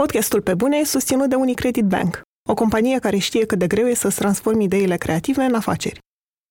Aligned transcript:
Podcastul 0.00 0.40
Pe 0.40 0.54
Bune 0.54 0.76
e 0.76 0.84
susținut 0.84 1.28
de 1.28 1.34
Unicredit 1.34 1.84
Bank, 1.84 2.20
o 2.48 2.54
companie 2.54 2.98
care 2.98 3.16
știe 3.16 3.46
cât 3.46 3.58
de 3.58 3.66
greu 3.66 3.86
e 3.86 3.94
să-ți 3.94 4.16
transformi 4.16 4.64
ideile 4.64 4.96
creative 4.96 5.42
în 5.42 5.54
afaceri. 5.54 5.98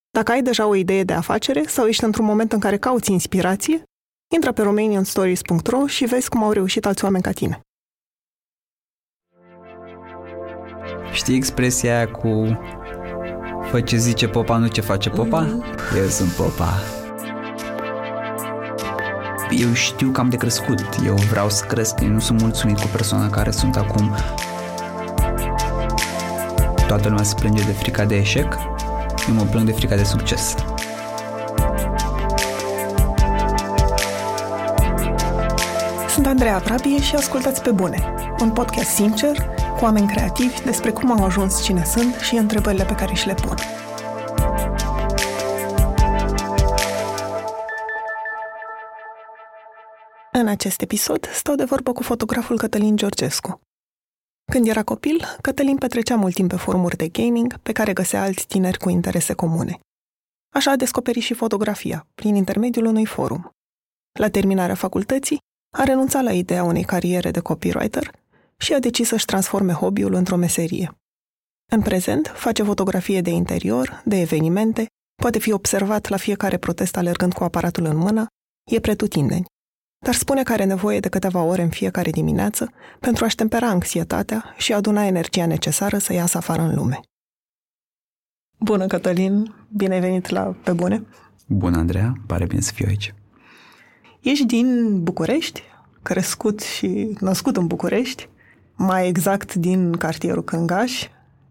Dacă 0.09 0.31
ai 0.31 0.41
deja 0.41 0.67
o 0.67 0.75
idee 0.75 1.03
de 1.03 1.13
afacere 1.13 1.63
sau 1.67 1.87
ești 1.87 2.03
într-un 2.03 2.25
moment 2.25 2.51
în 2.51 2.59
care 2.59 2.77
cauți 2.77 3.11
inspirație, 3.11 3.83
intră 4.35 4.51
pe 4.51 4.61
romanianstories.ro 4.61 5.87
și 5.87 6.05
vezi 6.05 6.29
cum 6.29 6.43
au 6.43 6.51
reușit 6.51 6.85
alți 6.85 7.03
oameni 7.03 7.23
ca 7.23 7.31
tine. 7.31 7.61
Știi 11.11 11.35
expresia 11.35 11.95
aia 11.95 12.11
cu 12.11 12.59
Fă 13.69 13.81
ce 13.81 13.97
zice 13.97 14.27
popa, 14.27 14.57
nu 14.57 14.67
ce 14.67 14.81
face 14.81 15.09
popa? 15.09 15.41
Mm. 15.41 15.63
Eu 15.97 16.07
sunt 16.07 16.31
popa. 16.31 16.98
Eu 19.49 19.73
știu 19.73 20.09
că 20.09 20.19
am 20.19 20.29
de 20.29 20.35
crescut. 20.35 20.85
Eu 21.05 21.13
vreau 21.13 21.49
să 21.49 21.65
cresc. 21.65 21.99
Eu 22.01 22.07
nu 22.07 22.19
sunt 22.19 22.41
mulțumit 22.41 22.79
cu 22.79 22.87
persoana 22.87 23.29
care 23.29 23.51
sunt 23.51 23.75
acum. 23.75 24.15
Toată 26.87 27.07
lumea 27.07 27.23
se 27.23 27.35
plânge 27.39 27.63
de 27.63 27.71
frica 27.71 28.05
de 28.05 28.15
eșec. 28.15 28.57
Eu 29.27 29.33
mă 29.33 29.43
plâng 29.51 29.65
de 29.65 29.71
frica 29.71 29.95
de 29.95 30.03
succes. 30.03 30.55
Sunt 36.09 36.25
Andreea 36.25 36.57
Vrabie 36.57 37.01
și 37.01 37.15
ascultați 37.15 37.61
pe 37.61 37.71
bune. 37.71 38.13
Un 38.41 38.49
podcast 38.49 38.89
sincer, 38.89 39.35
cu 39.77 39.83
oameni 39.83 40.07
creativi 40.07 40.63
despre 40.65 40.89
cum 40.89 41.11
au 41.11 41.25
ajuns 41.25 41.63
cine 41.63 41.83
sunt 41.85 42.15
și 42.15 42.35
întrebările 42.35 42.83
pe 42.83 42.93
care 42.93 43.13
și 43.13 43.27
le 43.27 43.33
pun. 43.33 43.55
În 50.39 50.47
acest 50.47 50.81
episod 50.81 51.29
stau 51.33 51.55
de 51.55 51.63
vorbă 51.63 51.91
cu 51.91 52.03
fotograful 52.03 52.57
Cătălin 52.57 52.95
Georgescu. 52.95 53.61
Când 54.51 54.67
era 54.67 54.83
copil, 54.83 55.25
Cătălin 55.41 55.77
petrecea 55.77 56.15
mult 56.15 56.33
timp 56.33 56.49
pe 56.49 56.55
forumuri 56.55 56.95
de 56.95 57.07
gaming 57.07 57.57
pe 57.57 57.71
care 57.71 57.93
găsea 57.93 58.21
alți 58.21 58.47
tineri 58.47 58.77
cu 58.77 58.89
interese 58.89 59.33
comune. 59.33 59.79
Așa 60.55 60.71
a 60.71 60.75
descoperit 60.75 61.23
și 61.23 61.33
fotografia, 61.33 62.07
prin 62.15 62.35
intermediul 62.35 62.85
unui 62.85 63.05
forum. 63.05 63.51
La 64.19 64.29
terminarea 64.29 64.75
facultății, 64.75 65.37
a 65.77 65.83
renunțat 65.83 66.23
la 66.23 66.31
ideea 66.31 66.63
unei 66.63 66.83
cariere 66.83 67.31
de 67.31 67.39
copywriter 67.39 68.11
și 68.57 68.73
a 68.73 68.79
decis 68.79 69.07
să-și 69.07 69.25
transforme 69.25 69.73
hobby-ul 69.73 70.13
într-o 70.13 70.35
meserie. 70.35 70.97
În 71.71 71.81
prezent, 71.81 72.31
face 72.35 72.63
fotografie 72.63 73.21
de 73.21 73.29
interior, 73.29 74.01
de 74.05 74.19
evenimente, 74.19 74.85
poate 75.21 75.39
fi 75.39 75.51
observat 75.51 76.07
la 76.07 76.17
fiecare 76.17 76.57
protest 76.57 76.97
alergând 76.97 77.33
cu 77.33 77.43
aparatul 77.43 77.85
în 77.85 77.97
mână, 77.97 78.27
e 78.71 78.79
pretutindeni. 78.79 79.45
Dar 79.99 80.13
spune 80.13 80.43
că 80.43 80.51
are 80.51 80.63
nevoie 80.63 80.99
de 80.99 81.09
câteva 81.09 81.41
ore 81.41 81.61
în 81.61 81.69
fiecare 81.69 82.09
dimineață 82.09 82.71
pentru 82.99 83.25
a-și 83.25 83.35
tempera 83.35 83.67
anxietatea 83.67 84.53
și 84.57 84.73
a 84.73 84.75
aduna 84.75 85.05
energia 85.05 85.45
necesară 85.45 85.97
să 85.97 86.13
iasă 86.13 86.37
afară 86.37 86.61
în 86.61 86.75
lume. 86.75 86.99
Bună, 88.59 88.87
Cătălin! 88.87 89.53
Bine 89.75 89.93
ai 89.93 89.99
venit 89.99 90.29
la 90.29 90.55
Pe 90.63 90.73
Bune! 90.73 91.05
Bună, 91.47 91.77
Andreea! 91.77 92.13
Pare 92.27 92.45
bine 92.45 92.61
să 92.61 92.71
fiu 92.73 92.85
aici. 92.87 93.13
Ești 94.19 94.45
din 94.45 94.99
București, 95.03 95.63
crescut 96.01 96.59
și 96.59 97.17
născut 97.19 97.57
în 97.57 97.67
București, 97.67 98.29
mai 98.75 99.07
exact 99.07 99.53
din 99.53 99.91
cartierul 99.91 100.43
Cângaș. 100.43 101.07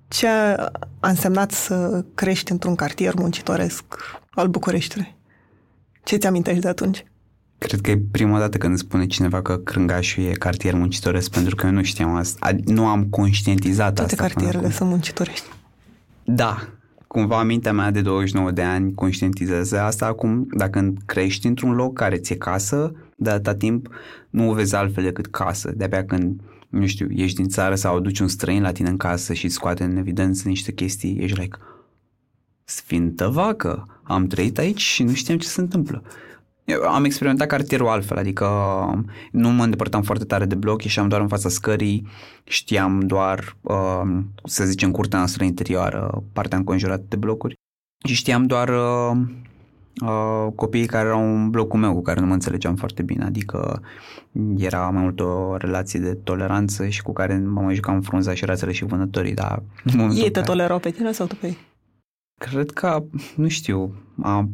Ce 0.09 0.27
a 0.29 0.71
însemnat 1.01 1.51
să 1.51 2.05
crești 2.15 2.53
într-un 2.53 2.75
cartier 2.75 3.15
muncitoresc 3.15 3.85
al 4.31 4.49
Bucureștiului? 4.49 5.17
Ce 6.05 6.17
ți 6.17 6.27
amintești 6.27 6.61
de 6.61 6.69
atunci? 6.69 7.05
Cred 7.59 7.81
că 7.81 7.91
e 7.91 8.03
prima 8.11 8.39
dată 8.39 8.59
când 8.59 8.71
îmi 8.71 8.79
spune 8.79 9.07
cineva 9.07 9.43
că 9.43 9.57
Crângașul 9.57 10.25
e 10.25 10.33
cartier 10.33 10.75
muncitoresc, 10.75 11.31
pentru 11.31 11.55
că 11.55 11.67
eu 11.67 11.73
nu 11.73 11.83
știam 11.83 12.15
asta. 12.15 12.51
Nu 12.65 12.87
am 12.87 13.05
conștientizat 13.05 13.95
Toate 13.95 14.13
asta. 14.13 14.17
Toate 14.17 14.33
cartierele 14.35 14.73
sunt 14.73 14.89
muncitorești. 14.89 15.47
Da, 16.25 16.69
cumva 17.07 17.43
mintea 17.43 17.73
mea 17.73 17.91
de 17.91 18.01
29 18.01 18.51
de 18.51 18.63
ani 18.63 18.95
conștientizează 18.95 19.81
asta 19.81 20.07
acum. 20.07 20.47
Dacă 20.51 20.93
crești 21.07 21.47
într-un 21.47 21.73
loc 21.73 21.95
care 21.95 22.17
ți-e 22.17 22.37
casă, 22.37 22.93
de 23.17 23.31
atâta 23.31 23.55
timp 23.55 23.89
nu 24.31 24.51
o 24.51 24.53
vezi 24.53 24.75
altfel 24.75 25.05
decât 25.05 25.27
casă. 25.27 25.73
De-abia 25.77 26.05
când 26.05 26.41
nu 26.69 26.87
știu, 26.87 27.07
ieși 27.11 27.35
din 27.35 27.49
țară 27.49 27.75
sau 27.75 27.97
aduci 27.97 28.19
un 28.19 28.29
străin 28.29 28.63
la 28.63 28.73
tine 28.73 28.89
în 28.89 28.97
casă 28.97 29.33
și 29.33 29.49
scoate 29.49 29.85
în 29.85 29.97
evidență 29.97 30.49
niște 30.49 30.73
chestii, 30.73 31.17
ești 31.21 31.41
like, 31.41 31.59
sfintă 32.65 33.29
vacă, 33.29 34.01
am 34.03 34.27
trăit 34.27 34.59
aici 34.59 34.81
și 34.81 35.03
nu 35.03 35.13
știam 35.13 35.39
ce 35.39 35.47
se 35.47 35.61
întâmplă. 35.61 36.03
Eu 36.69 36.83
am 36.83 37.05
experimentat 37.05 37.47
cartierul 37.47 37.89
altfel, 37.89 38.17
adică 38.17 38.47
nu 39.33 39.49
mă 39.51 39.65
îndepărtam 39.65 40.03
foarte 40.03 40.25
tare 40.25 40.45
de 40.45 40.55
bloc, 40.55 40.83
ieșeam 40.83 41.09
doar 41.09 41.21
în 41.21 41.29
fața 41.29 41.49
scării, 41.49 42.07
știam 42.45 43.01
doar, 43.01 43.57
uh, 43.61 44.03
să 44.45 44.65
zicem, 44.65 44.91
curtea 44.91 45.19
noastră 45.19 45.45
interioară, 45.45 46.25
partea 46.33 46.59
înconjurată 46.59 47.05
de 47.09 47.17
blocuri 47.17 47.55
și 48.07 48.15
știam 48.15 48.47
doar 48.47 48.69
uh, 48.69 49.21
uh, 50.03 50.53
copiii 50.55 50.87
care 50.87 51.07
erau 51.07 51.35
în 51.35 51.51
blocul 51.51 51.81
meu, 51.81 51.95
cu 51.95 52.03
care 52.03 52.21
nu 52.21 52.27
mă 52.27 52.33
înțelegeam 52.33 52.75
foarte 52.77 53.03
bine, 53.03 53.25
adică 53.25 53.83
era 54.57 54.91
mai 54.91 55.03
mult 55.03 55.21
o 55.21 55.57
relație 55.57 56.01
de 56.01 56.15
toleranță 56.15 56.89
și 56.89 57.03
cu 57.03 57.13
care 57.13 57.39
mă 57.39 57.61
mai 57.61 57.75
jucam 57.75 58.01
frunza 58.01 58.35
și 58.35 58.45
rațele 58.45 58.73
și 58.73 58.85
vânătorii, 58.85 59.35
dar... 59.35 59.63
Ei 60.15 60.31
te 60.31 60.41
tolerau 60.41 60.79
pe 60.79 60.91
tine 60.91 61.13
sau 61.13 61.27
tu 61.27 61.37
pe 61.37 61.47
ei? 61.47 61.59
Cred 62.41 62.71
că, 62.71 63.05
nu 63.37 63.49
știu, 63.49 63.95
a, 64.23 64.49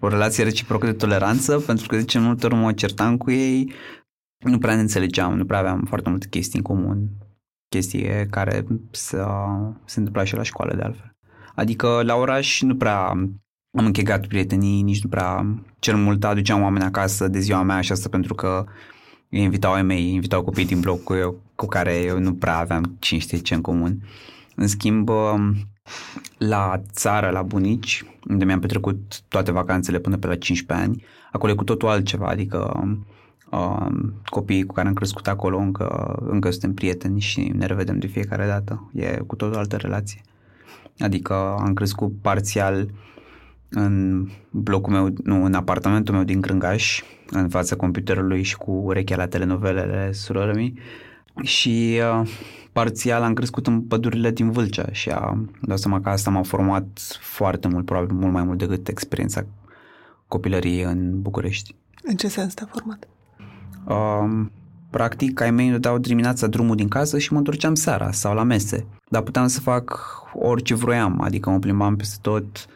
o 0.00 0.08
relație 0.08 0.44
reciprocă 0.44 0.86
de 0.86 0.92
toleranță, 0.92 1.58
pentru 1.58 1.86
că, 1.86 1.98
zice, 1.98 2.18
multe 2.18 2.46
ori 2.46 2.54
mă 2.54 2.72
certam 2.72 3.16
cu 3.16 3.30
ei, 3.30 3.72
nu 4.44 4.58
prea 4.58 4.74
ne 4.74 4.80
înțelegeam, 4.80 5.36
nu 5.36 5.44
prea 5.44 5.58
aveam 5.58 5.84
foarte 5.88 6.08
multe 6.08 6.26
chestii 6.28 6.58
în 6.58 6.64
comun, 6.64 7.08
chestii 7.68 8.26
care 8.30 8.66
se, 8.90 9.18
se 9.84 9.98
întâmpla 9.98 10.24
și 10.24 10.34
la 10.34 10.42
școală 10.42 10.74
de 10.74 10.82
altfel. 10.82 11.16
Adică 11.54 12.02
la 12.02 12.14
oraș 12.14 12.62
nu 12.62 12.76
prea 12.76 13.12
am 13.78 13.84
închegat 13.84 14.26
prietenii, 14.26 14.82
nici 14.82 15.02
nu 15.02 15.08
prea 15.08 15.62
cel 15.78 15.96
mult 15.96 16.24
aduceam 16.24 16.62
oameni 16.62 16.84
acasă 16.84 17.28
de 17.28 17.38
ziua 17.38 17.62
mea 17.62 17.80
și 17.80 17.92
asta 17.92 18.08
pentru 18.08 18.34
că 18.34 18.64
îi 19.30 19.42
invitau 19.42 19.72
ai 19.72 19.82
mei, 19.82 20.12
invitau 20.12 20.42
copii 20.42 20.66
din 20.66 20.80
bloc 20.80 21.02
cu, 21.02 21.14
eu, 21.14 21.40
cu 21.54 21.66
care 21.66 21.96
eu 21.96 22.18
nu 22.18 22.34
prea 22.34 22.58
aveam 22.58 22.96
cine 22.98 23.20
știe 23.20 23.38
ce 23.38 23.54
în 23.54 23.60
comun. 23.60 24.02
În 24.54 24.66
schimb, 24.66 25.10
la 26.38 26.80
țară, 26.92 27.30
la 27.30 27.42
bunici, 27.42 28.04
unde 28.28 28.44
mi-am 28.44 28.60
petrecut 28.60 29.20
toate 29.28 29.52
vacanțele 29.52 29.98
până 29.98 30.16
pe 30.16 30.26
la 30.26 30.36
15 30.36 30.86
ani, 30.86 31.04
acolo 31.32 31.52
e 31.52 31.54
cu 31.54 31.64
totul 31.64 31.88
altceva, 31.88 32.26
adică 32.26 32.88
uh, 33.50 33.86
copiii 34.24 34.66
cu 34.66 34.74
care 34.74 34.88
am 34.88 34.94
crescut 34.94 35.28
acolo 35.28 35.58
încă, 35.58 36.18
încă 36.28 36.50
suntem 36.50 36.74
prieteni 36.74 37.20
și 37.20 37.52
ne 37.56 37.66
revedem 37.66 37.98
de 37.98 38.06
fiecare 38.06 38.46
dată. 38.46 38.90
E 38.92 39.22
cu 39.26 39.36
totul 39.36 39.58
altă 39.58 39.76
relație. 39.76 40.20
Adică 40.98 41.34
am 41.58 41.74
crescut 41.74 42.12
parțial 42.20 42.88
în 43.68 44.26
blocul 44.50 44.92
meu, 44.92 45.08
nu, 45.24 45.44
în 45.44 45.54
apartamentul 45.54 46.14
meu 46.14 46.24
din 46.24 46.40
Crângaș, 46.40 47.02
în 47.30 47.48
fața 47.48 47.76
computerului 47.76 48.42
și 48.42 48.56
cu 48.56 48.70
urechea 48.70 49.16
la 49.16 49.26
telenovelele 49.26 50.12
surorii 50.12 50.78
și 51.42 52.00
uh, 52.20 52.28
parțial 52.72 53.22
am 53.22 53.34
crescut 53.34 53.66
în 53.66 53.80
pădurile 53.80 54.30
din 54.30 54.50
Vâlcea 54.50 54.88
și 54.92 55.08
a, 55.08 55.44
dau 55.60 55.76
seama 55.76 56.00
că 56.00 56.08
asta 56.08 56.30
m-a 56.30 56.42
format 56.42 56.86
foarte 57.20 57.68
mult, 57.68 57.84
probabil 57.84 58.16
mult 58.16 58.32
mai 58.32 58.42
mult 58.42 58.58
decât 58.58 58.88
experiența 58.88 59.44
copilăriei 60.28 60.82
în 60.82 61.20
București. 61.20 61.74
În 62.02 62.16
ce 62.16 62.28
sens 62.28 62.54
te-a 62.54 62.68
format? 62.70 63.08
Uh, 63.84 64.46
practic, 64.90 65.40
ai 65.40 65.50
mei 65.50 65.68
îmi 65.68 65.78
dau 65.78 65.98
dimineața 65.98 66.46
drumul 66.46 66.76
din 66.76 66.88
casă 66.88 67.18
și 67.18 67.32
mă 67.32 67.38
întorceam 67.38 67.74
seara 67.74 68.10
sau 68.12 68.34
la 68.34 68.42
mese. 68.42 68.86
Dar 69.08 69.22
puteam 69.22 69.46
să 69.46 69.60
fac 69.60 69.98
orice 70.34 70.74
vroiam, 70.74 71.20
adică 71.20 71.50
mă 71.50 71.58
plimbam 71.58 71.96
peste 71.96 72.18
tot, 72.20 72.66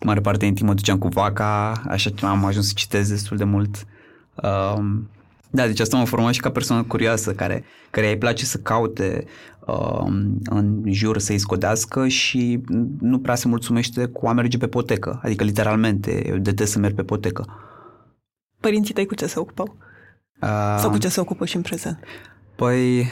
mare 0.00 0.20
parte 0.20 0.44
din 0.44 0.54
timp 0.54 0.68
mă 0.68 0.74
duceam 0.74 0.98
cu 0.98 1.08
vaca, 1.08 1.82
așa 1.88 2.10
am 2.20 2.44
ajuns 2.44 2.66
să 2.66 2.72
citesc 2.76 3.08
destul 3.08 3.36
de 3.36 3.44
mult. 3.44 3.86
Um, 4.42 5.08
da, 5.54 5.66
deci 5.66 5.80
asta 5.80 5.96
mă 5.96 6.04
forma 6.04 6.30
și 6.30 6.40
ca 6.40 6.50
persoană 6.50 6.82
curioasă, 6.82 7.32
care, 7.32 7.64
care 7.90 8.08
îi 8.08 8.18
place 8.18 8.44
să 8.44 8.58
caute 8.58 9.24
um, 9.66 10.38
în 10.44 10.82
jur, 10.86 11.18
să-i 11.18 11.38
scodească 11.38 12.08
și 12.08 12.60
nu 13.00 13.18
prea 13.18 13.34
se 13.34 13.48
mulțumește 13.48 14.06
cu 14.06 14.26
a 14.26 14.32
merge 14.32 14.58
pe 14.58 14.68
potecă, 14.68 15.20
adică 15.22 15.44
literalmente, 15.44 16.28
eu 16.28 16.36
detest 16.36 16.72
să 16.72 16.78
merg 16.78 16.94
pe 16.94 17.02
potecă. 17.02 17.44
Părinții 18.60 18.94
tăi 18.94 19.06
cu 19.06 19.14
ce 19.14 19.26
se 19.26 19.38
ocupau? 19.38 19.76
Uh, 20.42 20.76
Sau 20.78 20.90
cu 20.90 20.98
ce 20.98 21.08
se 21.08 21.20
ocupă 21.20 21.44
și 21.44 21.56
în 21.56 21.62
prezent? 21.62 21.98
Păi, 22.56 23.06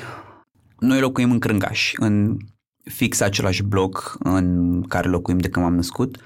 noi 0.79 1.00
locuim 1.00 1.31
în 1.31 1.38
Crângaș, 1.38 1.93
în 1.97 2.37
fix 2.85 3.21
același 3.21 3.62
bloc 3.62 4.17
în 4.19 4.83
care 4.83 5.09
locuim 5.09 5.38
de 5.38 5.49
când 5.49 5.65
m-am 5.65 5.75
născut. 5.75 6.17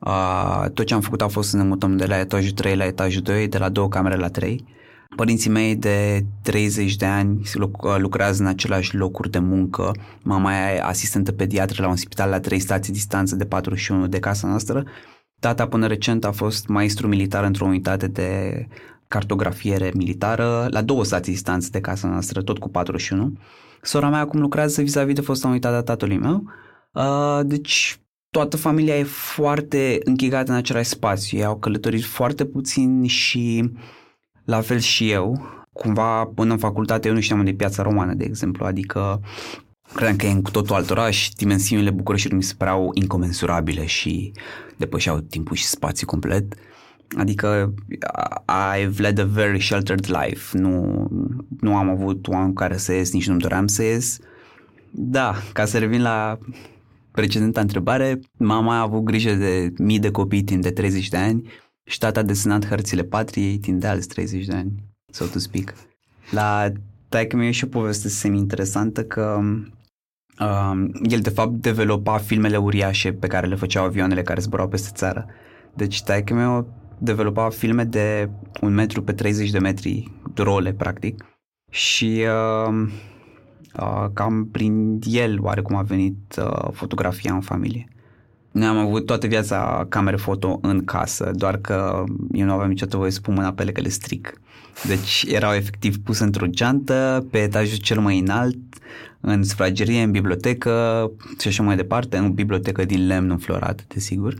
Uh, 0.00 0.64
tot 0.74 0.86
ce 0.86 0.94
am 0.94 1.00
făcut 1.00 1.22
a 1.22 1.28
fost 1.28 1.48
să 1.48 1.56
ne 1.56 1.62
mutăm 1.62 1.96
de 1.96 2.06
la 2.06 2.18
etajul 2.18 2.52
3 2.52 2.76
la 2.76 2.84
etajul 2.84 3.22
2, 3.22 3.48
de 3.48 3.58
la 3.58 3.68
două 3.68 3.88
camere 3.88 4.16
la 4.16 4.28
3. 4.28 4.74
Părinții 5.16 5.50
mei 5.50 5.76
de 5.76 6.24
30 6.42 6.96
de 6.96 7.06
ani 7.06 7.40
lucrează 7.98 8.42
în 8.42 8.48
același 8.48 8.96
locuri 8.96 9.30
de 9.30 9.38
muncă. 9.38 9.92
Mama 10.22 10.72
e 10.72 10.80
asistentă 10.80 11.32
pediatră 11.32 11.82
la 11.82 11.88
un 11.88 11.96
spital 11.96 12.30
la 12.30 12.40
3 12.40 12.58
stații 12.58 12.92
distanță 12.92 13.36
de 13.36 13.44
41 13.44 14.06
de 14.06 14.18
casa 14.18 14.48
noastră. 14.48 14.84
Tata 15.40 15.68
până 15.68 15.86
recent 15.86 16.24
a 16.24 16.30
fost 16.30 16.66
maestru 16.66 17.08
militar 17.08 17.44
într-o 17.44 17.64
unitate 17.64 18.06
de 18.06 18.66
cartografiere 19.08 19.90
militară 19.94 20.66
la 20.70 20.82
două 20.82 21.04
stații 21.04 21.32
distanță 21.32 21.68
de 21.70 21.80
casa 21.80 22.08
noastră, 22.08 22.42
tot 22.42 22.58
cu 22.58 22.68
41. 22.68 23.32
Sora 23.82 24.08
mea 24.08 24.20
acum 24.20 24.40
lucrează 24.40 24.82
vis-a-vis 24.82 25.14
de 25.14 25.20
fosta 25.20 25.48
unitate 25.48 25.74
a 25.74 25.82
tatălui 25.82 26.18
meu. 26.18 26.44
Uh, 26.92 27.40
deci 27.44 28.00
toată 28.30 28.56
familia 28.56 28.98
e 28.98 29.02
foarte 29.02 29.98
închegată 30.04 30.50
în 30.50 30.56
același 30.56 30.88
spațiu. 30.88 31.38
Ei 31.38 31.44
au 31.44 31.56
călătorit 31.56 32.04
foarte 32.04 32.44
puțin 32.44 33.06
și 33.06 33.70
la 34.46 34.60
fel 34.60 34.78
și 34.78 35.10
eu. 35.10 35.54
Cumva 35.72 36.24
până 36.24 36.52
în 36.52 36.58
facultate 36.58 37.08
eu 37.08 37.14
nu 37.14 37.20
știam 37.20 37.38
unde 37.38 37.50
e 37.50 37.54
piața 37.54 37.82
romană, 37.82 38.14
de 38.14 38.24
exemplu, 38.24 38.64
adică 38.66 39.20
credeam 39.94 40.16
că 40.16 40.26
e 40.26 40.30
în 40.30 40.42
cu 40.42 40.50
totul 40.50 40.74
alt 40.74 40.90
oraș, 40.90 41.28
dimensiunile 41.36 41.90
Bucureștiului 41.90 42.38
mi 42.38 42.44
se 42.44 42.54
păreau 42.58 42.90
incomensurabile 42.94 43.86
și 43.86 44.32
depășeau 44.76 45.18
timpul 45.18 45.56
și 45.56 45.64
spațiu 45.64 46.06
complet. 46.06 46.54
Adică 47.16 47.74
I've 48.74 48.96
led 48.96 49.18
a 49.18 49.24
very 49.24 49.62
sheltered 49.62 50.06
life. 50.06 50.58
Nu, 50.58 51.06
nu 51.60 51.76
am 51.76 51.90
avut 51.90 52.28
oameni 52.28 52.54
care 52.54 52.76
să 52.76 52.92
ies, 52.92 53.12
nici 53.12 53.26
nu-mi 53.26 53.40
doream 53.40 53.66
să 53.66 53.82
ies. 53.82 54.18
Da, 54.90 55.34
ca 55.52 55.64
să 55.64 55.78
revin 55.78 56.02
la 56.02 56.38
precedenta 57.10 57.60
întrebare, 57.60 58.20
mama 58.36 58.76
a 58.76 58.80
avut 58.80 59.02
grijă 59.02 59.34
de 59.34 59.72
mii 59.78 59.98
de 59.98 60.10
copii 60.10 60.42
timp 60.42 60.62
de 60.62 60.70
30 60.70 61.08
de 61.08 61.16
ani 61.16 61.42
și 61.86 61.98
tata 61.98 62.20
a 62.20 62.22
desenat 62.22 62.66
hărțile 62.66 63.02
patriei 63.02 63.58
timp 63.58 63.80
de 63.80 63.86
alți 63.86 64.08
30 64.08 64.44
de 64.46 64.54
ani, 64.54 64.72
so 65.10 65.24
to 65.24 65.38
speak. 65.38 65.74
La 66.30 66.72
taică 67.08 67.36
mi 67.36 67.46
e 67.46 67.50
și 67.50 67.64
o 67.64 67.68
poveste 67.68 68.08
semi-interesantă 68.08 69.04
că 69.04 69.40
uh, 70.40 70.84
el 71.02 71.20
de 71.20 71.30
fapt 71.30 71.52
developa 71.52 72.18
filmele 72.18 72.56
uriașe 72.56 73.12
pe 73.12 73.26
care 73.26 73.46
le 73.46 73.54
făceau 73.54 73.84
avioanele 73.84 74.22
care 74.22 74.40
zburau 74.40 74.68
peste 74.68 74.90
țară. 74.94 75.26
Deci 75.74 76.02
taică 76.02 76.34
meu 76.34 76.68
developa 76.98 77.48
filme 77.48 77.84
de 77.84 78.30
un 78.60 78.74
metru 78.74 79.02
pe 79.02 79.12
30 79.12 79.50
de 79.50 79.58
metri, 79.58 80.12
role 80.34 80.72
practic 80.72 81.24
și 81.70 82.24
uh, 82.68 82.88
uh, 83.80 84.06
cam 84.12 84.48
prin 84.48 85.00
el 85.04 85.38
oarecum 85.40 85.76
a 85.76 85.82
venit 85.82 86.36
uh, 86.38 86.68
fotografia 86.72 87.34
în 87.34 87.40
familie. 87.40 87.88
Noi 88.56 88.66
am 88.66 88.78
avut 88.78 89.06
toată 89.06 89.26
viața 89.26 89.86
camere 89.88 90.16
foto 90.16 90.58
în 90.62 90.84
casă, 90.84 91.30
doar 91.34 91.56
că 91.56 92.04
eu 92.32 92.46
nu 92.46 92.52
aveam 92.52 92.68
niciodată 92.68 92.96
voie 92.96 93.10
să 93.10 93.20
pun 93.20 93.34
mâna 93.34 93.52
pe 93.52 93.62
ele 93.62 93.72
că 93.72 93.80
le 93.80 93.88
stric. 93.88 94.40
Deci 94.86 95.24
erau 95.28 95.52
efectiv 95.52 95.98
puse 95.98 96.24
într-o 96.24 96.46
geantă, 96.46 97.26
pe 97.30 97.38
etajul 97.38 97.78
cel 97.78 98.00
mai 98.00 98.18
înalt, 98.18 98.56
în 99.20 99.42
sufragerie, 99.42 100.02
în 100.02 100.10
bibliotecă 100.10 101.10
și 101.40 101.48
așa 101.48 101.62
mai 101.62 101.76
departe, 101.76 102.16
în 102.16 102.32
bibliotecă 102.32 102.84
din 102.84 103.06
lemn 103.06 103.30
înflorat, 103.30 103.84
desigur. 103.88 104.34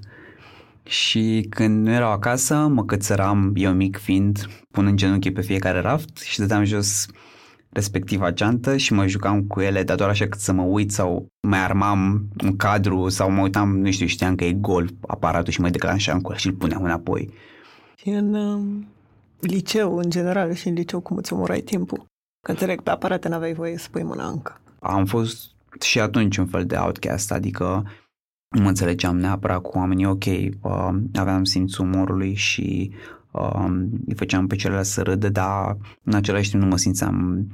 Și 0.83 1.47
când 1.51 1.87
nu 1.87 1.93
erau 1.93 2.13
acasă, 2.13 2.55
mă 2.55 2.85
cățăram, 2.85 3.53
eu 3.55 3.73
mic 3.73 3.99
fiind, 3.99 4.49
punând 4.71 4.99
genunchii 4.99 5.33
pe 5.33 5.41
fiecare 5.41 5.81
raft 5.81 6.19
și 6.19 6.39
dădeam 6.39 6.65
jos 6.65 7.07
respectiva 7.77 8.33
geantă 8.33 8.77
și 8.77 8.93
mă 8.93 9.07
jucam 9.07 9.43
cu 9.43 9.61
ele, 9.61 9.83
dar 9.83 9.97
doar 9.97 10.09
așa 10.09 10.27
cât 10.29 10.41
să 10.41 10.53
mă 10.53 10.63
uit 10.63 10.93
sau 10.93 11.27
mai 11.49 11.59
armam 11.59 12.29
un 12.45 12.57
cadru 12.57 13.09
sau 13.09 13.31
mă 13.31 13.43
uitam, 13.43 13.79
nu 13.79 13.91
știu, 13.91 14.07
știam 14.07 14.35
că 14.35 14.45
e 14.45 14.53
gol 14.53 14.89
aparatul 15.07 15.53
și 15.53 15.61
mă 15.61 15.69
declanșam 15.69 16.21
cu 16.21 16.33
el 16.33 16.39
și 16.39 16.47
îl 16.47 16.53
puneam 16.53 16.83
înapoi. 16.83 17.33
Și 17.97 18.09
în 18.09 18.35
um, 18.35 18.87
liceu, 19.41 19.97
în 19.97 20.11
general, 20.11 20.53
și 20.53 20.69
în 20.69 20.75
liceu, 20.75 21.01
cum 21.01 21.17
îți 21.17 21.33
omorai 21.33 21.61
timpul? 21.61 22.07
Că 22.41 22.51
înțeleg, 22.51 22.81
pe 22.81 22.91
aparate 22.91 23.29
n-aveai 23.29 23.53
voie 23.53 23.79
să 23.79 23.89
pui 23.91 24.03
mâna 24.03 24.29
încă. 24.29 24.61
Am 24.81 25.05
fost 25.05 25.51
și 25.81 26.01
atunci 26.01 26.37
un 26.37 26.47
fel 26.47 26.67
de 26.67 26.77
outcast, 26.77 27.33
adică 27.33 27.85
nu 28.49 28.63
mă 28.63 28.69
înțelegeam 28.69 29.19
neapărat 29.19 29.61
cu 29.61 29.79
oamenii, 29.79 30.07
ok, 30.07 30.25
uh, 30.25 30.89
aveam 31.15 31.45
simțul 31.45 31.85
umorului 31.85 32.35
și 32.35 32.91
uh, 32.93 33.16
îi 34.07 34.15
făceam 34.15 34.47
pe 34.47 34.57
celălalt 34.57 34.87
să 34.87 35.03
râdă, 35.03 35.29
dar 35.29 35.77
în 36.03 36.15
același 36.15 36.51
timp 36.51 36.63
nu 36.63 36.69
mă 36.69 36.77
simțeam 36.77 37.47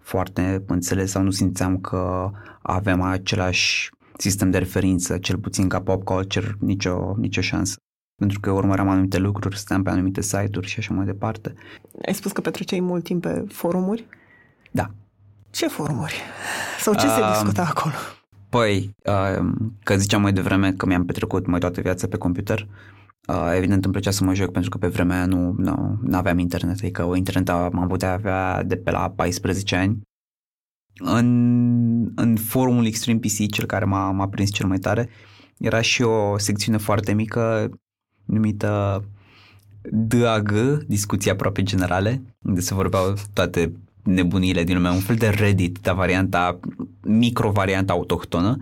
foarte 0.00 0.62
înțeles 0.66 1.10
sau 1.10 1.22
nu 1.22 1.30
simțeam 1.30 1.78
că 1.78 2.30
avem 2.62 3.00
același 3.00 3.90
sistem 4.16 4.50
de 4.50 4.58
referință, 4.58 5.18
cel 5.18 5.38
puțin 5.38 5.68
ca 5.68 5.80
pop 5.80 6.04
culture, 6.04 6.56
nicio, 6.58 7.14
nicio 7.16 7.40
șansă. 7.40 7.76
Pentru 8.16 8.40
că 8.40 8.50
urmăream 8.50 8.88
anumite 8.88 9.18
lucruri, 9.18 9.58
stăteam 9.58 9.82
pe 9.82 9.90
anumite 9.90 10.20
site-uri 10.20 10.66
și 10.66 10.78
așa 10.78 10.94
mai 10.94 11.04
departe. 11.04 11.54
Ai 12.06 12.14
spus 12.14 12.32
că 12.32 12.40
petreceai 12.40 12.80
mult 12.80 13.04
timp 13.04 13.22
pe 13.22 13.44
forumuri? 13.48 14.06
Da. 14.70 14.90
Ce 15.50 15.68
forumuri? 15.68 16.14
Sau 16.80 16.94
ce 16.94 17.06
uh, 17.06 17.12
se 17.12 17.20
discuta 17.30 17.72
acolo? 17.74 17.94
Păi, 18.48 18.94
uh, 19.04 19.52
că 19.82 19.96
ziceam 19.96 20.20
mai 20.20 20.32
devreme 20.32 20.72
că 20.72 20.86
mi-am 20.86 21.04
petrecut 21.04 21.46
mai 21.46 21.60
toată 21.60 21.80
viața 21.80 22.06
pe 22.06 22.16
computer, 22.16 22.60
uh, 22.60 22.66
evident 23.56 23.84
îmi 23.84 23.92
plăcea 23.92 24.10
să 24.10 24.24
mă 24.24 24.34
joc 24.34 24.52
pentru 24.52 24.70
că 24.70 24.78
pe 24.78 24.86
vremea 24.86 25.16
aia 25.16 25.26
nu, 25.26 25.54
nu, 25.58 25.98
nu 26.02 26.16
aveam 26.16 26.38
internet, 26.38 26.78
adică 26.78 27.04
o 27.04 27.16
internet 27.16 27.48
am 27.48 27.86
putea 27.88 28.12
avea 28.12 28.62
de 28.62 28.76
pe 28.76 28.90
la 28.90 29.10
14 29.10 29.76
ani. 29.76 30.00
În, 30.96 32.12
în 32.14 32.36
forumul 32.36 32.86
Extreme 32.86 33.18
PC, 33.18 33.50
cel 33.50 33.64
care 33.66 33.84
m-a, 33.84 34.10
m-a 34.10 34.28
prins 34.28 34.50
cel 34.50 34.66
mai 34.66 34.78
tare, 34.78 35.08
era 35.58 35.80
și 35.80 36.02
o 36.02 36.38
secțiune 36.38 36.76
foarte 36.76 37.12
mică 37.12 37.70
numită 38.24 39.04
DAG, 39.90 40.52
discuții 40.86 41.30
aproape 41.30 41.62
generale, 41.62 42.22
unde 42.42 42.60
se 42.60 42.74
vorbeau 42.74 43.14
toate 43.32 43.72
nebunile 44.02 44.64
din 44.64 44.74
lumea, 44.74 44.92
un 44.92 45.00
fel 45.00 45.16
de 45.16 45.28
Reddit, 45.28 45.78
dar 45.80 45.94
varianta, 45.94 46.60
micro-varianta 47.02 47.92
autohtonă 47.92 48.56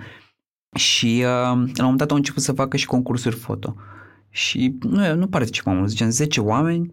și 0.74 1.14
uh, 1.16 1.22
la 1.22 1.52
un 1.52 1.74
moment 1.78 1.98
dat 1.98 2.10
au 2.10 2.16
început 2.16 2.42
să 2.42 2.52
facă 2.52 2.76
și 2.76 2.86
concursuri 2.86 3.36
foto. 3.36 3.76
Și 4.34 4.74
nu, 4.80 5.14
nu 5.14 5.26
participam 5.26 5.76
mult, 5.76 5.88
zicem 5.88 6.10
10 6.10 6.40
oameni, 6.40 6.92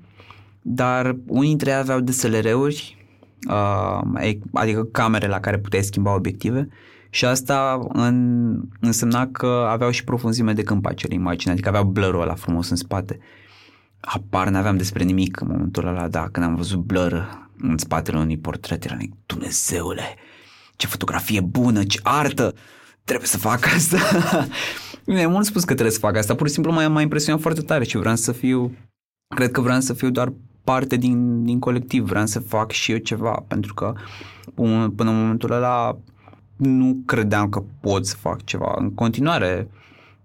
dar 0.61 1.15
unii 1.27 1.47
dintre 1.47 1.69
ei 1.69 1.75
aveau 1.75 1.99
DSLR-uri, 1.99 3.05
uh, 3.49 4.33
adică 4.53 4.83
camere 4.83 5.27
la 5.27 5.39
care 5.39 5.57
puteai 5.57 5.83
schimba 5.83 6.15
obiective 6.15 6.67
și 7.09 7.25
asta 7.25 7.87
în, 7.93 8.55
însemna 8.79 9.27
că 9.27 9.67
aveau 9.69 9.89
și 9.89 10.03
profunzime 10.03 10.53
de 10.53 10.63
câmp 10.63 10.85
acele 10.85 11.13
imagini, 11.13 11.53
adică 11.53 11.67
aveau 11.67 11.83
blur 11.83 12.13
ăla 12.13 12.35
frumos 12.35 12.69
în 12.69 12.75
spate. 12.75 13.19
Apar, 13.99 14.47
n-aveam 14.49 14.77
despre 14.77 15.03
nimic 15.03 15.41
în 15.41 15.47
momentul 15.51 15.87
ăla, 15.87 16.07
da, 16.07 16.29
când 16.31 16.45
am 16.45 16.55
văzut 16.55 16.79
blur 16.79 17.47
în 17.61 17.77
spatele 17.77 18.17
unui 18.17 18.37
portret, 18.37 18.85
era 18.85 18.95
like, 18.95 19.17
Dumnezeule, 19.25 20.15
ce 20.75 20.87
fotografie 20.87 21.41
bună, 21.41 21.83
ce 21.83 21.99
artă, 22.03 22.53
trebuie 23.03 23.27
să 23.27 23.37
fac 23.37 23.65
asta. 23.65 23.97
Mi-a 25.13 25.27
mult 25.27 25.45
spus 25.45 25.61
că 25.63 25.73
trebuie 25.73 25.91
să 25.91 25.99
fac 25.99 26.15
asta, 26.15 26.35
pur 26.35 26.47
și 26.47 26.53
simplu 26.53 26.71
m-a, 26.71 26.87
m-a 26.87 27.01
impresionat 27.01 27.41
foarte 27.41 27.61
tare 27.61 27.83
și 27.83 27.97
vreau 27.97 28.15
să 28.15 28.31
fiu, 28.31 28.77
cred 29.35 29.51
că 29.51 29.61
vreau 29.61 29.79
să 29.79 29.93
fiu 29.93 30.09
doar 30.09 30.33
parte 30.63 30.95
din, 30.95 31.43
din 31.43 31.59
colectiv, 31.59 32.03
vreau 32.03 32.25
să 32.25 32.39
fac 32.39 32.71
și 32.71 32.91
eu 32.91 32.97
ceva, 32.97 33.43
pentru 33.47 33.73
că 33.73 33.93
până 34.95 35.09
în 35.09 35.19
momentul 35.19 35.51
ăla 35.51 35.97
nu 36.55 36.97
credeam 37.05 37.49
că 37.49 37.63
pot 37.81 38.05
să 38.05 38.15
fac 38.15 38.43
ceva. 38.43 38.75
În 38.77 38.93
continuare, 38.93 39.69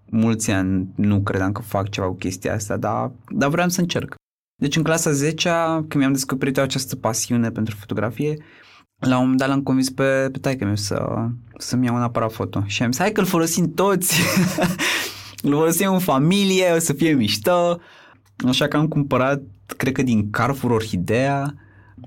mulți 0.05 0.50
ani 0.50 0.88
nu 0.95 1.21
credeam 1.21 1.53
că 1.53 1.62
fac 1.62 1.88
ceva 1.88 2.07
cu 2.07 2.14
chestia 2.14 2.55
asta, 2.55 2.76
dar, 2.76 3.11
dar 3.29 3.49
vreau 3.49 3.69
să 3.69 3.81
încerc. 3.81 4.14
Deci 4.62 4.76
în 4.76 4.83
clasa 4.83 5.11
10 5.11 5.50
când 5.75 5.95
mi-am 5.95 6.12
descoperit 6.12 6.59
această 6.59 6.97
pasiune 6.97 7.50
pentru 7.50 7.76
fotografie, 7.76 8.38
la 9.09 9.15
un 9.15 9.23
moment 9.23 9.39
dat 9.39 9.49
l-am 9.49 9.63
convins 9.63 9.91
pe, 9.91 10.29
pe 10.33 10.39
taică 10.39 10.65
meu 10.65 10.77
să, 10.77 11.27
să-mi 11.59 11.87
iau 11.87 11.95
un 11.95 12.03
aparat 12.03 12.33
foto. 12.33 12.63
Și 12.67 12.83
am 12.83 12.91
zis, 12.91 13.01
hai 13.01 13.13
că 13.13 13.21
îl 13.21 13.27
folosim 13.27 13.75
toți, 13.75 14.21
îl 15.43 15.53
folosim 15.53 15.93
în 15.93 15.99
familie, 15.99 16.73
o 16.77 16.79
să 16.79 16.93
fie 16.93 17.13
mișto. 17.13 17.81
Așa 18.49 18.69
că 18.69 18.77
am 18.77 18.89
cumpărat, 18.89 19.43
cred 19.77 19.93
că 19.93 20.03
din 20.03 20.31
Carrefour 20.31 20.73
Orhidea, 20.73 21.55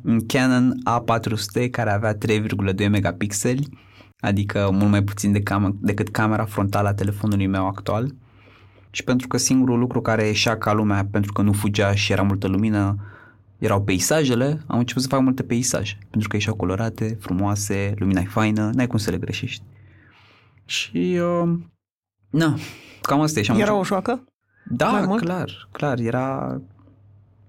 un 0.04 0.26
Canon 0.26 0.74
A400 0.90 1.70
care 1.72 1.92
avea 1.92 2.18
3,2 2.18 2.90
megapixeli, 2.90 3.68
adică 4.20 4.70
mult 4.72 4.90
mai 4.90 5.04
puțin 5.04 5.32
de 5.32 5.40
cam- 5.40 5.76
decât 5.80 6.10
camera 6.10 6.46
frontală 6.46 6.88
a 6.88 6.94
telefonului 6.94 7.48
meu 7.48 7.68
actual 7.68 8.16
și 8.92 9.04
pentru 9.04 9.28
că 9.28 9.38
singurul 9.38 9.80
lucru 9.80 10.02
care 10.02 10.26
ieșea 10.26 10.58
ca 10.58 10.74
lumea, 10.74 11.08
pentru 11.12 11.34
că 11.34 11.42
nu 11.42 11.52
fugea 11.52 11.94
și 11.94 12.12
era 12.12 12.22
multă 12.22 12.48
lumină, 12.48 12.96
erau 13.58 13.82
peisajele, 13.82 14.62
am 14.68 14.80
început 14.80 15.02
să 15.02 15.08
fac 15.08 15.22
multe 15.22 15.44
peisaje, 15.44 15.98
pentru 16.10 16.30
că 16.30 16.36
ieșeau 16.36 16.56
colorate, 16.56 17.18
frumoase, 17.20 17.94
lumina 17.98 18.22
e 18.22 18.26
faină, 18.26 18.72
n-ai 18.74 18.88
cum 18.88 18.98
să 18.98 19.12
le 19.12 19.18
greșești. 19.18 19.64
Și, 20.66 21.20
uh, 21.22 21.54
na, 22.30 22.58
cam 23.02 23.22
asta 23.22 23.40
e. 23.40 23.44
Și 23.44 23.52
am 23.52 23.60
era 23.60 23.72
început... 23.72 23.92
o 23.92 23.94
joacă? 23.94 24.24
Da, 24.70 25.16
clar, 25.16 25.70
clar, 25.72 26.00
era 26.00 26.62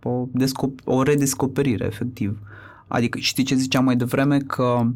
o, 0.02 0.26
descop- 0.32 0.84
o 0.84 1.02
redescoperire, 1.02 1.84
efectiv. 1.84 2.38
Adică 2.86 3.18
știi 3.18 3.44
ce 3.44 3.54
ziceam 3.54 3.84
mai 3.84 3.96
devreme? 3.96 4.38
Că 4.38 4.86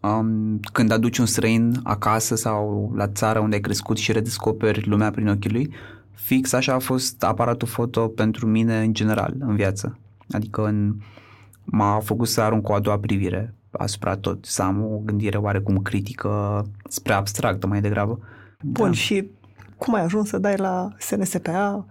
um, 0.00 0.60
când 0.72 0.90
aduci 0.90 1.18
un 1.18 1.26
străin 1.26 1.80
acasă 1.82 2.34
sau 2.34 2.92
la 2.96 3.08
țară 3.08 3.38
unde 3.38 3.54
ai 3.54 3.60
crescut 3.60 3.96
și 3.96 4.12
redescoperi 4.12 4.88
lumea 4.88 5.10
prin 5.10 5.28
ochii 5.28 5.50
lui, 5.50 5.70
fix 6.10 6.52
așa 6.52 6.74
a 6.74 6.78
fost 6.78 7.22
aparatul 7.22 7.68
foto 7.68 8.08
pentru 8.08 8.46
mine 8.46 8.82
în 8.82 8.94
general, 8.94 9.34
în 9.38 9.56
viață. 9.56 9.98
Adică 10.30 10.64
în, 10.64 10.96
m-a 11.64 12.00
făcut 12.00 12.28
să 12.28 12.40
arunc 12.40 12.68
o 12.68 12.74
a 12.74 12.80
doua 12.80 12.98
privire 12.98 13.54
asupra 13.70 14.16
tot, 14.16 14.44
să 14.44 14.62
am 14.62 14.84
o 14.84 14.98
gândire 14.98 15.36
oarecum 15.36 15.78
critică 15.78 16.64
spre 16.88 17.12
abstractă 17.12 17.66
mai 17.66 17.80
degrabă. 17.80 18.18
Bun, 18.62 18.86
da. 18.86 18.92
și 18.92 19.30
cum 19.76 19.94
ai 19.94 20.02
ajuns 20.02 20.28
să 20.28 20.38
dai 20.38 20.56
la 20.56 20.88
SNSPA 20.98 21.86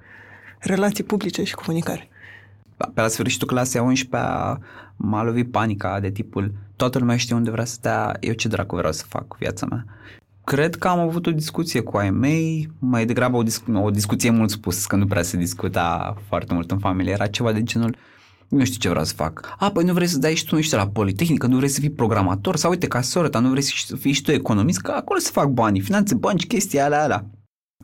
relații 0.60 1.04
publice 1.04 1.44
și 1.44 1.56
comunicare? 1.56 2.08
pe 2.94 3.02
la 3.02 3.08
sfârșitul 3.08 3.48
clasei 3.48 3.80
a 3.80 3.84
11 3.84 4.60
m-a 4.96 5.24
lovit 5.24 5.52
panica 5.52 6.00
de 6.00 6.12
tipul 6.12 6.54
toată 6.76 7.00
lumea 7.00 7.18
știe 7.18 7.36
unde 7.36 7.52
vrea 7.52 7.66
să 7.66 7.74
stea, 7.74 8.18
eu 8.20 8.34
ce 8.34 8.48
dracu 8.48 8.76
vreau 8.76 8.92
să 8.92 9.06
fac 9.08 9.28
cu 9.28 9.36
viața 9.40 9.66
mea. 9.66 9.86
Cred 10.44 10.76
că 10.76 10.88
am 10.88 11.00
avut 11.00 11.26
o 11.26 11.32
discuție 11.32 11.82
cu 11.82 11.98
ai 11.98 12.10
mei, 12.10 12.72
mai 12.80 13.06
degrabă 13.06 13.38
o, 13.38 13.44
discu- 13.44 13.72
o 13.72 13.90
discuție 13.90 14.30
mult 14.30 14.50
spus, 14.50 14.86
că 14.86 14.96
nu 14.96 15.06
prea 15.06 15.22
se 15.22 15.38
discuta 15.38 16.16
foarte 16.28 16.54
mult 16.54 16.72
în 16.72 16.80
familie, 16.80 17.12
era 17.12 17.28
ceva 17.28 17.52
de 17.52 17.64
genul 17.64 17.96
nu 18.48 18.64
știu 18.64 18.80
ce 18.80 18.90
vreau 18.90 19.06
să 19.06 19.14
fac. 19.14 19.56
A, 19.60 19.72
păi 19.72 19.84
nu 19.84 19.94
vrei 19.94 20.08
să 20.08 20.18
dai 20.18 20.36
și 20.36 20.46
tu, 20.46 20.56
nu 20.56 20.62
știu, 20.62 20.78
la 20.78 20.88
Politehnică, 20.88 21.48
nu 21.48 21.56
vrei 21.56 21.70
să 21.70 21.80
fii 21.80 21.90
programator 21.90 22.56
sau 22.56 22.70
uite, 22.70 22.88
ca 22.88 23.02
soră 23.02 23.30
ta, 23.30 23.40
nu 23.40 23.50
vrei 23.50 23.62
să 23.62 23.96
fii 23.96 24.12
și 24.12 24.22
tu 24.22 24.32
economist, 24.32 24.80
că 24.80 24.92
acolo 24.92 25.20
se 25.20 25.30
fac 25.32 25.48
banii, 25.48 25.82
finanțe, 25.82 26.16
bănci, 26.16 26.48
chestii 26.48 26.80
alea, 26.80 27.04
alea. 27.04 27.26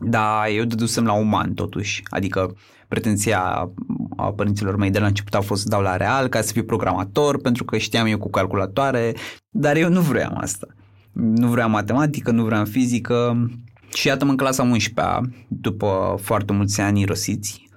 Da, 0.02 0.48
eu 0.48 0.64
dădusem 0.64 1.04
la 1.04 1.12
uman 1.12 1.54
totuși, 1.54 2.02
adică 2.08 2.56
pretenția 2.88 3.70
a 4.16 4.32
părinților 4.32 4.76
mei 4.76 4.90
de 4.90 4.98
la 4.98 5.06
început 5.06 5.34
a 5.34 5.40
fost 5.40 5.62
să 5.62 5.68
dau 5.68 5.82
la 5.82 5.96
real 5.96 6.28
ca 6.28 6.40
să 6.40 6.52
fiu 6.52 6.64
programator 6.64 7.40
pentru 7.40 7.64
că 7.64 7.78
știam 7.78 8.06
eu 8.06 8.18
cu 8.18 8.30
calculatoare, 8.30 9.14
dar 9.48 9.76
eu 9.76 9.88
nu 9.88 10.00
vreau 10.00 10.36
asta. 10.36 10.66
Nu 11.12 11.48
vreau 11.48 11.68
matematică, 11.68 12.30
nu 12.30 12.44
vreau 12.44 12.64
fizică 12.64 13.48
și 13.94 14.06
iată 14.06 14.24
în 14.24 14.36
clasa 14.36 14.62
11 14.62 15.20
după 15.48 16.18
foarte 16.22 16.52
mulți 16.52 16.80
ani 16.80 17.00
irosiți, 17.00 17.69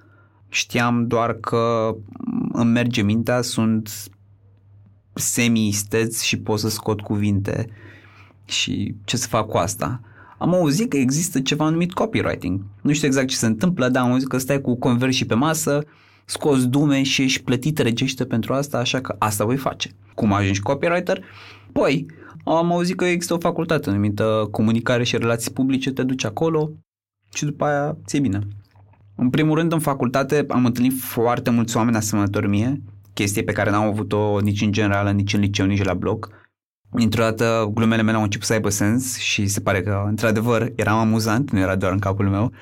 știam 0.54 1.06
doar 1.06 1.32
că 1.32 1.94
îmi 2.52 2.70
merge 2.70 3.02
mintea, 3.02 3.42
sunt 3.42 3.90
semi-isteț 5.14 6.22
și 6.22 6.38
pot 6.38 6.58
să 6.58 6.68
scot 6.68 7.00
cuvinte 7.00 7.68
și 8.44 8.94
ce 9.04 9.16
să 9.16 9.28
fac 9.28 9.46
cu 9.46 9.56
asta 9.56 10.00
am 10.38 10.54
auzit 10.54 10.90
că 10.90 10.96
există 10.96 11.40
ceva 11.40 11.68
numit 11.68 11.92
copywriting. 11.92 12.60
Nu 12.80 12.92
știu 12.92 13.06
exact 13.06 13.28
ce 13.28 13.36
se 13.36 13.46
întâmplă, 13.46 13.88
dar 13.88 14.02
am 14.02 14.10
auzit 14.10 14.28
că 14.28 14.38
stai 14.38 14.60
cu 14.60 14.76
conversii 14.76 15.26
pe 15.26 15.34
masă, 15.34 15.84
scoți 16.24 16.68
dume 16.68 17.02
și 17.02 17.22
ești 17.22 17.42
plătit 17.42 17.78
regește 17.78 18.24
pentru 18.24 18.54
asta, 18.54 18.78
așa 18.78 19.00
că 19.00 19.16
asta 19.18 19.44
voi 19.44 19.56
face. 19.56 19.90
Cum 20.14 20.32
ajungi 20.32 20.60
copywriter? 20.60 21.24
Păi, 21.72 22.06
am 22.44 22.72
auzit 22.72 22.96
că 22.96 23.04
există 23.04 23.34
o 23.34 23.38
facultate 23.38 23.90
numită 23.90 24.48
comunicare 24.50 25.04
și 25.04 25.16
relații 25.16 25.50
publice, 25.50 25.92
te 25.92 26.02
duci 26.02 26.24
acolo 26.24 26.70
și 27.34 27.44
după 27.44 27.64
aia 27.64 27.96
ți 28.06 28.18
bine. 28.18 28.38
În 29.16 29.30
primul 29.30 29.58
rând, 29.58 29.72
în 29.72 29.78
facultate 29.78 30.44
am 30.48 30.64
întâlnit 30.64 31.00
foarte 31.00 31.50
mulți 31.50 31.76
oameni 31.76 31.96
asemănători 31.96 32.48
mie, 32.48 32.82
chestie 33.12 33.42
pe 33.42 33.52
care 33.52 33.70
n-am 33.70 33.86
avut-o 33.86 34.40
nici 34.40 34.60
în 34.60 34.72
general, 34.72 35.14
nici 35.14 35.34
în 35.34 35.40
liceu, 35.40 35.66
nici 35.66 35.84
la 35.84 35.94
blog 35.94 36.44
dintr-o 36.98 37.22
dată 37.22 37.70
glumele 37.74 38.02
mele 38.02 38.16
au 38.16 38.22
început 38.22 38.46
să 38.46 38.52
aibă 38.52 38.68
sens 38.68 39.18
și 39.18 39.46
se 39.46 39.60
pare 39.60 39.82
că, 39.82 40.04
într-adevăr, 40.06 40.72
eram 40.76 40.98
amuzant, 40.98 41.50
nu 41.50 41.58
era 41.58 41.76
doar 41.76 41.92
în 41.92 41.98
capul 41.98 42.28
meu. 42.28 42.52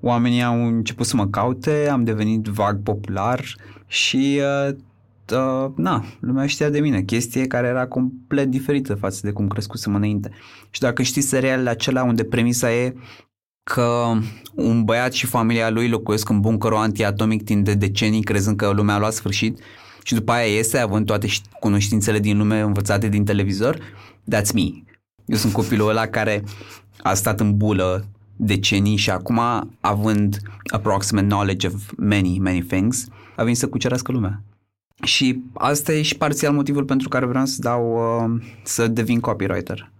Oamenii 0.00 0.42
au 0.42 0.66
început 0.66 1.06
să 1.06 1.16
mă 1.16 1.26
caute, 1.26 1.88
am 1.88 2.04
devenit 2.04 2.46
vag 2.46 2.82
popular 2.82 3.44
și, 3.86 4.40
uh, 4.68 4.74
uh, 5.32 5.70
na, 5.76 6.04
lumea 6.20 6.46
știa 6.46 6.68
de 6.68 6.80
mine, 6.80 7.02
chestie 7.02 7.46
care 7.46 7.66
era 7.66 7.86
complet 7.86 8.48
diferită 8.48 8.94
față 8.94 9.20
de 9.22 9.32
cum 9.32 9.48
crescusem 9.48 9.94
înainte. 9.94 10.30
Și 10.70 10.80
dacă 10.80 11.02
știi 11.02 11.22
serialele 11.22 11.70
acelea 11.70 12.02
unde 12.02 12.24
premisa 12.24 12.72
e 12.72 12.94
că 13.62 14.12
un 14.54 14.84
băiat 14.84 15.12
și 15.12 15.26
familia 15.26 15.70
lui 15.70 15.88
locuiesc 15.88 16.28
în 16.28 16.40
bunkerul 16.40 16.76
antiatomic 16.76 17.44
timp 17.44 17.64
de 17.64 17.74
decenii 17.74 18.22
crezând 18.22 18.56
că 18.56 18.70
lumea 18.70 18.94
a 18.94 18.98
luat 18.98 19.12
sfârșit 19.12 19.58
și 20.02 20.14
după 20.14 20.32
aia 20.32 20.54
iese 20.54 20.78
având 20.78 21.06
toate 21.06 21.28
cunoștințele 21.60 22.18
din 22.18 22.36
lume 22.36 22.60
învățate 22.60 23.08
din 23.08 23.24
televizor, 23.24 23.78
that's 24.34 24.52
me. 24.54 24.68
Eu 25.24 25.36
sunt 25.36 25.52
copilul 25.52 25.88
ăla 25.88 26.06
care 26.06 26.44
a 27.02 27.14
stat 27.14 27.40
în 27.40 27.56
bulă 27.56 28.04
decenii 28.36 28.96
și 28.96 29.10
acum, 29.10 29.40
având 29.80 30.38
approximate 30.66 31.26
knowledge 31.26 31.66
of 31.66 31.92
many, 31.96 32.38
many 32.38 32.62
things, 32.62 33.06
a 33.36 33.42
venit 33.42 33.58
să 33.58 33.68
cucerească 33.68 34.12
lumea. 34.12 34.42
Și 35.02 35.42
asta 35.54 35.92
e 35.92 36.02
și 36.02 36.16
parțial 36.16 36.52
motivul 36.52 36.84
pentru 36.84 37.08
care 37.08 37.26
vreau 37.26 37.44
să 37.44 37.56
dau, 37.60 37.92
uh, 37.94 38.42
să 38.62 38.88
devin 38.88 39.20
copywriter. 39.20 39.90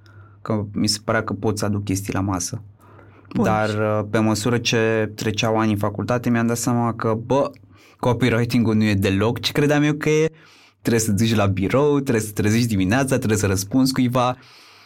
Că 0.42 0.64
mi 0.72 0.86
se 0.86 0.98
părea 1.04 1.24
că 1.24 1.32
pot 1.32 1.58
să 1.58 1.64
aduc 1.64 1.84
chestii 1.84 2.12
la 2.12 2.20
masă. 2.20 2.62
Bun. 3.34 3.44
Dar 3.44 3.68
uh, 3.68 4.06
pe 4.10 4.18
măsură 4.18 4.58
ce 4.58 5.12
treceau 5.14 5.58
ani 5.58 5.70
în 5.70 5.78
facultate, 5.78 6.30
mi-am 6.30 6.46
dat 6.46 6.56
seama 6.56 6.94
că, 6.94 7.18
bă, 7.26 7.50
copywriting-ul 7.98 8.74
nu 8.74 8.84
e 8.84 8.94
deloc 8.94 9.40
ce 9.40 9.52
credeam 9.52 9.82
eu 9.82 9.92
că 9.92 10.08
e. 10.08 10.30
Trebuie 10.80 11.02
să 11.02 11.12
duci 11.12 11.34
la 11.34 11.46
birou, 11.46 12.00
trebuie 12.00 12.24
să 12.24 12.32
trezești 12.32 12.66
dimineața, 12.66 13.16
trebuie 13.16 13.38
să 13.38 13.46
răspunzi 13.46 13.92
cuiva, 13.92 14.36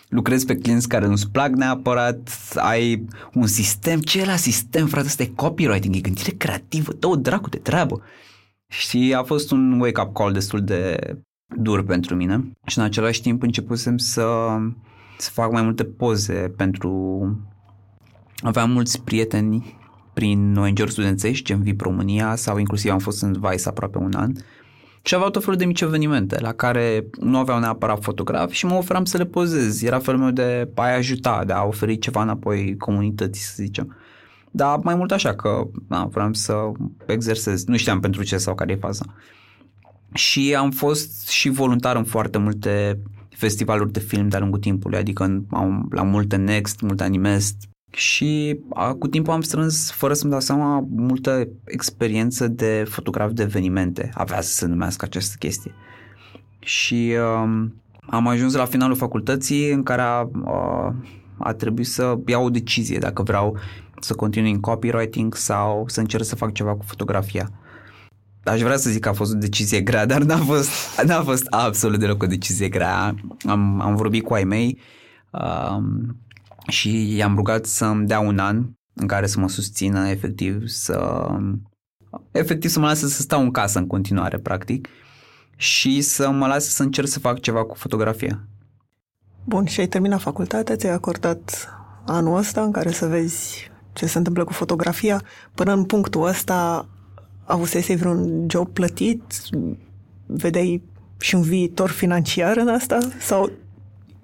lucrezi 0.09 0.47
pe 0.47 0.57
clienți 0.57 0.89
care 0.89 1.07
nu-ți 1.07 1.31
plac 1.31 1.51
neapărat, 1.51 2.31
ai 2.55 3.05
un 3.35 3.47
sistem. 3.47 4.01
Ce 4.01 4.21
e 4.21 4.25
la 4.25 4.37
sistem, 4.37 4.87
frate? 4.87 5.07
Asta 5.07 5.23
e 5.23 5.33
copywriting, 5.35 5.97
e 5.97 6.01
gândire 6.01 6.31
creativă, 6.31 6.93
tot 6.93 7.23
dracu 7.23 7.49
de 7.49 7.59
treabă. 7.59 8.03
Și 8.69 9.15
a 9.17 9.23
fost 9.23 9.51
un 9.51 9.81
wake-up 9.81 10.15
call 10.15 10.33
destul 10.33 10.65
de 10.65 10.99
dur 11.57 11.85
pentru 11.85 12.15
mine 12.15 12.53
și 12.67 12.79
în 12.79 12.85
același 12.85 13.23
timp 13.23 13.43
începusem 13.43 13.97
să, 13.97 14.27
să 15.19 15.31
fac 15.31 15.53
mai 15.53 15.63
multe 15.63 15.85
poze 15.85 16.53
pentru... 16.57 17.21
Aveam 18.45 18.71
mulți 18.71 19.03
prieteni 19.03 19.79
prin 20.13 20.57
ONG-uri 20.57 20.91
studențești, 20.91 21.53
în 21.53 21.63
VIP 21.63 21.81
România 21.81 22.35
sau 22.35 22.59
inclusiv 22.59 22.91
am 22.91 22.99
fost 22.99 23.23
în 23.23 23.33
Vice 23.33 23.69
aproape 23.69 23.99
un 23.99 24.15
an 24.15 24.33
și 25.07 25.15
aveau 25.15 25.31
tot 25.31 25.43
felul 25.43 25.59
de 25.59 25.65
mici 25.65 25.81
evenimente 25.81 26.41
la 26.41 26.53
care 26.53 27.07
nu 27.21 27.39
aveau 27.39 27.59
neapărat 27.59 28.03
fotograf 28.03 28.51
și 28.51 28.67
mă 28.67 28.75
oferam 28.75 29.05
să 29.05 29.17
le 29.17 29.25
pozez. 29.25 29.83
Era 29.83 29.99
felul 29.99 30.21
meu 30.21 30.31
de 30.31 30.71
a 30.75 30.83
ajuta, 30.83 31.45
de 31.45 31.53
a 31.53 31.63
oferi 31.63 31.99
ceva 31.99 32.23
înapoi 32.23 32.77
comunității, 32.77 33.43
să 33.43 33.55
zicem. 33.57 33.97
Dar 34.51 34.79
mai 34.83 34.95
mult 34.95 35.13
așa 35.13 35.35
că 35.35 35.67
na, 35.89 36.05
vreau 36.05 36.33
să 36.33 36.55
exersez. 37.07 37.65
Nu 37.65 37.77
știam 37.77 38.01
pentru 38.01 38.23
ce 38.23 38.37
sau 38.37 38.55
care 38.55 38.73
e 38.73 38.77
faza. 38.77 39.05
Și 40.15 40.55
am 40.55 40.71
fost 40.71 41.29
și 41.29 41.49
voluntar 41.49 41.97
în 41.97 42.05
foarte 42.05 42.39
multe 42.39 42.99
festivaluri 43.29 43.93
de 43.93 44.01
film 44.01 44.29
de-a 44.29 44.39
lungul 44.39 44.59
timpului, 44.59 44.99
adică 44.99 45.25
în, 45.25 45.45
la 45.91 46.03
multe 46.03 46.37
Next, 46.37 46.81
multe 46.81 47.03
Animest, 47.03 47.57
și 47.95 48.59
a, 48.75 48.95
cu 48.95 49.09
timpul 49.09 49.33
am 49.33 49.41
strâns, 49.41 49.91
fără 49.91 50.15
să-mi 50.15 50.31
dau 50.31 50.41
seama, 50.41 50.87
multă 50.91 51.49
experiență 51.65 52.49
de 52.49 52.85
fotograf 52.89 53.31
de 53.31 53.43
evenimente. 53.43 54.11
Avea 54.15 54.41
să 54.41 54.53
se 54.53 54.67
numească 54.67 55.05
această 55.05 55.37
chestie. 55.39 55.75
Și 56.59 57.15
um, 57.43 57.83
am 58.07 58.27
ajuns 58.27 58.55
la 58.55 58.65
finalul 58.65 58.97
facultății 58.97 59.71
în 59.71 59.83
care 59.83 60.01
a, 60.01 60.31
a, 60.45 60.95
a 61.39 61.53
trebuit 61.53 61.87
să 61.87 62.19
iau 62.27 62.45
o 62.45 62.51
decizie 62.51 62.99
dacă 62.99 63.23
vreau 63.23 63.57
să 64.01 64.15
continui 64.15 64.51
în 64.51 64.61
copywriting 64.61 65.35
sau 65.35 65.85
să 65.89 66.01
încerc 66.01 66.25
să 66.25 66.37
fac 66.37 66.53
ceva 66.53 66.77
cu 66.77 66.85
fotografia. 66.85 67.51
Aș 68.45 68.61
vrea 68.61 68.77
să 68.77 68.91
zic 68.91 69.01
că 69.01 69.09
a 69.09 69.13
fost 69.13 69.33
o 69.35 69.39
decizie 69.39 69.81
grea, 69.81 70.07
dar 70.07 70.23
n-a 70.23 70.37
fost, 70.37 71.01
n-a 71.07 71.23
fost 71.23 71.47
absolut 71.51 71.99
deloc 71.99 72.23
o 72.23 72.27
decizie 72.27 72.69
grea. 72.69 73.15
Am, 73.47 73.81
am 73.81 73.97
vorbit 73.97 74.25
cu 74.25 74.35
ai 74.35 74.45
mei, 74.45 74.79
um, 75.31 76.17
și 76.69 77.17
i-am 77.17 77.37
rugat 77.37 77.65
să-mi 77.65 78.07
dea 78.07 78.21
un 78.21 78.39
an 78.39 78.67
în 78.95 79.07
care 79.07 79.27
să 79.27 79.41
mă 79.41 79.49
susțină 79.49 80.09
efectiv 80.09 80.67
să 80.67 81.27
efectiv 82.31 82.71
să 82.71 82.81
mă 82.81 82.87
lase 82.87 83.09
să 83.09 83.23
stau 83.23 83.41
în 83.41 83.51
casă 83.51 83.79
în 83.79 83.87
continuare 83.87 84.39
practic 84.39 84.89
și 85.57 86.01
să 86.01 86.31
mă 86.31 86.47
lase 86.47 86.69
să 86.69 86.83
încerc 86.83 87.09
să 87.09 87.19
fac 87.19 87.41
ceva 87.41 87.65
cu 87.65 87.75
fotografia. 87.75 88.49
Bun, 89.45 89.65
și 89.65 89.81
ai 89.81 89.87
terminat 89.87 90.21
facultatea, 90.21 90.77
ți-ai 90.77 90.93
acordat 90.93 91.69
anul 92.07 92.37
ăsta 92.37 92.63
în 92.63 92.73
care 92.73 92.91
să 92.91 93.07
vezi 93.07 93.71
ce 93.93 94.07
se 94.07 94.19
întâmplă 94.19 94.45
cu 94.45 94.53
fotografia. 94.53 95.23
Până 95.55 95.73
în 95.73 95.85
punctul 95.85 96.27
ăsta 96.27 96.89
avusese 97.45 97.95
vreun 97.95 98.47
job 98.51 98.69
plătit? 98.69 99.23
Vedeai 100.27 100.83
și 101.19 101.35
un 101.35 101.43
viitor 101.43 101.91
financiar 101.91 102.57
în 102.57 102.69
asta? 102.69 102.99
Sau 103.21 103.51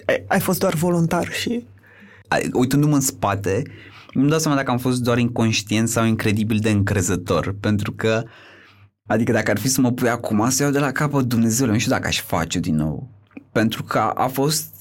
ai, 0.06 0.24
ai 0.28 0.40
fost 0.40 0.58
doar 0.58 0.74
voluntar 0.74 1.28
și 1.30 1.66
uitându-mă 2.52 2.94
în 2.94 3.00
spate, 3.00 3.62
îmi 4.12 4.28
dau 4.28 4.38
seama 4.38 4.56
dacă 4.56 4.70
am 4.70 4.78
fost 4.78 5.02
doar 5.02 5.18
inconștient 5.18 5.88
sau 5.88 6.04
incredibil 6.04 6.58
de 6.58 6.70
încrezător, 6.70 7.54
pentru 7.60 7.92
că, 7.92 8.24
adică 9.06 9.32
dacă 9.32 9.50
ar 9.50 9.58
fi 9.58 9.68
să 9.68 9.80
mă 9.80 9.92
pui 9.92 10.08
acum 10.08 10.48
să 10.48 10.62
iau 10.62 10.72
de 10.72 10.78
la 10.78 10.92
capăt 10.92 11.24
Dumnezeu, 11.24 11.66
nu 11.66 11.78
știu 11.78 11.90
dacă 11.90 12.06
aș 12.06 12.20
face 12.20 12.58
din 12.58 12.74
nou, 12.74 13.08
pentru 13.52 13.82
că 13.82 13.98
a 13.98 14.26
fost 14.26 14.74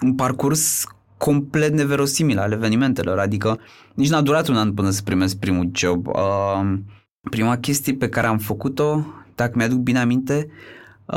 un 0.00 0.14
parcurs 0.14 0.84
complet 1.16 1.72
neverosimil 1.72 2.38
al 2.38 2.52
evenimentelor, 2.52 3.18
adică 3.18 3.60
nici 3.94 4.08
n-a 4.08 4.20
durat 4.20 4.48
un 4.48 4.56
an 4.56 4.74
până 4.74 4.90
să 4.90 5.02
primesc 5.02 5.36
primul 5.36 5.70
job. 5.72 6.06
Uh, 6.06 6.78
prima 7.30 7.58
chestie 7.58 7.94
pe 7.94 8.08
care 8.08 8.26
am 8.26 8.38
făcut-o, 8.38 9.06
dacă 9.34 9.52
mi-aduc 9.56 9.78
bine 9.78 9.98
aminte, 9.98 10.48
uh, 11.06 11.16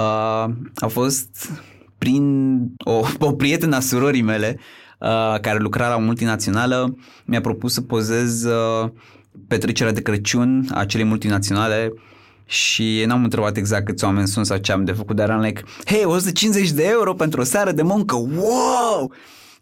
a 0.76 0.88
fost 0.88 1.52
prin 1.98 2.58
o, 2.78 3.06
o 3.28 3.34
prietenă 3.34 3.76
a 3.76 3.80
surorii 3.80 4.22
mele 4.22 4.58
Uh, 4.60 4.81
care 5.42 5.60
lucra 5.60 5.90
la 5.90 5.96
o 5.96 6.00
multinațională, 6.00 6.96
mi-a 7.26 7.42
propus 7.42 7.74
să 7.74 7.82
pozez 7.82 8.44
uh, 8.44 8.90
petrecerea 9.48 9.94
de 9.94 10.02
Crăciun 10.02 10.68
a 10.72 10.80
acelei 10.80 11.06
multinaționale 11.06 11.94
și 12.46 13.04
n-am 13.08 13.24
întrebat 13.24 13.58
exact 13.58 13.86
câți 13.86 14.04
oameni 14.04 14.28
sunt 14.28 14.46
sau 14.46 14.58
ce 14.58 14.72
am 14.72 14.84
de 14.84 14.92
făcut, 14.92 15.16
dar 15.16 15.30
am 15.30 15.42
like, 15.42 15.64
hei, 15.86 16.04
150 16.06 16.72
de 16.72 16.84
euro 16.84 17.14
pentru 17.14 17.42
o 17.42 17.44
seară 17.44 17.72
de 17.72 17.82
muncă, 17.82 18.16
wow! 18.16 19.14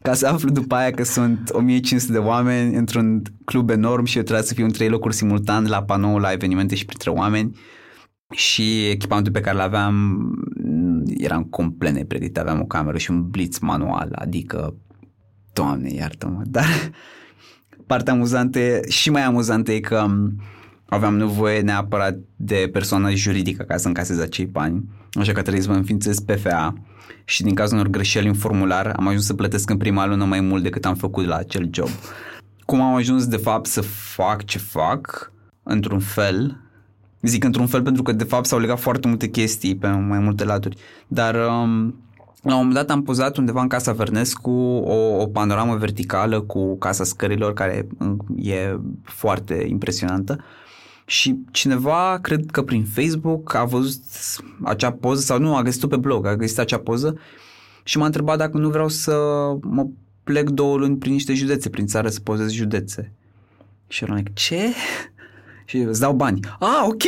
Ca 0.02 0.14
să 0.14 0.28
aflu 0.28 0.50
după 0.50 0.76
aia 0.76 0.92
că 0.92 1.04
sunt 1.04 1.50
1500 1.52 2.12
de 2.12 2.18
oameni 2.18 2.76
într-un 2.76 3.22
club 3.46 3.70
enorm 3.70 4.06
și 4.06 4.18
eu 4.18 4.24
trebuie 4.24 4.46
să 4.46 4.54
fiu 4.54 4.66
în 4.66 4.72
trei 4.72 4.90
locuri 4.90 5.16
simultan 5.16 5.68
la 5.68 5.84
panou, 5.84 6.18
la 6.18 6.32
evenimente 6.32 6.76
și 6.76 6.86
printre 6.86 7.10
oameni. 7.10 7.58
și 8.36 8.90
echipamentul 8.90 9.34
pe 9.34 9.40
care 9.40 9.58
l 9.58 9.60
aveam 9.60 9.94
mm, 10.64 11.04
eram 11.18 11.44
complet 11.44 11.94
nepregătit, 11.94 12.38
aveam 12.38 12.60
o 12.60 12.66
cameră 12.66 12.98
și 12.98 13.12
un 13.12 13.30
blitz 13.30 13.60
manual, 13.60 14.10
adică, 14.16 14.76
doamne, 15.54 15.94
iartă-mă, 15.94 16.42
dar 16.46 16.66
partea 17.88 18.14
amuzantă 18.14 18.60
și 18.88 19.10
mai 19.10 19.24
amuzantă 19.24 19.72
e 19.72 19.80
că 19.80 20.06
mm, 20.08 20.42
aveam 20.86 21.18
nevoie 21.18 21.62
neapărat 21.62 22.18
de 22.36 22.70
persoană 22.72 23.12
juridică 23.12 23.64
ca 23.64 23.78
să 23.78 23.88
încasez 23.88 24.20
acei 24.20 24.46
bani, 24.46 24.84
așa 25.14 25.32
că 25.32 25.42
trebuie 25.42 25.64
să 25.64 25.70
mă 25.70 25.76
înființez 25.76 26.20
PFA 26.20 26.74
și 27.26 27.44
din 27.44 27.54
cazul 27.54 27.78
unor 27.78 27.88
greșeli 27.88 28.28
în 28.28 28.34
formular 28.34 28.94
am 28.96 29.08
ajuns 29.08 29.26
să 29.26 29.34
plătesc 29.34 29.70
în 29.70 29.78
prima 29.78 30.06
lună 30.06 30.26
mai 30.26 30.40
mult 30.40 30.64
decât 30.64 30.86
am 30.86 30.96
făcut 30.96 31.26
la 31.26 31.36
acel 31.36 31.70
job. 31.72 31.90
Cum 32.66 32.82
am 32.82 32.96
ajuns 32.96 33.28
de 33.28 33.38
fapt 33.38 33.66
să 33.66 33.82
fac 33.82 34.46
ce 34.46 34.58
fac, 34.58 35.32
într-un 35.64 36.00
fel, 36.00 36.62
zic 37.22 37.44
într-un 37.44 37.68
fel 37.68 37.82
pentru 37.82 38.04
că 38.04 38.12
de 38.12 38.24
fapt 38.24 38.46
s-au 38.46 38.60
legat 38.60 38.80
foarte 38.80 39.08
multe 39.08 39.28
chestii 39.28 39.76
pe 39.76 39.88
mai 39.88 40.20
multe 40.20 40.44
laturi, 40.44 40.78
dar 41.08 41.36
um, 41.36 41.96
la 42.42 42.52
un 42.52 42.58
moment 42.58 42.74
dat 42.74 42.90
am 42.90 43.04
pozat 43.04 43.38
undeva 43.38 43.62
în 43.62 43.68
Casa 43.68 43.92
Vernescu 43.92 44.52
o, 44.86 45.22
o 45.22 45.28
panoramă 45.28 45.76
verticală 45.76 46.42
cu 46.42 46.78
Casa 46.78 47.04
Scărilor 47.04 47.54
care 47.54 47.88
e 48.36 48.80
foarte 49.04 49.66
impresionată 49.68 50.44
și 51.10 51.40
cineva, 51.52 52.20
cred 52.22 52.46
că 52.52 52.64
prin 52.64 52.86
Facebook, 52.86 53.54
a 53.54 53.64
văzut 53.64 54.04
acea 54.64 54.92
poză 54.92 55.22
sau 55.22 55.40
nu, 55.40 55.56
a 55.56 55.62
găsit-o 55.62 55.88
pe 55.88 55.98
blog, 55.98 56.26
a 56.26 56.36
găsit 56.36 56.60
acea 56.60 56.80
poză 56.80 57.20
și 57.84 57.98
m-a 57.98 58.06
întrebat 58.06 58.38
dacă 58.38 58.58
nu 58.58 58.70
vreau 58.70 58.88
să 58.88 59.12
mă 59.62 59.88
plec 60.24 60.50
două 60.50 60.78
luni 60.78 60.98
prin 60.98 61.12
niște 61.12 61.34
județe, 61.34 61.70
prin 61.70 61.88
țară 61.88 62.10
să 62.10 62.20
pozez 62.20 62.52
județe. 62.52 63.12
Și 63.88 64.04
eram 64.04 64.16
like, 64.16 64.32
ce? 64.34 64.74
Și 65.66 65.78
îți 65.78 66.00
dau 66.00 66.14
bani. 66.14 66.40
Ah, 66.60 66.86
ok! 66.88 67.04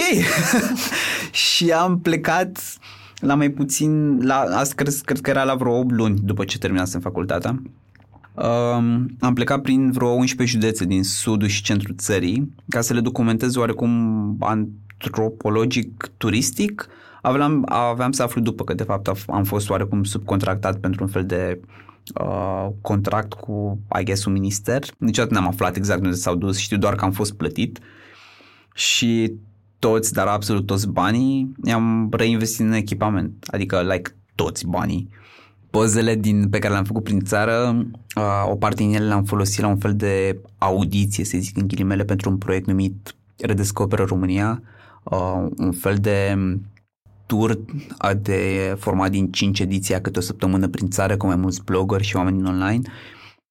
și 1.31 1.71
am 1.71 1.99
plecat 1.99 2.77
la 3.21 3.35
mai 3.35 3.49
puțin, 3.49 4.19
la, 4.25 4.39
asta 4.39 4.73
cred, 4.75 4.93
cred 4.93 5.21
că 5.21 5.29
era 5.29 5.43
la 5.43 5.55
vreo 5.55 5.77
8 5.77 5.91
luni 5.91 6.19
după 6.23 6.43
ce 6.43 6.57
terminasem 6.57 6.99
facultatea. 6.99 7.61
Um, 8.33 9.09
am 9.19 9.33
plecat 9.33 9.61
prin 9.61 9.91
vreo 9.91 10.09
11 10.09 10.57
județe 10.57 10.85
din 10.85 11.03
sudul 11.03 11.47
și 11.47 11.63
centrul 11.63 11.95
țării 11.97 12.53
ca 12.69 12.81
să 12.81 12.93
le 12.93 12.99
documentez 12.99 13.55
oarecum 13.55 14.37
antropologic, 14.39 16.11
turistic. 16.17 16.87
Aveam, 17.21 17.65
aveam 17.69 18.11
să 18.11 18.23
aflu 18.23 18.41
după 18.41 18.63
că 18.63 18.73
de 18.73 18.83
fapt 18.83 19.11
am 19.27 19.43
fost 19.43 19.69
oarecum 19.69 20.03
subcontractat 20.03 20.77
pentru 20.77 21.03
un 21.03 21.09
fel 21.09 21.25
de 21.25 21.59
uh, 22.21 22.67
contract 22.81 23.33
cu, 23.33 23.79
I 23.99 24.03
guess, 24.03 24.25
un 24.25 24.33
minister. 24.33 24.83
Niciodată 24.97 25.33
n-am 25.33 25.47
aflat 25.47 25.75
exact 25.75 26.03
unde 26.03 26.15
s-au 26.15 26.35
dus, 26.35 26.57
știu 26.57 26.77
doar 26.77 26.95
că 26.95 27.05
am 27.05 27.11
fost 27.11 27.33
plătit 27.33 27.79
și 28.73 29.33
toți, 29.81 30.13
dar 30.13 30.27
absolut 30.27 30.65
toți 30.65 30.89
banii 30.89 31.51
i-am 31.63 32.09
reinvestit 32.11 32.65
în 32.65 32.71
echipament, 32.71 33.45
adică 33.47 33.81
like 33.81 34.15
toți 34.35 34.67
banii. 34.67 35.09
Pozele 35.69 36.15
din, 36.15 36.49
pe 36.49 36.59
care 36.59 36.73
le-am 36.73 36.85
făcut 36.85 37.03
prin 37.03 37.19
țară, 37.19 37.85
o 38.51 38.55
parte 38.55 38.83
din 38.83 38.93
ele 38.93 39.05
le-am 39.05 39.23
folosit 39.23 39.61
la 39.61 39.67
un 39.67 39.77
fel 39.77 39.95
de 39.95 40.39
audiție, 40.57 41.23
să 41.23 41.37
zic 41.37 41.57
în 41.57 41.67
ghilimele, 41.67 42.03
pentru 42.03 42.29
un 42.29 42.37
proiect 42.37 42.67
numit 42.67 43.15
Redescoperă 43.37 44.03
România, 44.03 44.61
un 45.57 45.71
fel 45.71 45.95
de 45.95 46.37
tur 47.25 47.59
de 48.21 48.75
format 48.79 49.11
din 49.11 49.31
5 49.31 49.59
ediții 49.59 50.01
câte 50.01 50.19
o 50.19 50.21
săptămână 50.21 50.67
prin 50.67 50.89
țară 50.89 51.17
cu 51.17 51.25
mai 51.25 51.35
mulți 51.35 51.63
blogger 51.63 52.01
și 52.01 52.15
oameni 52.15 52.47
online 52.47 52.81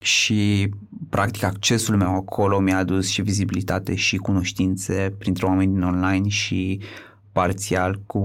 și 0.04 0.68
practic 1.08 1.42
accesul 1.42 1.96
meu 1.96 2.14
acolo 2.14 2.60
mi-a 2.60 2.78
adus 2.78 3.08
și 3.08 3.22
vizibilitate 3.22 3.94
și 3.94 4.16
cunoștințe 4.16 5.14
printre 5.18 5.46
oameni 5.46 5.72
din 5.72 5.82
online 5.82 6.28
și 6.28 6.80
parțial 7.32 8.02
cu 8.06 8.18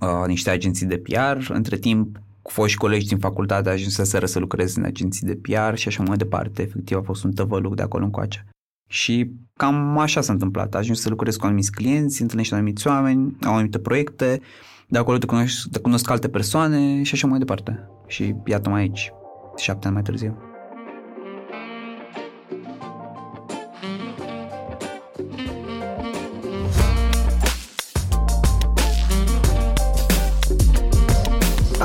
uh, 0.00 0.26
niște 0.26 0.50
agenții 0.50 0.86
de 0.86 0.98
PR. 0.98 1.50
Între 1.50 1.76
timp 1.76 2.18
cu 2.42 2.50
foști 2.50 2.78
colegi 2.78 3.06
din 3.06 3.18
facultate 3.18 3.68
ajunseseră 3.68 4.26
să 4.26 4.38
lucrez 4.38 4.76
în 4.76 4.84
agenții 4.84 5.26
de 5.26 5.34
PR 5.34 5.74
și 5.74 5.88
așa 5.88 6.02
mai 6.02 6.16
departe. 6.16 6.62
Efectiv 6.62 6.96
a 6.96 7.02
fost 7.02 7.24
un 7.24 7.32
tăvăluc 7.32 7.74
de 7.74 7.82
acolo 7.82 8.04
încoace. 8.04 8.44
Și 8.90 9.30
cam 9.52 9.98
așa 9.98 10.20
s-a 10.20 10.32
întâmplat. 10.32 10.74
Ajuns 10.74 11.00
să 11.00 11.08
lucrez 11.08 11.36
cu 11.36 11.46
anumiți 11.46 11.72
clienți, 11.72 12.22
întâlnești 12.22 12.54
anumiți 12.54 12.86
oameni, 12.86 13.36
au 13.42 13.52
anumite 13.52 13.78
proiecte, 13.78 14.40
de 14.88 14.98
acolo 14.98 15.18
te 15.18 15.26
cunosc, 15.26 15.68
te 15.70 15.78
cunosc 15.78 16.10
alte 16.10 16.28
persoane 16.28 17.02
și 17.02 17.14
așa 17.14 17.26
mai 17.26 17.38
departe. 17.38 17.88
Și 18.06 18.34
iată 18.46 18.68
mai 18.68 18.80
aici, 18.80 19.12
șapte 19.56 19.86
ani 19.86 19.94
mai 19.94 20.04
târziu. 20.04 20.47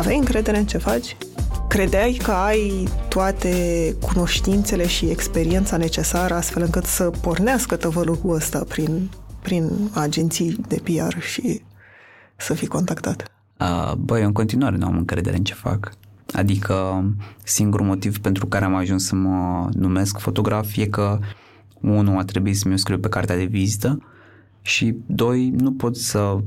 Aveai 0.03 0.17
încredere 0.17 0.57
în 0.57 0.65
ce 0.65 0.77
faci? 0.77 1.17
Credeai 1.67 2.19
că 2.23 2.31
ai 2.31 2.87
toate 3.09 3.95
cunoștințele 4.01 4.87
și 4.87 5.05
experiența 5.05 5.77
necesară 5.77 6.33
astfel 6.33 6.63
încât 6.63 6.83
să 6.83 7.11
pornească 7.21 7.75
tăvălugul 7.75 8.35
ăsta 8.35 8.63
prin, 8.67 9.09
prin 9.41 9.69
agenții 9.93 10.55
de 10.67 10.81
PR 10.83 11.19
și 11.19 11.61
să 12.35 12.53
fii 12.53 12.67
contactat? 12.67 13.31
Uh, 13.59 13.93
băi, 13.97 14.23
în 14.23 14.31
continuare 14.31 14.75
nu 14.75 14.85
am 14.85 14.97
încredere 14.97 15.37
în 15.37 15.43
ce 15.43 15.53
fac. 15.53 15.93
Adică 16.33 17.05
singurul 17.43 17.85
motiv 17.85 18.19
pentru 18.19 18.45
care 18.45 18.65
am 18.65 18.75
ajuns 18.75 19.05
să 19.05 19.15
mă 19.15 19.69
numesc 19.73 20.19
fotograf 20.19 20.75
e 20.75 20.85
că 20.85 21.19
unul 21.79 22.17
a 22.17 22.23
trebuit 22.23 22.57
să 22.57 22.67
mi-o 22.67 22.77
scriu 22.77 22.99
pe 22.99 23.09
cartea 23.09 23.37
de 23.37 23.45
vizită 23.45 24.03
și 24.61 24.95
doi, 25.05 25.49
nu 25.49 25.71
pot 25.73 25.95
să 25.95 26.37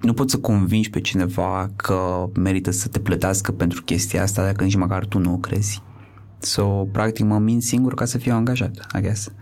nu 0.00 0.12
poți 0.12 0.30
să 0.30 0.38
convingi 0.38 0.90
pe 0.90 1.00
cineva 1.00 1.70
că 1.76 2.28
merită 2.34 2.70
să 2.70 2.88
te 2.88 2.98
plătească 2.98 3.52
pentru 3.52 3.82
chestia 3.82 4.22
asta 4.22 4.44
dacă 4.44 4.64
nici 4.64 4.76
măcar 4.76 5.06
tu 5.06 5.18
nu 5.18 5.32
o 5.32 5.36
crezi. 5.36 5.82
So, 6.38 6.64
practic 6.66 7.24
mă 7.24 7.38
mint 7.38 7.62
singur 7.62 7.94
ca 7.94 8.04
să 8.04 8.18
fiu 8.18 8.34
angajat, 8.34 8.86
I 8.98 9.00
guess. 9.00 9.32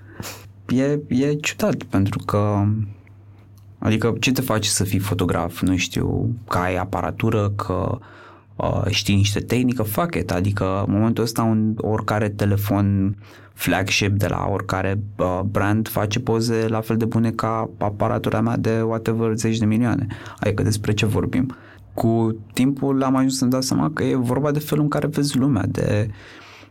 E, 0.68 0.98
e 1.08 1.34
ciudat 1.34 1.82
pentru 1.82 2.18
că 2.24 2.66
Adică 3.78 4.14
ce 4.20 4.32
te 4.32 4.40
face 4.40 4.68
să 4.68 4.84
fii 4.84 4.98
fotograf? 4.98 5.60
Nu 5.60 5.76
știu, 5.76 6.34
că 6.48 6.58
ai 6.58 6.76
aparatură, 6.76 7.50
că 7.50 7.98
uh, 8.00 8.06
știi 8.88 9.14
niște 9.14 9.40
tehnică, 9.40 9.82
fuck 9.82 10.14
it. 10.14 10.30
Adică 10.30 10.84
în 10.86 10.92
momentul 10.92 11.24
ăsta 11.24 11.42
un, 11.42 11.74
oricare 11.76 12.28
telefon 12.28 13.16
flagship 13.52 14.18
de 14.18 14.26
la 14.26 14.48
oricare 14.50 15.00
uh, 15.16 15.40
brand 15.44 15.88
face 15.88 16.20
poze 16.20 16.68
la 16.68 16.80
fel 16.80 16.96
de 16.96 17.04
bune 17.04 17.30
ca 17.30 17.70
aparatura 17.78 18.40
mea 18.40 18.56
de 18.56 18.80
whatever 18.80 19.36
zeci 19.36 19.58
de 19.58 19.64
milioane. 19.64 20.06
Adică 20.38 20.62
despre 20.62 20.92
ce 20.92 21.06
vorbim. 21.06 21.56
Cu 21.94 22.36
timpul 22.52 23.02
am 23.02 23.16
ajuns 23.16 23.36
să-mi 23.36 23.50
dau 23.50 23.60
seama 23.60 23.90
că 23.90 24.02
e 24.02 24.14
vorba 24.14 24.50
de 24.50 24.58
felul 24.58 24.82
în 24.82 24.90
care 24.90 25.06
vezi 25.06 25.38
lumea, 25.38 25.64
de 25.68 26.10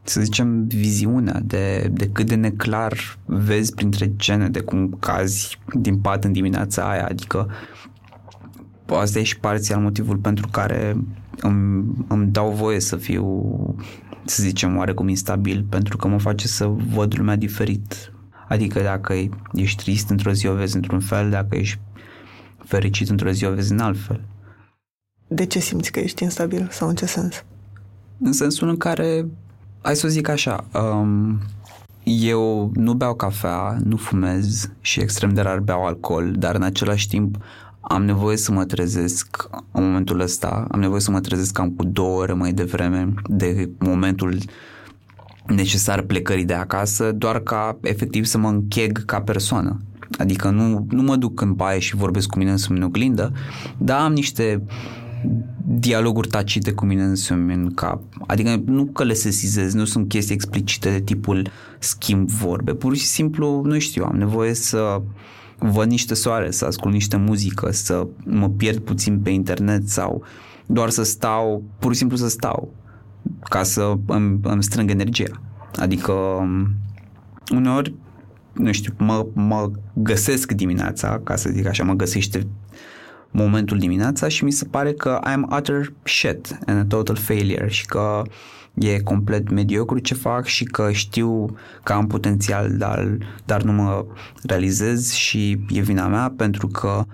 să 0.03 0.21
zicem, 0.21 0.67
viziunea, 0.67 1.39
de, 1.43 1.89
de 1.91 2.09
cât 2.09 2.27
de 2.27 2.35
neclar 2.35 2.93
vezi 3.25 3.73
printre 3.73 4.11
gene, 4.15 4.47
de 4.47 4.59
cum 4.59 4.97
cazi 4.99 5.59
din 5.73 5.97
pat 5.97 6.23
în 6.23 6.31
dimineața 6.31 6.89
aia, 6.89 7.05
adică 7.05 7.47
asta 8.87 9.19
e 9.19 9.23
și 9.23 9.39
parțial 9.39 9.79
motivul 9.79 10.17
pentru 10.17 10.47
care 10.51 10.97
îmi, 11.43 11.85
îmi 12.07 12.27
dau 12.27 12.51
voie 12.51 12.79
să 12.79 12.95
fiu 12.95 13.75
să 14.25 14.43
zicem, 14.43 14.77
oarecum 14.77 15.07
instabil, 15.07 15.65
pentru 15.69 15.97
că 15.97 16.07
mă 16.07 16.19
face 16.19 16.47
să 16.47 16.65
văd 16.67 17.17
lumea 17.17 17.35
diferit. 17.35 18.11
Adică 18.47 18.79
dacă 18.79 19.13
ești 19.53 19.83
trist 19.83 20.09
într-o 20.09 20.31
zi 20.31 20.47
o 20.47 20.53
vezi 20.53 20.75
într-un 20.75 20.99
fel, 20.99 21.29
dacă 21.29 21.55
ești 21.55 21.79
fericit 22.57 23.09
într-o 23.09 23.31
zi 23.31 23.45
o 23.45 23.53
vezi 23.53 23.71
în 23.71 23.79
alt 23.79 23.99
fel. 23.99 24.21
De 25.27 25.45
ce 25.45 25.59
simți 25.59 25.91
că 25.91 25.99
ești 25.99 26.23
instabil 26.23 26.67
sau 26.71 26.87
în 26.87 26.95
ce 26.95 27.05
sens? 27.05 27.43
În 28.17 28.31
sensul 28.31 28.67
în 28.67 28.77
care, 28.77 29.25
hai 29.81 29.95
să 29.95 30.05
o 30.05 30.09
zic 30.09 30.27
așa, 30.27 30.65
um, 30.73 31.39
eu 32.03 32.71
nu 32.73 32.93
beau 32.93 33.13
cafea, 33.13 33.77
nu 33.83 33.97
fumez 33.97 34.69
și 34.81 34.99
extrem 34.99 35.33
de 35.33 35.41
rar 35.41 35.59
beau 35.59 35.85
alcool, 35.85 36.31
dar 36.31 36.55
în 36.55 36.63
același 36.63 37.07
timp 37.07 37.37
am 37.85 38.05
nevoie 38.05 38.37
să 38.37 38.51
mă 38.51 38.65
trezesc 38.65 39.49
în 39.71 39.83
momentul 39.83 40.19
ăsta, 40.19 40.67
am 40.71 40.79
nevoie 40.79 41.01
să 41.01 41.11
mă 41.11 41.19
trezesc 41.19 41.51
cam 41.51 41.69
cu 41.69 41.83
două 41.83 42.19
ore 42.19 42.33
mai 42.33 42.53
devreme 42.53 43.13
de 43.27 43.69
momentul 43.79 44.37
necesar 45.47 46.01
plecării 46.01 46.45
de 46.45 46.53
acasă, 46.53 47.11
doar 47.11 47.39
ca 47.39 47.77
efectiv 47.81 48.25
să 48.25 48.37
mă 48.37 48.49
încheg 48.49 49.05
ca 49.05 49.21
persoană. 49.21 49.81
Adică 50.17 50.49
nu, 50.49 50.85
nu 50.89 51.01
mă 51.01 51.15
duc 51.15 51.41
în 51.41 51.53
baie 51.53 51.79
și 51.79 51.95
vorbesc 51.95 52.29
cu 52.29 52.37
mine 52.37 52.51
însumi 52.51 52.77
în 52.77 52.83
oglindă, 52.83 53.31
dar 53.77 53.99
am 53.99 54.13
niște 54.13 54.63
dialoguri 55.65 56.27
tacite 56.27 56.71
cu 56.71 56.85
mine 56.85 57.03
însumi 57.03 57.53
în 57.53 57.73
cap. 57.73 58.01
Adică 58.27 58.61
nu 58.65 58.85
că 58.85 59.03
le 59.03 59.13
sesizez, 59.13 59.73
nu 59.73 59.85
sunt 59.85 60.07
chestii 60.07 60.35
explicite 60.35 60.89
de 60.89 60.99
tipul 60.99 61.47
schimb 61.79 62.29
vorbe. 62.29 62.73
Pur 62.73 62.95
și 62.95 63.05
simplu, 63.05 63.61
nu 63.65 63.79
știu, 63.79 64.03
am 64.03 64.15
nevoie 64.15 64.53
să 64.53 65.01
văd 65.71 65.89
niște 65.89 66.13
soare, 66.13 66.51
să 66.51 66.65
ascult 66.65 66.93
niște 66.93 67.17
muzică, 67.17 67.71
să 67.71 68.07
mă 68.23 68.49
pierd 68.49 68.77
puțin 68.77 69.19
pe 69.19 69.29
internet 69.29 69.89
sau 69.89 70.23
doar 70.65 70.89
să 70.89 71.03
stau, 71.03 71.63
pur 71.79 71.91
și 71.91 71.97
simplu 71.97 72.17
să 72.17 72.29
stau 72.29 72.73
ca 73.43 73.63
să 73.63 73.93
îmi, 74.05 74.39
îmi 74.41 74.63
strâng 74.63 74.89
energia. 74.89 75.41
Adică 75.75 76.13
uneori, 77.51 77.93
nu 78.53 78.71
știu, 78.71 78.93
mă, 78.97 79.25
mă 79.33 79.71
găsesc 79.93 80.51
dimineața, 80.51 81.21
ca 81.23 81.35
să 81.35 81.49
zic 81.49 81.65
așa, 81.65 81.83
mă 81.83 81.93
găsește 81.93 82.47
momentul 83.31 83.77
dimineața 83.77 84.27
și 84.27 84.43
mi 84.43 84.51
se 84.51 84.65
pare 84.65 84.93
că 84.93 85.19
I'm 85.27 85.57
utter 85.57 85.93
shit 86.03 86.59
and 86.65 86.79
a 86.79 86.85
total 86.85 87.15
failure 87.15 87.67
și 87.69 87.85
că 87.85 88.21
e 88.73 88.99
complet 88.99 89.49
mediocru 89.49 89.99
ce 89.99 90.13
fac 90.13 90.45
și 90.45 90.63
că 90.63 90.91
știu 90.91 91.57
că 91.83 91.93
am 91.93 92.07
potențial, 92.07 92.77
dar, 92.77 93.17
dar 93.45 93.61
nu 93.61 93.71
mă 93.71 94.05
realizez 94.43 95.11
și 95.11 95.59
e 95.69 95.81
vina 95.81 96.07
mea 96.07 96.33
pentru 96.37 96.67
că 96.67 97.05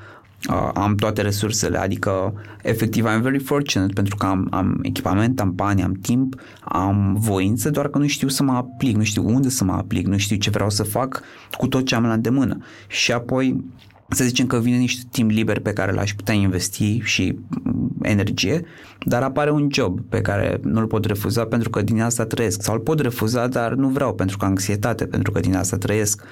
uh, 0.49 0.69
am 0.73 0.95
toate 0.95 1.21
resursele, 1.21 1.77
adică 1.77 2.33
efectiv 2.61 3.05
I'm 3.05 3.21
very 3.21 3.39
fortunate 3.39 3.93
pentru 3.93 4.15
că 4.15 4.25
am, 4.25 4.47
am 4.51 4.79
echipament, 4.81 5.39
am 5.39 5.55
bani, 5.55 5.83
am 5.83 5.93
timp, 5.93 6.35
am 6.63 7.15
voință, 7.19 7.69
doar 7.69 7.87
că 7.87 7.97
nu 7.97 8.07
știu 8.07 8.27
să 8.27 8.43
mă 8.43 8.51
aplic, 8.51 8.95
nu 8.95 9.03
știu 9.03 9.25
unde 9.27 9.49
să 9.49 9.63
mă 9.63 9.73
aplic, 9.73 10.07
nu 10.07 10.17
știu 10.17 10.35
ce 10.35 10.49
vreau 10.49 10.69
să 10.69 10.83
fac 10.83 11.21
cu 11.57 11.67
tot 11.67 11.85
ce 11.85 11.95
am 11.95 12.03
la 12.03 12.13
îndemână. 12.13 12.57
Și 12.87 13.11
apoi 13.11 13.63
să 14.09 14.23
zicem 14.23 14.47
că 14.47 14.59
vine 14.59 14.77
niște 14.77 15.07
timp 15.11 15.29
liber 15.29 15.59
pe 15.59 15.73
care 15.73 15.91
l-aș 15.91 16.13
putea 16.13 16.33
investi 16.33 16.99
și 17.03 17.37
mm, 17.63 17.91
energie, 18.01 18.65
dar 19.05 19.23
apare 19.23 19.51
un 19.51 19.67
job 19.71 20.01
pe 20.09 20.21
care 20.21 20.59
nu-l 20.63 20.87
pot 20.87 21.05
refuza 21.05 21.45
pentru 21.45 21.69
că 21.69 21.81
din 21.81 22.01
asta 22.01 22.25
trăiesc. 22.25 22.61
Sau 22.61 22.73
îl 22.73 22.79
pot 22.79 22.99
refuza, 22.99 23.47
dar 23.47 23.73
nu 23.73 23.87
vreau 23.87 24.13
pentru 24.13 24.37
că 24.37 24.45
anxietate, 24.45 25.05
pentru 25.05 25.31
că 25.31 25.39
din 25.39 25.55
asta 25.55 25.77
trăiesc. 25.77 26.23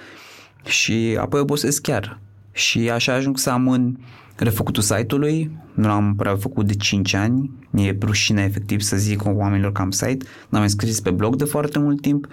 Și 0.66 1.18
apoi 1.20 1.40
obosesc 1.40 1.82
chiar. 1.82 2.20
Și 2.52 2.90
așa 2.90 3.14
ajung 3.14 3.38
să 3.38 3.50
amân 3.50 4.00
refăcutul 4.36 4.84
site-ului, 4.84 5.52
nu 5.74 5.88
l-am 5.88 6.16
prea 6.16 6.36
făcut 6.36 6.66
de 6.68 6.74
5 6.74 7.14
ani, 7.14 7.52
mi-e 7.70 7.98
rușine 8.02 8.44
efectiv 8.44 8.82
să 8.82 8.98
zic 8.98 9.22
oamenilor 9.26 9.72
că 9.72 9.82
am 9.82 9.92
site, 9.92 10.26
n-am 10.50 10.62
mai 10.62 10.70
scris 10.70 11.00
pe 11.00 11.10
blog 11.10 11.36
de 11.36 11.44
foarte 11.44 11.80
mult 11.80 12.02
timp, 12.02 12.28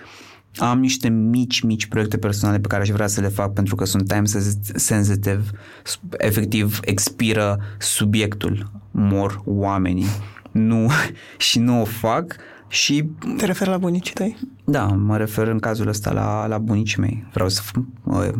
am 0.57 0.81
niște 0.81 1.09
mici, 1.09 1.61
mici 1.61 1.87
proiecte 1.87 2.19
personale 2.19 2.59
pe 2.59 2.69
care 2.69 2.83
aș 2.83 2.89
vrea 2.89 3.07
să 3.07 3.21
le 3.21 3.29
fac 3.29 3.53
pentru 3.53 3.75
că 3.75 3.85
sunt 3.85 4.09
time 4.09 4.25
sensitive, 4.75 5.43
efectiv 6.11 6.81
expiră 6.83 7.59
subiectul, 7.79 8.71
mor 8.91 9.43
oamenii. 9.45 10.07
Nu, 10.51 10.91
și 11.49 11.59
nu 11.59 11.81
o 11.81 11.85
fac 11.85 12.37
și... 12.69 13.05
Te 13.37 13.45
referi 13.45 13.71
la 13.71 13.79
bunicii 13.79 14.15
tăi? 14.15 14.37
Da, 14.65 14.85
mă 14.87 15.17
refer 15.17 15.47
în 15.47 15.59
cazul 15.59 15.89
ăsta 15.89 16.13
la, 16.13 16.47
la 16.47 16.59
bunicii 16.59 17.01
mei. 17.01 17.27
Vreau 17.33 17.49
să 17.49 17.63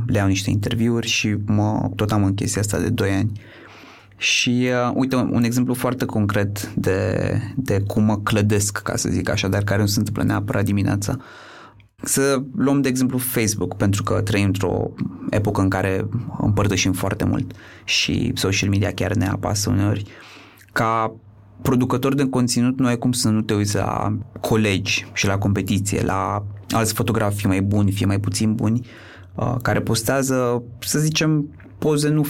le 0.07 0.19
iau 0.19 0.27
niște 0.27 0.51
interviuri 0.51 1.07
și 1.07 1.37
mă, 1.47 1.91
tot 1.97 2.13
am 2.13 2.25
în 2.25 2.35
chestia 2.35 2.61
asta 2.61 2.79
de 2.79 2.89
2 2.89 3.11
ani. 3.11 3.33
Și 4.17 4.69
uh, 4.87 4.93
uite, 4.95 5.17
un 5.17 5.43
exemplu 5.43 5.75
foarte 5.75 6.05
concret 6.05 6.73
de, 6.75 7.29
de 7.57 7.81
cum 7.87 8.05
mă 8.05 8.19
clădesc, 8.19 8.79
ca 8.79 8.97
să 8.97 9.09
zic 9.09 9.29
așa, 9.29 9.49
dar 9.49 9.63
care 9.63 9.81
nu 9.81 9.87
se 9.87 9.99
întâmplă 9.99 10.23
neapărat 10.23 10.65
dimineața. 10.65 11.17
Să 12.05 12.43
luăm 12.57 12.81
de 12.81 12.89
exemplu 12.89 13.19
Facebook, 13.19 13.77
pentru 13.77 14.03
că 14.03 14.21
trăim 14.21 14.45
într-o 14.45 14.91
epocă 15.31 15.61
în 15.61 15.69
care 15.69 16.09
împărtășim 16.39 16.93
foarte 16.93 17.25
mult 17.25 17.53
și 17.85 18.33
social 18.35 18.69
media 18.69 18.93
chiar 18.93 19.15
ne 19.15 19.27
apasă 19.27 19.71
uneori. 19.71 20.05
Ca 20.73 21.15
producător 21.63 22.15
de 22.15 22.29
conținut 22.29 22.79
nu 22.79 22.87
ai 22.87 22.99
cum 22.99 23.13
să 23.13 23.29
nu 23.29 23.43
te 23.43 23.55
uiți 23.55 23.75
la 23.75 24.17
colegi 24.41 25.07
și 25.13 25.27
la 25.27 25.39
competiție, 25.39 26.03
la 26.03 26.45
alți 26.71 26.95
fotografi, 26.95 27.37
fie 27.37 27.49
mai 27.49 27.63
buni, 27.63 27.93
fie 27.93 28.07
mai 28.07 28.21
puțin 28.21 28.55
buni, 28.55 28.87
uh, 29.35 29.55
care 29.63 29.81
postează, 29.81 30.63
să 30.79 30.99
zicem, 30.99 31.49
poze 31.79 32.09
nu 32.09 32.27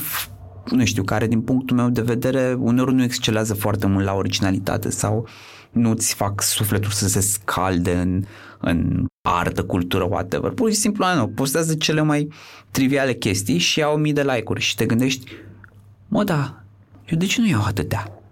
nu 0.71 0.85
știu, 0.85 1.03
care 1.03 1.27
din 1.27 1.41
punctul 1.41 1.77
meu 1.77 1.89
de 1.89 2.01
vedere 2.01 2.57
uneori 2.59 2.95
nu 2.95 3.03
excelează 3.03 3.55
foarte 3.55 3.87
mult 3.87 4.05
la 4.05 4.15
originalitate 4.15 4.91
sau 4.91 5.27
nu-ți 5.71 6.15
fac 6.15 6.43
sufletul 6.43 6.91
să 6.91 7.09
se 7.09 7.21
scalde 7.21 7.95
în, 7.95 8.25
în 8.65 9.07
artă, 9.29 9.65
cultură, 9.65 10.05
whatever. 10.05 10.51
Pur 10.51 10.71
și 10.71 10.77
simplu, 10.77 11.05
nu, 11.17 11.29
postează 11.29 11.75
cele 11.75 12.03
mai 12.03 12.29
triviale 12.71 13.15
chestii 13.15 13.59
și 13.59 13.83
au 13.83 13.97
mii 13.97 14.13
de 14.13 14.23
like-uri 14.23 14.61
și 14.61 14.75
te 14.75 14.87
gândești, 14.87 15.33
mă, 16.09 16.25
da, 16.25 16.65
eu 17.07 17.19
de 17.19 17.27
ce 17.27 17.41
nu 17.41 17.47
iau 17.47 17.63
atâtea? 17.65 18.23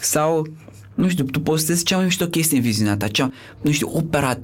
Sau, 0.00 0.46
nu 0.94 1.08
știu, 1.08 1.24
tu 1.24 1.40
postezi 1.40 1.84
cea 1.84 1.96
mai 1.96 2.04
mișto 2.04 2.26
chestie 2.26 2.56
în 2.56 2.62
viziunea 2.62 2.96
ta, 2.96 3.08
cea, 3.08 3.32
nu 3.60 3.70
știu, 3.70 3.90
opera, 3.92 4.38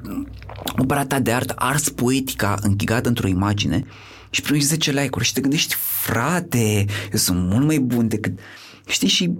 opera 0.79 1.07
ta 1.07 1.21
de 1.21 1.33
artă, 1.33 1.55
ars 1.57 1.89
poetica 1.89 2.59
închigată 2.63 3.09
într-o 3.09 3.27
imagine 3.27 3.85
și 4.31 4.43
primești 4.43 4.69
10 4.69 4.91
like-uri 4.91 5.25
și 5.25 5.33
te 5.33 5.41
gândești, 5.41 5.75
frate, 5.75 6.85
eu 7.13 7.19
sunt 7.19 7.39
mult 7.51 7.67
mai 7.67 7.79
bun 7.79 8.09
decât... 8.09 8.39
Știi, 8.87 9.09
și 9.09 9.31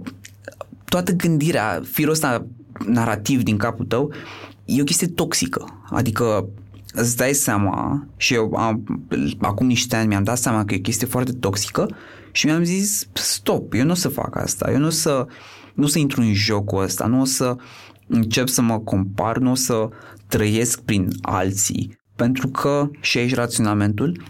toată 0.85 1.11
gândirea, 1.11 1.81
firul 1.91 2.11
ăsta 2.11 2.45
narrativ 2.85 3.43
din 3.43 3.57
capul 3.57 3.85
tău, 3.85 4.13
e 4.65 4.81
o 4.81 4.83
chestie 4.83 5.07
toxică. 5.07 5.83
Adică 5.89 6.49
îți 6.93 7.15
dai 7.15 7.33
seama 7.33 8.07
și 8.17 8.33
eu 8.33 8.53
am, 8.53 8.83
acum 9.39 9.67
niște 9.67 9.95
ani 9.95 10.07
mi-am 10.07 10.23
dat 10.23 10.37
seama 10.37 10.65
că 10.65 10.73
e 10.73 10.77
o 10.77 10.81
chestie 10.81 11.07
foarte 11.07 11.31
toxică 11.31 11.87
și 12.31 12.45
mi-am 12.45 12.63
zis 12.63 13.07
stop, 13.13 13.73
eu 13.73 13.85
nu 13.85 13.91
o 13.91 13.95
să 13.95 14.09
fac 14.09 14.35
asta, 14.35 14.71
eu 14.71 14.77
nu 14.77 14.85
o 14.85 14.89
să, 14.89 15.27
nu 15.73 15.83
o 15.83 15.87
să 15.87 15.99
intru 15.99 16.21
în 16.21 16.33
jocul 16.33 16.83
ăsta, 16.83 17.05
nu 17.05 17.21
o 17.21 17.25
să 17.25 17.55
încep 18.07 18.47
să 18.47 18.61
mă 18.61 18.79
compar, 18.79 19.37
nu 19.37 19.51
o 19.51 19.55
să 19.55 19.89
trăiesc 20.27 20.81
prin 20.81 21.09
alții, 21.21 21.99
pentru 22.15 22.47
că 22.47 22.89
și 22.99 23.17
aici 23.17 23.33
raționamentul, 23.33 24.23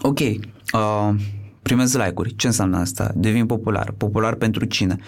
ok, 0.00 0.18
uh, 0.18 1.14
primez 1.62 1.94
like-uri, 1.94 2.36
ce 2.36 2.46
înseamnă 2.46 2.78
asta? 2.78 3.12
Devin 3.14 3.46
popular, 3.46 3.94
popular 3.96 4.34
pentru 4.34 4.64
cine? 4.64 4.98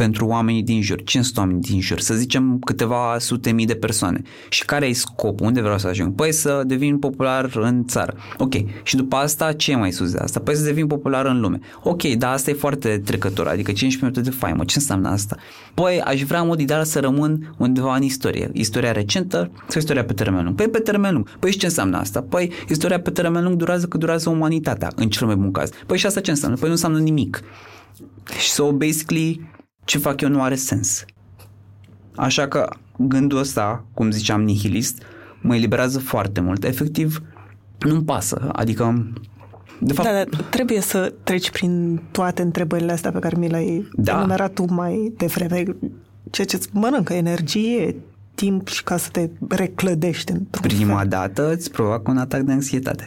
Pentru 0.00 0.26
oamenii 0.26 0.62
din 0.62 0.82
jur. 0.82 1.02
Cine 1.02 1.22
sunt 1.22 1.36
oamenii 1.36 1.60
din 1.60 1.80
jur? 1.80 2.00
Să 2.00 2.14
zicem 2.14 2.58
câteva 2.58 3.16
sute 3.18 3.50
mii 3.50 3.66
de 3.66 3.74
persoane. 3.74 4.22
Și 4.48 4.64
care 4.64 4.86
e 4.86 4.92
scopul? 4.92 5.46
Unde 5.46 5.60
vreau 5.60 5.78
să 5.78 5.86
ajung? 5.86 6.14
Păi 6.14 6.32
să 6.32 6.62
devin 6.66 6.98
popular 6.98 7.50
în 7.54 7.84
țară. 7.86 8.14
Ok. 8.38 8.52
Și 8.82 8.96
după 8.96 9.16
asta, 9.16 9.52
ce 9.52 9.70
e 9.70 9.76
mai 9.76 9.92
sus 9.92 10.10
de 10.10 10.18
asta? 10.18 10.40
Păi 10.40 10.54
să 10.54 10.64
devin 10.64 10.86
popular 10.86 11.26
în 11.26 11.40
lume. 11.40 11.58
Ok, 11.82 12.02
dar 12.02 12.32
asta 12.32 12.50
e 12.50 12.54
foarte 12.54 13.02
trecător, 13.04 13.46
adică 13.46 13.72
15 13.72 14.04
minute 14.04 14.20
de 14.20 14.36
faimă. 14.36 14.64
Ce 14.64 14.74
înseamnă 14.78 15.08
asta? 15.08 15.36
Păi 15.74 16.00
aș 16.00 16.22
vrea 16.22 16.40
în 16.40 16.46
mod 16.46 16.60
ideal 16.60 16.84
să 16.84 17.00
rămân 17.00 17.54
undeva 17.58 17.96
în 17.96 18.02
istorie. 18.02 18.50
Istoria 18.52 18.92
recentă 18.92 19.50
sau 19.68 19.80
istoria 19.80 20.04
pe 20.04 20.12
termen 20.12 20.44
lung? 20.44 20.56
Păi 20.56 20.68
pe 20.68 20.78
termen 20.78 21.12
lung. 21.12 21.28
Păi 21.38 21.50
și 21.50 21.58
ce 21.58 21.66
înseamnă 21.66 21.96
asta? 21.96 22.22
Păi 22.22 22.52
istoria 22.68 23.00
pe 23.00 23.10
termen 23.10 23.44
lung 23.44 23.56
durează 23.56 23.86
cât 23.86 24.00
durează 24.00 24.30
umanitatea, 24.30 24.92
în 24.94 25.08
cel 25.08 25.26
mai 25.26 25.36
bun 25.36 25.50
caz. 25.50 25.70
Păi 25.86 25.98
și 25.98 26.06
asta 26.06 26.20
ce 26.20 26.30
înseamnă? 26.30 26.56
Păi 26.56 26.66
nu 26.66 26.74
înseamnă 26.74 26.98
nimic. 26.98 27.40
So 28.38 28.72
basically, 28.72 29.40
ce 29.84 29.98
fac 29.98 30.20
eu 30.20 30.28
nu 30.28 30.42
are 30.42 30.54
sens. 30.54 31.04
Așa 32.16 32.48
că 32.48 32.68
gândul 32.96 33.38
ăsta, 33.38 33.84
cum 33.94 34.10
ziceam, 34.10 34.42
nihilist, 34.42 35.02
mă 35.40 35.54
eliberează 35.54 35.98
foarte 35.98 36.40
mult. 36.40 36.64
Efectiv, 36.64 37.22
nu-mi 37.78 38.04
pasă. 38.04 38.48
Adică, 38.52 39.12
de 39.80 39.92
fapt... 39.92 40.08
Da, 40.08 40.14
dar 40.14 40.42
trebuie 40.42 40.80
să 40.80 41.12
treci 41.22 41.50
prin 41.50 42.00
toate 42.10 42.42
întrebările 42.42 42.92
astea 42.92 43.12
pe 43.12 43.18
care 43.18 43.36
mi 43.38 43.48
le-ai 43.48 43.88
da. 43.92 44.16
enumerat 44.16 44.52
tu 44.52 44.72
mai 44.72 45.12
devreme. 45.16 45.62
Ceea 46.30 46.46
ce 46.46 46.56
îți 46.56 46.68
mănâncă 46.72 47.12
energie, 47.12 47.96
timp 48.34 48.68
și 48.68 48.82
ca 48.82 48.96
să 48.96 49.08
te 49.10 49.30
reclădești 49.48 50.32
într 50.32 50.60
Prima 50.60 50.98
fel. 50.98 51.08
dată 51.08 51.52
îți 51.52 51.70
provoacă 51.70 52.10
un 52.10 52.18
atac 52.18 52.40
de 52.40 52.52
anxietate. 52.52 53.04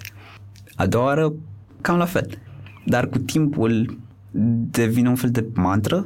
A 0.76 0.86
doua 0.86 1.06
oară, 1.06 1.34
cam 1.82 1.98
la 1.98 2.06
fel. 2.06 2.38
Dar 2.86 3.08
cu 3.08 3.18
timpul 3.18 3.98
devine 4.72 5.10
un 5.10 5.16
fel 5.16 5.30
de 5.30 5.46
mantră 5.54 6.02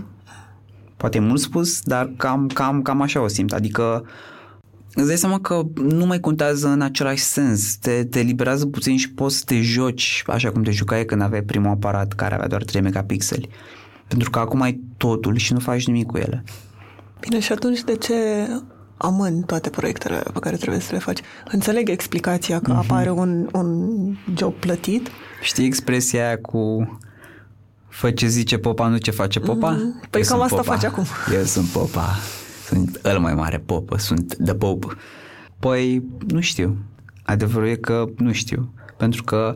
Poate 0.98 1.18
e 1.18 1.22
mult 1.22 1.40
spus, 1.40 1.82
dar 1.82 2.12
cam, 2.18 2.48
cam, 2.48 2.82
cam 2.82 3.02
așa 3.02 3.22
o 3.22 3.28
simt. 3.28 3.54
Adică 3.54 4.06
îți 4.94 5.08
dai 5.08 5.18
seama 5.18 5.40
că 5.40 5.62
nu 5.76 6.06
mai 6.06 6.20
contează 6.20 6.68
în 6.68 6.82
același 6.82 7.24
sens. 7.24 7.76
Te, 7.76 8.04
te 8.04 8.20
liberează 8.20 8.66
puțin 8.66 8.98
și 8.98 9.12
poți 9.12 9.38
să 9.38 9.44
te 9.46 9.62
joci 9.62 10.24
așa 10.28 10.52
cum 10.52 10.64
te 10.64 10.72
jucai 10.72 11.06
când 11.06 11.22
aveai 11.22 11.42
primul 11.42 11.72
aparat 11.72 12.14
care 12.14 12.34
avea 12.34 12.48
doar 12.48 12.64
3 12.64 12.82
megapixeli. 12.82 13.50
Pentru 14.08 14.30
că 14.30 14.40
acum 14.40 14.62
ai 14.62 14.80
totul 14.98 15.36
și 15.36 15.54
nu 15.54 15.60
faci 15.60 15.88
nimic 15.88 16.06
cu 16.06 16.18
ele. 16.18 16.44
Bine, 17.20 17.40
și 17.40 17.52
atunci 17.52 17.84
de 17.84 17.96
ce 17.96 18.14
amân 18.98 19.42
toate 19.42 19.70
proiectele 19.70 20.24
pe 20.34 20.40
care 20.40 20.56
trebuie 20.56 20.82
să 20.82 20.90
le 20.92 21.00
faci? 21.00 21.20
Înțeleg 21.52 21.90
explicația 21.90 22.60
că 22.60 22.72
mm-hmm. 22.72 22.90
apare 22.90 23.10
un, 23.10 23.50
un 23.54 23.78
job 24.36 24.54
plătit. 24.54 25.10
Știi 25.42 25.66
expresia 25.66 26.26
aia 26.26 26.38
cu 26.38 26.90
Fă 27.98 28.12
ce 28.12 28.28
zice 28.28 28.58
popa, 28.58 28.88
nu 28.88 28.98
ce 28.98 29.12
face 29.12 29.40
popa? 29.40 29.76
Mm-hmm. 29.76 30.10
Păi 30.10 30.22
Eu 30.22 30.28
cam 30.28 30.42
asta 30.42 30.56
popa. 30.56 30.72
face 30.72 30.86
acum. 30.86 31.06
Eu 31.34 31.44
sunt 31.44 31.68
popa. 31.68 32.16
Sunt 32.66 33.00
el 33.04 33.20
mai 33.20 33.34
mare 33.34 33.58
popă, 33.58 33.98
sunt 33.98 34.36
the 34.44 34.54
pope. 34.54 34.88
Păi, 35.60 36.04
nu 36.28 36.40
știu. 36.40 36.78
Adevărul 37.24 37.68
e 37.68 37.76
că 37.76 38.06
nu 38.18 38.32
știu. 38.32 38.74
Pentru 38.98 39.24
că... 39.24 39.56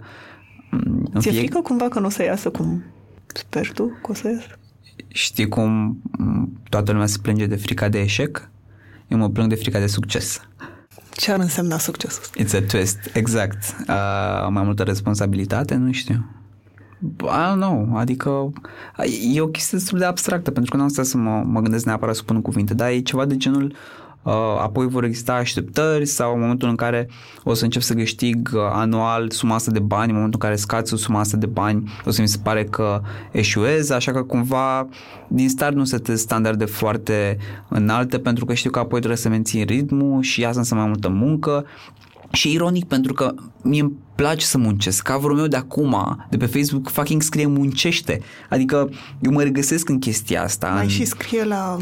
Mm, 0.71 1.10
Ți-e 1.19 1.32
fie... 1.32 1.39
frică 1.39 1.60
cumva 1.62 1.88
că 1.88 1.99
nu 1.99 2.06
o 2.06 2.10
să 2.10 2.23
iasă 2.23 2.49
cum 2.49 2.84
sper 3.34 3.71
tu 3.71 3.99
că 4.01 4.12
o 4.12 4.13
să 4.13 4.27
iasă? 4.27 4.60
Știi 5.08 5.47
cum 5.47 6.01
mm, 6.17 6.62
toată 6.69 6.91
lumea 6.91 7.08
se 7.08 7.17
plânge 7.21 7.45
de 7.45 7.56
frica 7.56 7.89
de 7.89 7.99
eșec? 7.99 8.49
Eu 9.08 9.17
mă 9.17 9.30
plâng 9.30 9.49
de 9.49 9.56
frica 9.56 9.80
de 9.80 9.88
succes. 9.88 10.41
Ce 11.12 11.32
ar 11.32 11.39
însemna 11.39 11.77
succesul? 11.77 12.23
It's 12.43 12.56
a 12.56 12.62
twist, 12.62 12.97
exact. 13.13 13.75
Uh, 13.80 14.47
mai 14.49 14.63
multă 14.63 14.84
responsabilitate, 14.84 15.75
nu 15.75 15.91
știu. 15.91 16.40
I 17.23 17.51
don't 17.51 17.55
know, 17.55 17.89
adică 17.95 18.51
e 19.33 19.41
o 19.41 19.47
chestie 19.47 19.77
destul 19.77 19.97
de 19.97 20.05
abstractă, 20.05 20.51
pentru 20.51 20.71
că 20.71 20.77
nu 20.77 20.83
am 20.83 20.89
stat 20.89 21.05
să 21.05 21.17
mă, 21.17 21.43
mă 21.45 21.59
gândesc 21.61 21.85
neapărat 21.85 22.15
să 22.15 22.23
pun 22.23 22.41
cuvinte, 22.41 22.73
dar 22.73 22.89
e 22.89 22.99
ceva 22.99 23.25
de 23.25 23.37
genul 23.37 23.75
uh, 24.23 24.33
apoi 24.61 24.87
vor 24.87 25.03
exista 25.03 25.33
așteptări 25.33 26.05
sau 26.05 26.33
în 26.33 26.39
momentul 26.39 26.69
în 26.69 26.75
care 26.75 27.09
o 27.43 27.53
să 27.53 27.63
încep 27.63 27.81
să 27.81 27.93
câștig 27.93 28.49
uh, 28.53 28.61
anual 28.71 29.29
suma 29.29 29.55
asta 29.55 29.71
de 29.71 29.79
bani, 29.79 30.09
în 30.09 30.15
momentul 30.15 30.39
în 30.41 30.47
care 30.47 30.59
scați 30.59 30.95
suma 30.95 31.19
asta 31.19 31.37
de 31.37 31.45
bani, 31.45 31.91
o 32.05 32.11
să 32.11 32.21
mi 32.21 32.27
se 32.27 32.39
pare 32.43 32.63
că 32.63 33.01
eșuez, 33.31 33.89
așa 33.89 34.11
că 34.11 34.23
cumva 34.23 34.87
din 35.27 35.49
start 35.49 35.75
nu 35.75 35.83
setez 35.83 36.19
standarde 36.19 36.65
foarte 36.65 37.37
înalte 37.67 38.19
pentru 38.19 38.45
că 38.45 38.53
știu 38.53 38.69
că 38.69 38.79
apoi 38.79 38.97
trebuie 38.97 39.17
să 39.17 39.29
mențin 39.29 39.65
ritmul 39.65 40.21
și 40.21 40.45
asta 40.45 40.59
înseamnă 40.59 40.85
mai 40.85 40.93
multă 40.93 41.09
muncă 41.09 41.65
și 42.31 42.47
e 42.47 42.51
ironic 42.51 42.85
pentru 42.85 43.13
că 43.13 43.33
mie 43.63 43.81
îmi 43.81 43.93
place 44.15 44.45
să 44.45 44.57
muncesc. 44.57 45.07
Coverul 45.07 45.35
meu 45.35 45.47
de 45.47 45.55
acum, 45.55 46.25
de 46.29 46.37
pe 46.37 46.45
Facebook, 46.45 46.89
fucking 46.89 47.21
scrie 47.21 47.45
muncește. 47.45 48.21
Adică 48.49 48.89
eu 49.19 49.31
mă 49.31 49.43
regăsesc 49.43 49.89
în 49.89 49.99
chestia 49.99 50.43
asta. 50.43 50.67
Mai 50.67 50.83
în... 50.83 50.89
și 50.89 51.05
scrie 51.05 51.43
la 51.43 51.77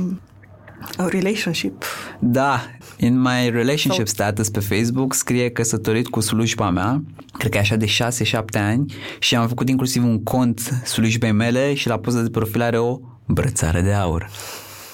a 0.98 1.08
relationship. 1.08 1.84
Da, 2.20 2.62
in 2.98 3.22
my 3.22 3.50
relationship 3.50 3.92
Sau... 3.92 4.06
status 4.06 4.50
pe 4.50 4.60
Facebook 4.60 5.14
scrie 5.14 5.50
căsătorit 5.50 6.08
cu 6.08 6.20
slujba 6.20 6.70
mea, 6.70 7.04
cred 7.38 7.52
că 7.52 7.58
e 7.58 7.60
așa 7.60 7.76
de 7.76 7.86
6-7 7.86 8.42
ani 8.54 8.94
și 9.20 9.36
am 9.36 9.48
făcut 9.48 9.70
inclusiv 9.70 10.04
un 10.04 10.24
cont 10.24 10.60
slujbei 10.86 11.32
mele 11.32 11.74
și 11.74 11.88
la 11.88 11.98
poza 11.98 12.22
de 12.22 12.30
profil 12.30 12.62
are 12.62 12.78
o 12.78 13.00
brățare 13.26 13.82
de 13.82 13.94
aur. 13.94 14.30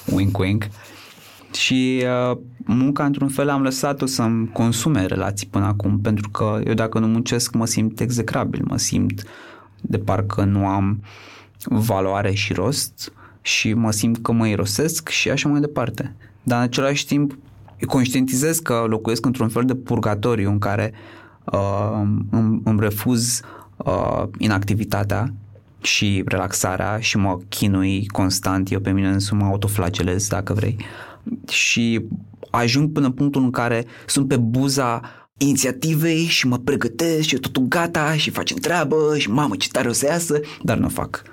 Wink, 0.06 0.38
wink. 0.38 0.68
Și 1.56 2.04
uh, 2.32 2.38
munca, 2.66 3.06
într-un 3.06 3.28
fel, 3.28 3.50
am 3.50 3.62
lăsat-o 3.62 4.06
să-mi 4.06 4.48
consume 4.48 5.06
relații 5.06 5.48
până 5.48 5.66
acum, 5.66 6.00
pentru 6.00 6.30
că 6.30 6.62
eu 6.66 6.74
dacă 6.74 7.00
nu 7.00 7.08
muncesc 7.08 7.54
mă 7.54 7.66
simt 7.66 8.00
execrabil, 8.00 8.64
mă 8.68 8.78
simt 8.78 9.24
de 9.82 9.98
parcă 9.98 10.44
nu 10.44 10.68
am 10.68 11.04
valoare 11.64 12.34
și 12.34 12.54
rost 12.54 13.14
și 13.42 13.74
mă 13.74 13.92
simt 13.92 14.18
că 14.18 14.32
mă 14.32 14.48
irosesc 14.48 15.10
și 15.10 15.30
așa 15.30 15.50
mai 15.50 15.60
departe. 15.60 16.16
Dar 16.44 16.58
în 16.58 16.64
același 16.64 17.06
timp 17.06 17.38
conștientizez 17.88 18.60
că 18.60 18.86
locuiesc 18.88 19.26
într-un 19.26 19.50
fel 19.50 19.64
de 19.64 19.76
purgatoriu 19.76 20.50
în 20.50 20.60
care 20.60 20.94
uh, 21.44 22.02
îmi, 22.30 22.62
îmi 22.64 22.80
refuz 22.80 23.42
uh, 23.78 24.24
inactivitatea 24.38 25.34
și 25.82 26.24
relaxarea 26.26 27.00
și 27.00 27.18
mă 27.18 27.40
chinui 27.50 28.06
constant, 28.08 28.72
eu 28.72 28.80
pe 28.80 28.92
mine 28.92 29.08
însumi 29.08 29.42
mă 29.42 29.48
autoflagelez, 29.48 30.28
dacă 30.28 30.54
vrei. 30.54 30.78
Și 31.50 32.06
ajung 32.52 32.92
până 32.92 33.06
în 33.06 33.12
punctul 33.12 33.42
în 33.42 33.52
care 33.52 33.86
sunt 34.06 34.28
pe 34.28 34.38
buza 34.38 35.02
inițiativei 35.38 36.26
și 36.26 36.48
mă 36.48 36.58
pregătesc 36.58 37.28
și 37.28 37.36
e 37.36 37.38
totul 37.38 37.64
gata 37.64 38.18
și 38.18 38.30
facem 38.30 38.58
treabă 38.58 39.18
și 39.18 39.32
mamă 39.32 39.56
ce 39.56 39.68
tare 39.72 39.90
o 39.90 39.92
să 39.92 40.06
iasă, 40.06 40.40
dar 40.64 40.78
nu 40.78 40.86
o 40.86 40.90
fac. 40.90 41.24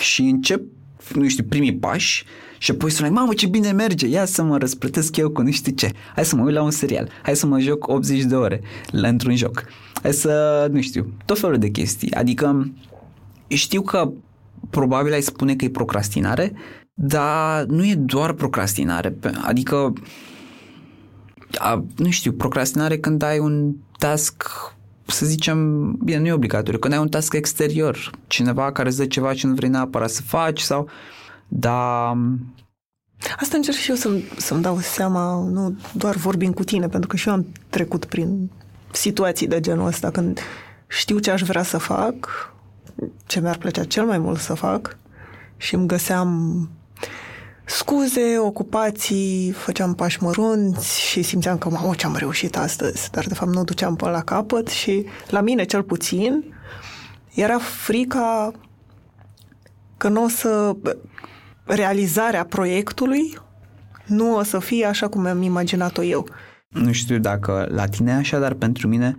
Și 0.00 0.22
încep, 0.22 0.62
nu 1.14 1.28
știu, 1.28 1.44
primii 1.44 1.76
pași 1.76 2.24
și 2.58 2.70
apoi 2.70 2.90
sunt 2.90 3.10
mamă 3.10 3.34
ce 3.34 3.46
bine 3.46 3.72
merge, 3.72 4.06
ia 4.06 4.24
să 4.24 4.42
mă 4.42 4.58
răsplătesc 4.58 5.16
eu 5.16 5.30
cu 5.30 5.42
nu 5.42 5.50
știu 5.50 5.72
ce, 5.72 5.92
hai 6.14 6.24
să 6.24 6.36
mă 6.36 6.44
uit 6.44 6.54
la 6.54 6.62
un 6.62 6.70
serial, 6.70 7.08
hai 7.22 7.36
să 7.36 7.46
mă 7.46 7.58
joc 7.58 7.88
80 7.88 8.22
de 8.22 8.34
ore 8.34 8.60
la, 8.90 9.08
într-un 9.08 9.36
joc, 9.36 9.64
hai 10.02 10.12
să, 10.12 10.66
nu 10.72 10.80
știu, 10.80 11.12
tot 11.24 11.38
felul 11.38 11.58
de 11.58 11.68
chestii. 11.68 12.12
Adică 12.12 12.72
știu 13.48 13.82
că 13.82 14.12
probabil 14.70 15.12
ai 15.12 15.22
spune 15.22 15.56
că 15.56 15.64
e 15.64 15.70
procrastinare, 15.70 16.52
dar 17.02 17.64
nu 17.64 17.86
e 17.86 17.94
doar 17.94 18.32
procrastinare, 18.32 19.16
adică 19.42 19.92
a, 21.58 21.84
nu 21.96 22.10
știu, 22.10 22.32
procrastinare 22.32 22.98
când 22.98 23.22
ai 23.22 23.38
un 23.38 23.74
task 23.98 24.44
să 25.06 25.26
zicem, 25.26 25.90
bine, 25.92 26.18
nu 26.18 26.26
e 26.26 26.32
obligatoriu, 26.32 26.78
când 26.78 26.94
ai 26.94 27.00
un 27.00 27.08
task 27.08 27.32
exterior, 27.34 28.10
cineva 28.26 28.72
care 28.72 28.88
îți 28.88 28.96
dă 28.96 29.06
ceva 29.06 29.34
ce 29.34 29.46
nu 29.46 29.54
vrei 29.54 29.68
neapărat 29.68 30.10
să 30.10 30.22
faci 30.22 30.60
sau, 30.60 30.88
da... 31.48 32.08
Asta 33.40 33.56
încerc 33.56 33.76
și 33.76 33.90
eu 33.90 33.96
să-mi, 33.96 34.24
să-mi 34.36 34.62
dau 34.62 34.78
seama, 34.78 35.48
nu 35.48 35.76
doar 35.92 36.14
vorbind 36.16 36.54
cu 36.54 36.64
tine, 36.64 36.88
pentru 36.88 37.08
că 37.08 37.16
și 37.16 37.28
eu 37.28 37.34
am 37.34 37.46
trecut 37.68 38.04
prin 38.04 38.50
situații 38.92 39.46
de 39.46 39.60
genul 39.60 39.86
ăsta, 39.86 40.10
când 40.10 40.38
știu 40.86 41.18
ce 41.18 41.30
aș 41.30 41.42
vrea 41.42 41.62
să 41.62 41.78
fac, 41.78 42.28
ce 43.26 43.40
mi-ar 43.40 43.56
plăcea 43.56 43.84
cel 43.84 44.04
mai 44.04 44.18
mult 44.18 44.38
să 44.38 44.54
fac 44.54 44.96
și 45.56 45.74
îmi 45.74 45.86
găseam 45.86 46.68
scuze, 47.70 48.38
ocupații, 48.38 49.50
făceam 49.50 49.94
pași 49.94 50.22
mărunți 50.22 51.00
și 51.00 51.22
simțeam 51.22 51.58
că, 51.58 51.68
mamă, 51.68 51.94
ce 51.94 52.06
am 52.06 52.16
reușit 52.16 52.56
astăzi, 52.56 53.10
dar 53.10 53.24
de 53.26 53.34
fapt 53.34 53.52
nu 53.52 53.64
duceam 53.64 53.96
până 53.96 54.10
la 54.10 54.22
capăt 54.22 54.68
și 54.68 55.04
la 55.28 55.40
mine 55.40 55.64
cel 55.64 55.82
puțin 55.82 56.54
era 57.34 57.58
frica 57.58 58.52
că 59.96 60.08
nu 60.08 60.24
o 60.24 60.28
să 60.28 60.76
realizarea 61.64 62.44
proiectului 62.44 63.38
nu 64.06 64.36
o 64.36 64.42
să 64.42 64.58
fie 64.58 64.84
așa 64.84 65.08
cum 65.08 65.26
am 65.26 65.42
imaginat-o 65.42 66.02
eu. 66.02 66.28
Nu 66.68 66.92
știu 66.92 67.18
dacă 67.18 67.68
la 67.70 67.86
tine 67.86 68.12
așa, 68.12 68.38
dar 68.38 68.54
pentru 68.54 68.88
mine, 68.88 69.14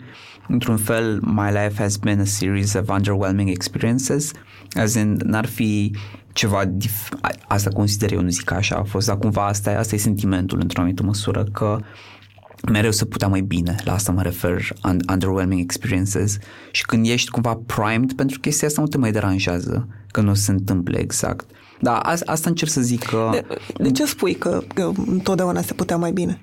într-un 0.47 0.77
fel, 0.77 1.19
my 1.21 1.47
life 1.47 1.73
has 1.81 1.97
been 1.97 2.19
a 2.19 2.25
series 2.25 2.73
of 2.73 2.89
underwhelming 2.89 3.49
experiences, 3.49 4.31
as 4.73 4.93
in, 4.93 5.19
n-ar 5.23 5.45
fi 5.45 5.95
ceva, 6.33 6.65
dif- 6.65 7.09
asta 7.47 7.69
consider 7.69 8.11
eu, 8.11 8.21
nu 8.21 8.29
zic 8.29 8.51
așa, 8.51 8.75
a 8.75 8.83
fost, 8.83 9.07
dar 9.07 9.17
cumva 9.17 9.47
asta, 9.47 9.71
asta 9.71 9.95
e 9.95 9.97
sentimentul 9.97 10.59
într-o 10.61 10.81
anumită 10.81 11.03
măsură, 11.03 11.43
că 11.43 11.79
mereu 12.71 12.91
să 12.91 13.05
putea 13.05 13.27
mai 13.27 13.41
bine, 13.41 13.75
la 13.83 13.93
asta 13.93 14.11
mă 14.11 14.21
refer, 14.21 14.61
underwhelming 15.11 15.61
experiences 15.61 16.37
și 16.71 16.85
când 16.85 17.05
ești 17.05 17.29
cumva 17.29 17.61
primed 17.65 18.13
pentru 18.13 18.39
chestia 18.39 18.67
asta 18.67 18.81
nu 18.81 18.87
te 18.87 18.97
mai 18.97 19.11
deranjează 19.11 19.87
că 20.11 20.21
nu 20.21 20.33
se 20.33 20.51
întâmple 20.51 20.99
exact. 20.99 21.49
Da, 21.79 21.97
asta 22.25 22.49
încerc 22.49 22.71
să 22.71 22.81
zic 22.81 23.03
că... 23.03 23.29
De, 23.31 23.45
de 23.77 23.91
ce 23.91 24.05
spui 24.05 24.33
că, 24.33 24.61
că 24.73 24.91
întotdeauna 25.07 25.61
se 25.61 25.73
putea 25.73 25.97
mai 25.97 26.11
bine? 26.11 26.39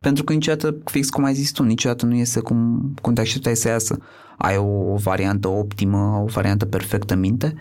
Pentru 0.00 0.24
că 0.24 0.32
niciodată, 0.32 0.76
fix 0.84 1.10
cum 1.10 1.24
ai 1.24 1.34
zis 1.34 1.50
tu, 1.50 1.62
niciodată 1.62 2.06
nu 2.06 2.14
iese 2.14 2.40
cum, 2.40 2.92
cum 3.00 3.14
te 3.14 3.20
așteptai 3.20 3.56
să 3.56 3.68
iasă. 3.68 3.98
Ai 4.38 4.56
o, 4.56 4.92
o 4.92 4.96
variantă 4.96 5.48
optimă, 5.48 6.22
o 6.22 6.24
variantă 6.24 6.64
perfectă 6.64 7.14
în 7.14 7.20
minte 7.20 7.54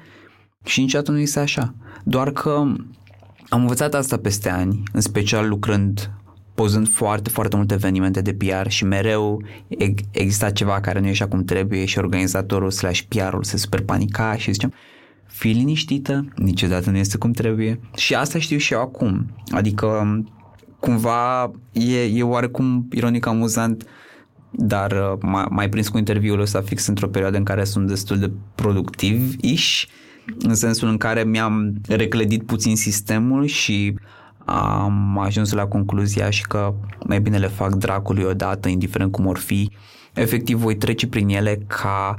și 0.64 0.80
niciodată 0.80 1.12
nu 1.12 1.20
este 1.20 1.40
așa. 1.40 1.74
Doar 2.04 2.32
că 2.32 2.50
am 3.50 3.62
învățat 3.62 3.94
asta 3.94 4.18
peste 4.18 4.50
ani, 4.50 4.84
în 4.92 5.02
special 5.02 5.48
lucrând 5.48 6.12
pozând 6.54 6.90
foarte, 6.90 7.30
foarte 7.30 7.56
multe 7.56 7.74
evenimente 7.74 8.22
de 8.22 8.34
PR 8.34 8.68
și 8.68 8.86
mereu 8.86 9.44
exista 10.12 10.50
ceva 10.50 10.80
care 10.80 11.00
nu 11.00 11.06
ieșea 11.06 11.28
cum 11.28 11.44
trebuie 11.44 11.86
și 11.86 11.98
organizatorul 11.98 12.72
slash 12.72 13.02
PR-ul 13.08 13.44
se 13.44 13.58
super 13.58 13.82
panica 13.82 14.36
și 14.36 14.52
zicem 14.52 14.74
fii 15.28 15.54
liniștită, 15.54 16.26
niciodată 16.36 16.90
nu 16.90 16.98
este 16.98 17.18
cum 17.18 17.32
trebuie. 17.32 17.80
Și 17.96 18.16
asta 18.16 18.40
știu 18.40 18.58
și 18.58 18.74
eu 18.74 18.82
acum. 18.82 19.36
Adică 19.52 20.24
cumva 20.80 21.52
e, 21.72 22.02
e 22.04 22.24
oarecum 22.24 22.88
ironic 22.92 23.26
amuzant 23.26 23.88
dar 24.56 24.92
uh, 24.92 25.46
mai 25.50 25.70
prins 25.70 25.88
cu 25.88 25.98
interviul 25.98 26.40
ăsta 26.40 26.62
fix 26.62 26.88
într-o 26.88 27.08
perioadă 27.08 27.38
în 27.38 27.44
care 27.44 27.64
sunt 27.64 27.88
destul 27.88 28.20
de 28.20 28.32
productiv-ish 28.56 29.84
în 30.40 30.56
sensul 30.56 30.88
în 30.88 30.98
care 30.98 31.24
mi-am 31.24 31.74
reclădit 31.88 32.46
puțin 32.46 32.76
sistemul 32.76 33.46
și 33.46 33.96
am 34.46 35.20
ajuns 35.20 35.52
la 35.52 35.66
concluzia 35.66 36.30
și 36.30 36.42
că 36.42 36.74
mai 37.08 37.20
bine 37.20 37.38
le 37.38 37.48
fac 37.48 37.76
dracului 37.76 38.24
odată, 38.24 38.68
indiferent 38.68 39.12
cum 39.12 39.26
or 39.26 39.38
fi. 39.38 39.72
Efectiv, 40.14 40.58
voi 40.58 40.76
trece 40.76 41.08
prin 41.08 41.30
ele 41.30 41.60
ca 41.68 42.16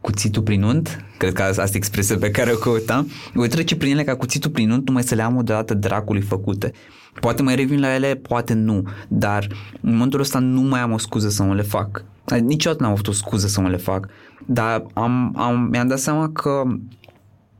cuțitul 0.00 0.42
prin 0.42 0.62
unt, 0.62 1.04
cred 1.18 1.32
că 1.32 1.42
asta 1.42 1.62
e 1.62 1.76
expresia 1.76 2.16
pe 2.16 2.30
care 2.30 2.52
o 2.52 2.56
căutam, 2.56 3.08
voi 3.34 3.48
trece 3.48 3.76
prin 3.76 3.92
ele 3.92 4.04
ca 4.04 4.16
cuțitul 4.16 4.50
prin 4.50 4.70
unt, 4.70 4.86
numai 4.86 5.02
să 5.02 5.14
le 5.14 5.22
am 5.22 5.36
odată 5.36 5.74
dracului 5.74 6.22
făcute. 6.22 6.72
Poate 7.20 7.42
mai 7.42 7.54
revin 7.54 7.80
la 7.80 7.94
ele, 7.94 8.14
poate 8.14 8.54
nu, 8.54 8.82
dar 9.08 9.46
în 9.80 9.90
momentul 9.92 10.20
ăsta 10.20 10.38
nu 10.38 10.60
mai 10.60 10.80
am 10.80 10.92
o 10.92 10.98
scuză 10.98 11.28
să 11.28 11.42
mă 11.42 11.54
le 11.54 11.62
fac. 11.62 12.04
Niciodată 12.40 12.82
n-am 12.82 12.92
avut 12.92 13.08
o 13.08 13.12
scuză 13.12 13.46
să 13.46 13.60
mă 13.60 13.68
le 13.68 13.76
fac, 13.76 14.08
dar 14.46 14.86
am, 14.94 15.34
am, 15.36 15.68
mi-am 15.70 15.88
dat 15.88 15.98
seama 15.98 16.30
că 16.32 16.62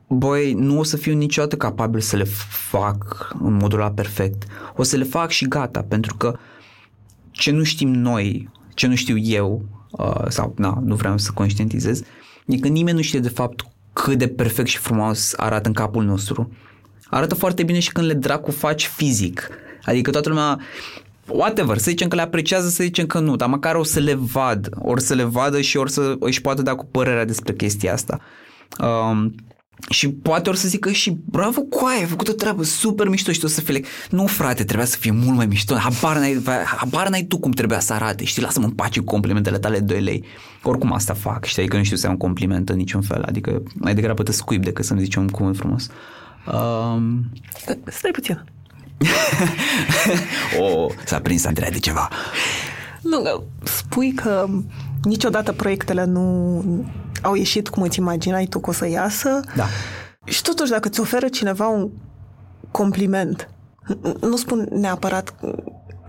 băi, 0.09 0.53
nu 0.53 0.79
o 0.79 0.83
să 0.83 0.97
fiu 0.97 1.13
niciodată 1.13 1.55
capabil 1.55 1.99
să 1.99 2.15
le 2.15 2.23
fac 2.69 3.31
în 3.39 3.53
modul 3.53 3.79
ăla 3.79 3.91
perfect. 3.91 4.43
O 4.75 4.83
să 4.83 4.95
le 4.95 5.03
fac 5.03 5.29
și 5.29 5.47
gata, 5.47 5.81
pentru 5.81 6.15
că 6.15 6.37
ce 7.31 7.51
nu 7.51 7.63
știm 7.63 7.93
noi, 7.93 8.49
ce 8.73 8.87
nu 8.87 8.95
știu 8.95 9.17
eu, 9.17 9.65
uh, 9.91 10.25
sau 10.27 10.53
na, 10.57 10.81
nu 10.83 10.95
vreau 10.95 11.17
să 11.17 11.31
conștientizez, 11.33 12.01
e 12.45 12.57
că 12.57 12.67
nimeni 12.67 12.97
nu 12.97 13.03
știe 13.03 13.19
de 13.19 13.29
fapt 13.29 13.65
cât 13.93 14.17
de 14.17 14.27
perfect 14.27 14.67
și 14.67 14.77
frumos 14.77 15.33
arată 15.37 15.67
în 15.67 15.73
capul 15.73 16.03
nostru. 16.03 16.51
Arată 17.09 17.35
foarte 17.35 17.63
bine 17.63 17.79
și 17.79 17.91
când 17.91 18.07
le 18.07 18.13
dracu 18.13 18.51
faci 18.51 18.87
fizic. 18.87 19.49
Adică 19.83 20.11
toată 20.11 20.29
lumea 20.29 20.59
whatever, 21.27 21.77
să 21.77 21.89
zicem 21.89 22.07
că 22.07 22.15
le 22.15 22.21
apreciază, 22.21 22.67
să 22.67 22.83
zicem 22.83 23.05
că 23.05 23.19
nu, 23.19 23.35
dar 23.35 23.49
măcar 23.49 23.75
o 23.75 23.83
să 23.83 23.99
le 23.99 24.13
vad, 24.13 24.69
ori 24.75 25.01
să 25.01 25.13
le 25.13 25.23
vadă 25.23 25.61
și 25.61 25.77
ori 25.77 25.91
să 25.91 26.15
își 26.19 26.41
poată 26.41 26.61
da 26.61 26.75
cu 26.75 26.85
părerea 26.85 27.25
despre 27.25 27.53
chestia 27.53 27.93
asta. 27.93 28.19
Um, 28.79 29.35
și 29.89 30.09
poate 30.09 30.49
or 30.49 30.55
să 30.55 30.67
zică 30.67 30.91
și 30.91 31.17
bravo 31.25 31.61
cu 31.61 31.85
aia, 31.85 31.99
ai 31.99 32.05
făcut 32.05 32.27
o 32.27 32.31
treabă 32.31 32.63
super 32.63 33.07
mișto 33.07 33.31
și 33.31 33.39
tu 33.39 33.47
să 33.47 33.61
fie 33.61 33.81
Nu 34.09 34.25
frate, 34.25 34.63
trebuia 34.63 34.85
să 34.85 34.97
fie 34.97 35.11
mult 35.11 35.35
mai 35.35 35.45
mișto, 35.45 35.75
habar 35.75 36.17
n-ai, 36.17 36.41
habar 36.77 37.09
n-ai 37.09 37.23
tu 37.23 37.39
cum 37.39 37.51
trebuia 37.51 37.79
să 37.79 37.93
arate, 37.93 38.23
știi, 38.23 38.41
lasă-mă 38.41 38.65
în 38.65 38.71
pace 38.71 38.99
cu 38.99 39.05
complimentele 39.05 39.57
tale 39.59 39.79
2 39.79 40.01
lei. 40.01 40.23
Oricum 40.63 40.93
asta 40.93 41.13
fac, 41.13 41.45
știi, 41.45 41.67
că 41.67 41.77
nu 41.77 41.83
știu 41.83 41.97
să 41.97 42.07
am 42.07 42.17
complimentă 42.17 42.71
în 42.71 42.77
niciun 42.77 43.01
fel, 43.01 43.23
adică 43.23 43.61
mai 43.73 43.95
degrabă 43.95 44.23
te 44.23 44.31
scuip 44.31 44.63
decât 44.63 44.85
să-mi 44.85 44.99
zici 44.99 45.15
un 45.15 45.27
cuvânt 45.27 45.57
frumos. 45.57 45.89
Um... 46.53 47.29
Stai 47.85 48.11
puțin. 48.11 48.43
o, 50.61 50.87
s-a 51.05 51.19
prins 51.19 51.45
Andreea 51.45 51.71
de 51.71 51.79
ceva. 51.79 52.09
Nu, 53.01 53.43
spui 53.63 54.11
că 54.11 54.49
niciodată 55.03 55.51
proiectele 55.51 56.05
nu 56.05 56.63
au 57.21 57.33
ieșit 57.33 57.67
cum 57.67 57.83
îți 57.83 57.99
imaginai 57.99 58.45
tu 58.45 58.59
că 58.59 58.69
o 58.69 58.73
să 58.73 58.87
iasă. 58.87 59.39
Da. 59.55 59.65
Și 60.23 60.41
totuși, 60.41 60.71
dacă 60.71 60.87
îți 60.87 60.99
oferă 60.99 61.27
cineva 61.27 61.67
un 61.67 61.89
compliment, 62.71 63.49
nu 64.21 64.35
spun 64.35 64.67
neapărat 64.71 65.33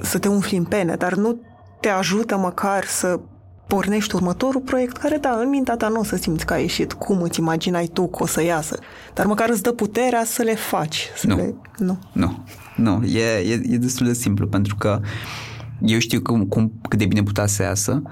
să 0.03 0.19
te 0.19 0.29
umfli 0.29 0.57
în 0.57 0.65
pene, 0.65 0.95
dar 0.95 1.15
nu 1.15 1.41
te 1.81 1.89
ajută 1.89 2.37
măcar 2.37 2.85
să 2.85 3.21
pornești 3.67 4.15
următorul 4.15 4.61
proiect, 4.61 4.97
care, 4.97 5.17
da, 5.17 5.31
în 5.31 5.49
mintea 5.49 5.77
ta 5.77 5.89
nu 5.89 6.01
o 6.01 6.05
să 6.05 6.17
simți 6.17 6.47
că 6.47 6.53
a 6.53 6.57
ieșit 6.57 6.93
cum 6.93 7.23
îți 7.23 7.39
imaginai 7.39 7.87
tu 7.93 8.09
că 8.09 8.23
o 8.23 8.27
să 8.27 8.43
iasă, 8.43 8.79
dar 9.15 9.27
măcar 9.27 9.49
îți 9.49 9.63
dă 9.63 9.73
puterea 9.73 10.25
să 10.25 10.43
le 10.43 10.55
faci. 10.55 11.09
Să 11.17 11.27
nu. 11.27 11.37
Le... 11.37 11.55
nu. 11.79 11.99
Nu. 12.13 12.45
Nu. 12.77 13.05
E, 13.05 13.39
e, 13.39 13.53
e 13.53 13.77
destul 13.77 14.07
de 14.07 14.13
simplu, 14.13 14.47
pentru 14.47 14.77
că 14.77 15.01
eu 15.81 15.99
știu 15.99 16.23
cum, 16.23 16.45
cum, 16.45 16.73
cât 16.89 16.99
de 16.99 17.07
bine 17.07 17.23
putea 17.23 17.47
să 17.47 17.63
iasă, 17.63 18.03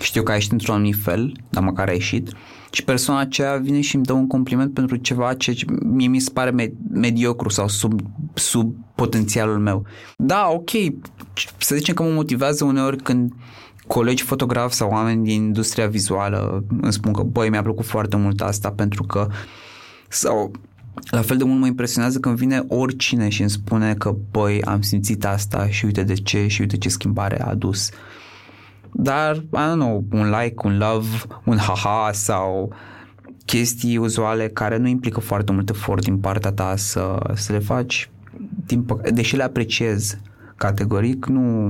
știu 0.00 0.22
că 0.22 0.30
a 0.30 0.34
ieșit 0.34 0.52
într-un 0.52 0.74
anumit 0.74 0.96
fel, 1.02 1.32
dar 1.50 1.62
măcar 1.62 1.88
a 1.88 1.92
ieșit, 1.92 2.32
și 2.70 2.84
persoana 2.84 3.20
aceea 3.20 3.56
vine 3.56 3.80
și 3.80 3.94
îmi 3.94 4.04
dă 4.04 4.12
un 4.12 4.26
compliment 4.26 4.74
pentru 4.74 4.96
ceva 4.96 5.34
ce 5.34 5.54
mie 5.82 6.08
mi 6.08 6.18
se 6.18 6.30
pare 6.32 6.50
med- 6.50 6.90
mediocru 6.90 7.48
sau 7.48 7.68
sub, 7.68 8.00
sub 8.34 8.74
potențialul 8.94 9.58
meu. 9.58 9.86
Da, 10.16 10.48
ok, 10.50 10.70
să 11.58 11.76
zicem 11.76 11.94
că 11.94 12.02
mă 12.02 12.10
motivează 12.10 12.64
uneori 12.64 12.96
când 12.96 13.32
colegi 13.86 14.22
fotografi 14.22 14.74
sau 14.74 14.90
oameni 14.90 15.24
din 15.24 15.42
industria 15.42 15.86
vizuală 15.86 16.64
îmi 16.80 16.92
spun 16.92 17.12
că, 17.12 17.22
băi, 17.22 17.50
mi-a 17.50 17.62
plăcut 17.62 17.84
foarte 17.84 18.16
mult 18.16 18.40
asta 18.40 18.70
pentru 18.70 19.02
că 19.02 19.28
sau 20.08 20.50
la 21.10 21.22
fel 21.22 21.36
de 21.36 21.44
mult 21.44 21.60
mă 21.60 21.66
impresionează 21.66 22.18
când 22.18 22.36
vine 22.36 22.64
oricine 22.68 23.28
și 23.28 23.40
îmi 23.40 23.50
spune 23.50 23.94
că, 23.94 24.14
băi, 24.30 24.62
am 24.62 24.82
simțit 24.82 25.24
asta 25.24 25.68
și 25.68 25.84
uite 25.84 26.02
de 26.02 26.14
ce 26.14 26.46
și 26.46 26.60
uite 26.60 26.76
ce 26.76 26.88
schimbare 26.88 27.42
a 27.42 27.46
adus. 27.46 27.90
Dar, 28.98 29.36
I 29.36 29.40
don't 29.40 29.74
know, 29.74 30.04
un 30.10 30.30
like, 30.30 30.66
un 30.66 30.78
love, 30.78 31.06
un 31.44 31.56
haha 31.56 32.10
sau 32.12 32.74
chestii 33.44 33.96
uzuale 33.96 34.48
care 34.48 34.76
nu 34.76 34.86
implică 34.86 35.20
foarte 35.20 35.52
mult 35.52 35.68
efort 35.68 36.02
din 36.02 36.18
partea 36.18 36.52
ta 36.52 36.76
să, 36.76 37.30
să 37.34 37.52
le 37.52 37.58
faci, 37.58 38.10
din 38.66 38.84
păc- 38.84 39.10
deși 39.10 39.36
le 39.36 39.42
apreciez 39.42 40.18
categoric, 40.56 41.26
nu, 41.26 41.66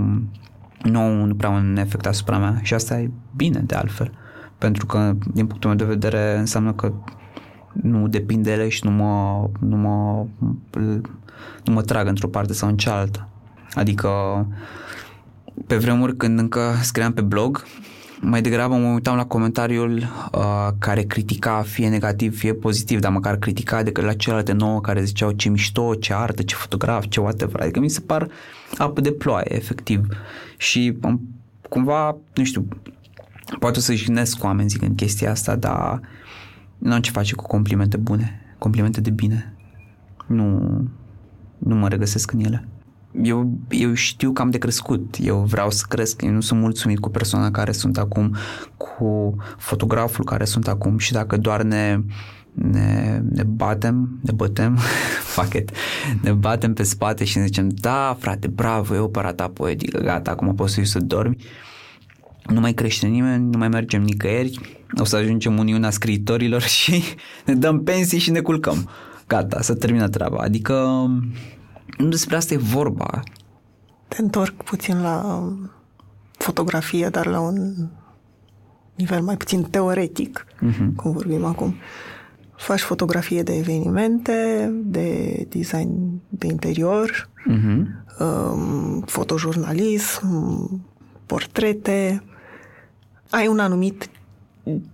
nu, 0.82 1.24
nu 1.24 1.34
prea 1.34 1.50
un 1.50 1.76
efect 1.76 2.06
asupra 2.06 2.38
mea 2.38 2.58
și 2.62 2.74
asta 2.74 2.98
e 2.98 3.10
bine 3.36 3.60
de 3.66 3.74
altfel. 3.74 4.12
Pentru 4.58 4.86
că, 4.86 5.12
din 5.34 5.46
punctul 5.46 5.70
meu 5.70 5.78
de 5.78 5.84
vedere, 5.84 6.38
înseamnă 6.38 6.72
că 6.72 6.92
nu 7.72 8.08
depind 8.08 8.44
de 8.44 8.52
ele 8.52 8.68
și 8.68 8.84
nu 8.84 8.90
mă, 8.90 9.48
nu 9.60 9.76
mă, 9.76 10.26
nu 11.64 11.72
mă 11.72 11.82
trag 11.82 12.06
într-o 12.06 12.28
parte 12.28 12.52
sau 12.52 12.68
în 12.68 12.76
cealaltă. 12.76 13.28
Adică, 13.74 14.08
pe 15.66 15.76
vremuri 15.76 16.16
când 16.16 16.38
încă 16.38 16.74
scriam 16.82 17.12
pe 17.12 17.20
blog, 17.20 17.64
mai 18.20 18.42
degrabă 18.42 18.74
mă 18.74 18.88
uitam 18.88 19.16
la 19.16 19.26
comentariul 19.26 19.96
uh, 20.32 20.68
care 20.78 21.02
critica 21.02 21.62
fie 21.62 21.88
negativ, 21.88 22.38
fie 22.38 22.54
pozitiv, 22.54 23.00
dar 23.00 23.12
măcar 23.12 23.36
critica 23.36 23.82
decât 23.82 24.04
la 24.04 24.12
celelalte 24.12 24.52
nouă 24.52 24.80
care 24.80 25.02
ziceau 25.02 25.30
ce 25.30 25.48
mișto, 25.48 25.94
ce 25.94 26.14
artă, 26.14 26.42
ce 26.42 26.54
fotograf, 26.54 27.06
ce 27.08 27.20
whatever. 27.20 27.60
Adică 27.60 27.80
mi 27.80 27.88
se 27.88 28.00
par 28.00 28.28
apă 28.76 29.00
de 29.00 29.12
ploaie, 29.12 29.54
efectiv. 29.54 30.06
Și 30.56 30.96
um, 31.02 31.20
cumva, 31.68 32.16
nu 32.34 32.44
știu, 32.44 32.68
poate 33.58 33.78
o 33.78 33.80
să 33.80 33.94
jignesc 33.94 34.38
cu 34.38 34.46
oameni 34.46 34.68
zicând 34.68 34.96
chestia 34.96 35.30
asta, 35.30 35.56
dar 35.56 36.00
nu 36.78 36.92
am 36.92 37.00
ce 37.00 37.10
face 37.10 37.34
cu 37.34 37.46
complimente 37.46 37.96
bune, 37.96 38.40
complimente 38.58 39.00
de 39.00 39.10
bine. 39.10 39.54
Nu, 40.26 40.60
nu 41.58 41.74
mă 41.74 41.88
regăsesc 41.88 42.32
în 42.32 42.40
ele 42.40 42.68
eu, 43.22 43.58
eu 43.68 43.94
știu 43.94 44.32
că 44.32 44.42
am 44.42 44.50
de 44.50 44.58
crescut, 44.58 45.16
eu 45.20 45.38
vreau 45.38 45.70
să 45.70 45.84
cresc, 45.88 46.22
eu 46.22 46.30
nu 46.30 46.40
sunt 46.40 46.60
mulțumit 46.60 46.98
cu 46.98 47.10
persoana 47.10 47.50
care 47.50 47.72
sunt 47.72 47.98
acum, 47.98 48.36
cu 48.76 49.36
fotograful 49.58 50.24
care 50.24 50.44
sunt 50.44 50.68
acum. 50.68 50.98
Și 50.98 51.12
dacă 51.12 51.36
doar 51.36 51.62
ne, 51.62 51.98
ne, 52.52 53.20
ne 53.30 53.42
batem, 53.42 54.18
ne 54.22 54.32
bătem, 54.32 54.78
fuck 55.34 55.54
it, 55.54 55.70
ne 56.20 56.32
batem 56.32 56.72
pe 56.72 56.82
spate 56.82 57.24
și 57.24 57.38
ne 57.38 57.44
zicem, 57.44 57.68
da 57.68 58.16
frate, 58.18 58.48
bravo, 58.48 58.94
e 58.94 58.98
opera 58.98 59.32
ta 59.32 59.48
poetică, 59.48 59.98
gata, 59.98 60.30
acum 60.30 60.54
poți 60.54 60.74
să 60.74 60.80
să 60.84 60.98
dormi, 60.98 61.36
nu 62.46 62.60
mai 62.60 62.72
crește 62.72 63.06
nimeni, 63.06 63.50
nu 63.50 63.58
mai 63.58 63.68
mergem 63.68 64.02
nicăieri, 64.02 64.60
o 65.00 65.04
să 65.04 65.16
ajungem 65.16 65.58
Uniunea 65.58 65.90
Scriitorilor 65.90 66.62
și 66.82 67.02
ne 67.44 67.54
dăm 67.54 67.82
pensii 67.82 68.18
și 68.18 68.30
ne 68.30 68.40
culcăm. 68.40 68.88
Gata, 69.26 69.60
să 69.60 69.74
termină 69.74 70.08
treaba. 70.08 70.38
Adică 70.38 71.06
nu 71.98 72.08
despre 72.08 72.36
asta 72.36 72.54
e 72.54 72.56
vorba. 72.56 73.22
Te 74.08 74.22
întorc 74.22 74.62
puțin 74.62 75.02
la 75.02 75.42
fotografie, 76.32 77.08
dar 77.08 77.26
la 77.26 77.40
un 77.40 77.74
nivel 78.94 79.22
mai 79.22 79.36
puțin 79.36 79.62
teoretic, 79.62 80.46
uh-huh. 80.46 80.94
cum 80.96 81.12
vorbim 81.12 81.44
acum. 81.44 81.74
Faci 82.56 82.80
fotografie 82.80 83.42
de 83.42 83.56
evenimente, 83.56 84.70
de 84.84 85.46
design 85.48 86.20
de 86.28 86.46
interior, 86.46 87.28
uh-huh. 87.50 87.86
um, 88.18 89.00
fotojurnalism, 89.00 90.80
portrete. 91.26 92.22
Ai 93.30 93.46
un 93.46 93.58
anumit 93.58 94.10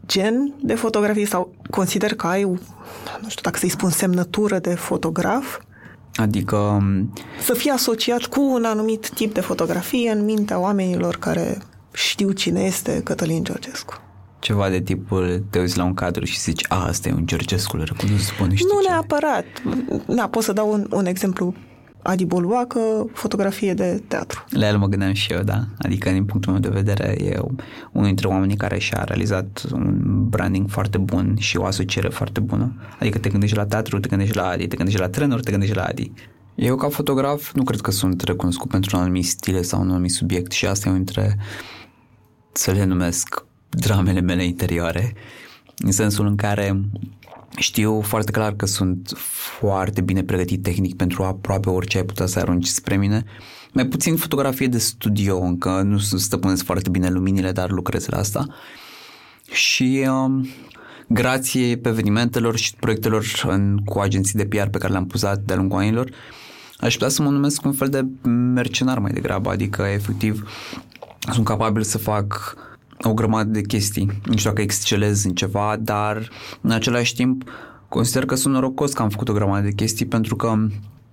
gen 0.06 0.54
de 0.62 0.74
fotografie 0.74 1.26
sau 1.26 1.54
consider 1.70 2.14
că 2.14 2.26
ai, 2.26 2.42
nu 3.22 3.28
știu 3.28 3.42
dacă 3.42 3.58
să-i 3.58 3.68
spun 3.68 3.90
semnătură 3.90 4.58
de 4.58 4.74
fotograf? 4.74 5.60
Adică... 6.14 6.56
Um, 6.56 7.12
să 7.42 7.54
fie 7.54 7.70
asociat 7.70 8.24
cu 8.24 8.40
un 8.40 8.64
anumit 8.64 9.08
tip 9.08 9.34
de 9.34 9.40
fotografie 9.40 10.10
în 10.10 10.24
mintea 10.24 10.58
oamenilor 10.58 11.16
care 11.16 11.58
știu 11.92 12.30
cine 12.30 12.60
este 12.60 13.00
Cătălin 13.04 13.44
Georgescu. 13.44 13.94
Ceva 14.38 14.68
de 14.68 14.80
tipul, 14.80 15.44
te 15.50 15.58
uiți 15.58 15.76
la 15.76 15.84
un 15.84 15.94
cadru 15.94 16.24
și 16.24 16.40
zici, 16.40 16.64
a, 16.68 16.86
asta 16.86 17.08
e 17.08 17.12
un 17.12 17.26
Georgescu, 17.26 17.76
îl 17.76 17.84
recunosc, 17.84 18.24
spune 18.24 18.48
Nu 18.50 18.80
ce. 18.80 18.88
neapărat. 18.88 19.44
Da, 20.06 20.28
pot 20.28 20.42
să 20.42 20.52
dau 20.52 20.72
un, 20.72 20.86
un 20.90 21.06
exemplu 21.06 21.54
Adi 22.02 22.24
Boluacă, 22.24 22.78
fotografie 23.12 23.74
de 23.74 24.02
teatru. 24.08 24.44
La 24.50 24.68
el 24.68 24.78
mă 24.78 24.86
gândeam 24.86 25.12
și 25.12 25.32
eu, 25.32 25.42
da. 25.42 25.64
Adică, 25.78 26.10
din 26.10 26.24
punctul 26.24 26.52
meu 26.52 26.60
de 26.60 26.68
vedere, 26.68 27.16
e 27.24 27.38
unul 27.92 28.06
dintre 28.06 28.26
oamenii 28.26 28.56
care 28.56 28.78
și-a 28.78 29.04
realizat 29.04 29.62
un 29.72 30.00
branding 30.28 30.68
foarte 30.68 30.98
bun 30.98 31.36
și 31.38 31.56
o 31.56 31.64
asociere 31.64 32.08
foarte 32.08 32.40
bună. 32.40 32.74
Adică 33.00 33.18
te 33.18 33.28
gândești 33.28 33.56
la 33.56 33.66
teatru, 33.66 34.00
te 34.00 34.08
gândești 34.08 34.36
la 34.36 34.48
Adi, 34.48 34.66
te 34.66 34.76
gândești 34.76 35.00
la 35.00 35.08
trenor, 35.08 35.40
te 35.40 35.50
gândești 35.50 35.74
la 35.74 35.82
Adi. 35.82 36.12
Eu, 36.54 36.76
ca 36.76 36.88
fotograf, 36.88 37.52
nu 37.54 37.62
cred 37.62 37.80
că 37.80 37.90
sunt 37.90 38.22
recunoscut 38.22 38.70
pentru 38.70 38.96
un 38.96 39.02
anumit 39.02 39.24
stil 39.24 39.62
sau 39.62 39.80
un 39.80 39.90
anumit 39.90 40.10
subiect 40.10 40.52
și 40.52 40.66
asta 40.66 40.88
e 40.88 40.92
unul 40.92 41.04
dintre, 41.04 41.38
să 42.52 42.70
le 42.70 42.84
numesc, 42.84 43.44
dramele 43.68 44.20
mele 44.20 44.44
interioare, 44.44 45.14
în 45.76 45.92
sensul 45.92 46.26
în 46.26 46.36
care 46.36 46.80
știu 47.56 48.00
foarte 48.00 48.30
clar 48.30 48.54
că 48.54 48.66
sunt 48.66 49.12
foarte 49.58 50.00
bine 50.00 50.22
pregătit 50.22 50.62
tehnic 50.62 50.96
pentru 50.96 51.22
aproape 51.22 51.70
orice 51.70 51.98
ai 51.98 52.04
putea 52.04 52.26
să 52.26 52.38
arunci 52.38 52.66
spre 52.66 52.96
mine. 52.96 53.24
Mai 53.72 53.86
puțin 53.86 54.16
fotografie 54.16 54.66
de 54.66 54.78
studio, 54.78 55.38
încă 55.38 55.82
nu 55.82 55.98
stăpânesc 55.98 56.64
foarte 56.64 56.90
bine 56.90 57.10
luminile, 57.10 57.52
dar 57.52 57.70
lucrez 57.70 58.06
la 58.06 58.18
asta. 58.18 58.46
Și 59.50 60.06
um, 60.08 60.48
grație 61.08 61.76
pe 61.76 61.88
evenimentelor 61.88 62.56
și 62.56 62.74
proiectelor 62.74 63.24
în, 63.42 63.78
cu 63.84 63.98
agenții 63.98 64.38
de 64.38 64.46
PR 64.46 64.66
pe 64.66 64.78
care 64.78 64.92
le-am 64.92 65.06
puzat 65.06 65.38
de-a 65.38 65.56
lungul 65.56 65.78
anilor, 65.78 66.10
aș 66.78 66.92
putea 66.92 67.08
să 67.08 67.22
mă 67.22 67.30
numesc 67.30 67.64
un 67.64 67.72
fel 67.72 67.88
de 67.88 68.06
mercenar 68.28 68.98
mai 68.98 69.12
degrabă, 69.12 69.50
adică 69.50 69.82
efectiv 69.82 70.48
sunt 71.32 71.44
capabil 71.44 71.82
să 71.82 71.98
fac 71.98 72.56
o 73.08 73.14
grămadă 73.14 73.50
de 73.50 73.60
chestii. 73.60 74.10
Nu 74.24 74.36
știu 74.36 74.50
dacă 74.50 74.62
excelez 74.62 75.24
în 75.24 75.34
ceva, 75.34 75.76
dar 75.80 76.28
în 76.60 76.70
același 76.70 77.14
timp 77.14 77.50
consider 77.88 78.24
că 78.24 78.34
sunt 78.34 78.54
norocos 78.54 78.92
că 78.92 79.02
am 79.02 79.08
făcut 79.08 79.28
o 79.28 79.32
grămadă 79.32 79.64
de 79.64 79.72
chestii 79.72 80.06
pentru 80.06 80.36
că 80.36 80.54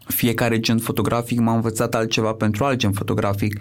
fiecare 0.05 0.59
gen 0.59 0.77
fotografic 0.77 1.39
m-a 1.39 1.53
învățat 1.53 1.95
altceva 1.95 2.33
pentru 2.33 2.63
alt 2.63 2.77
gen 2.77 2.91
fotografic 2.91 3.59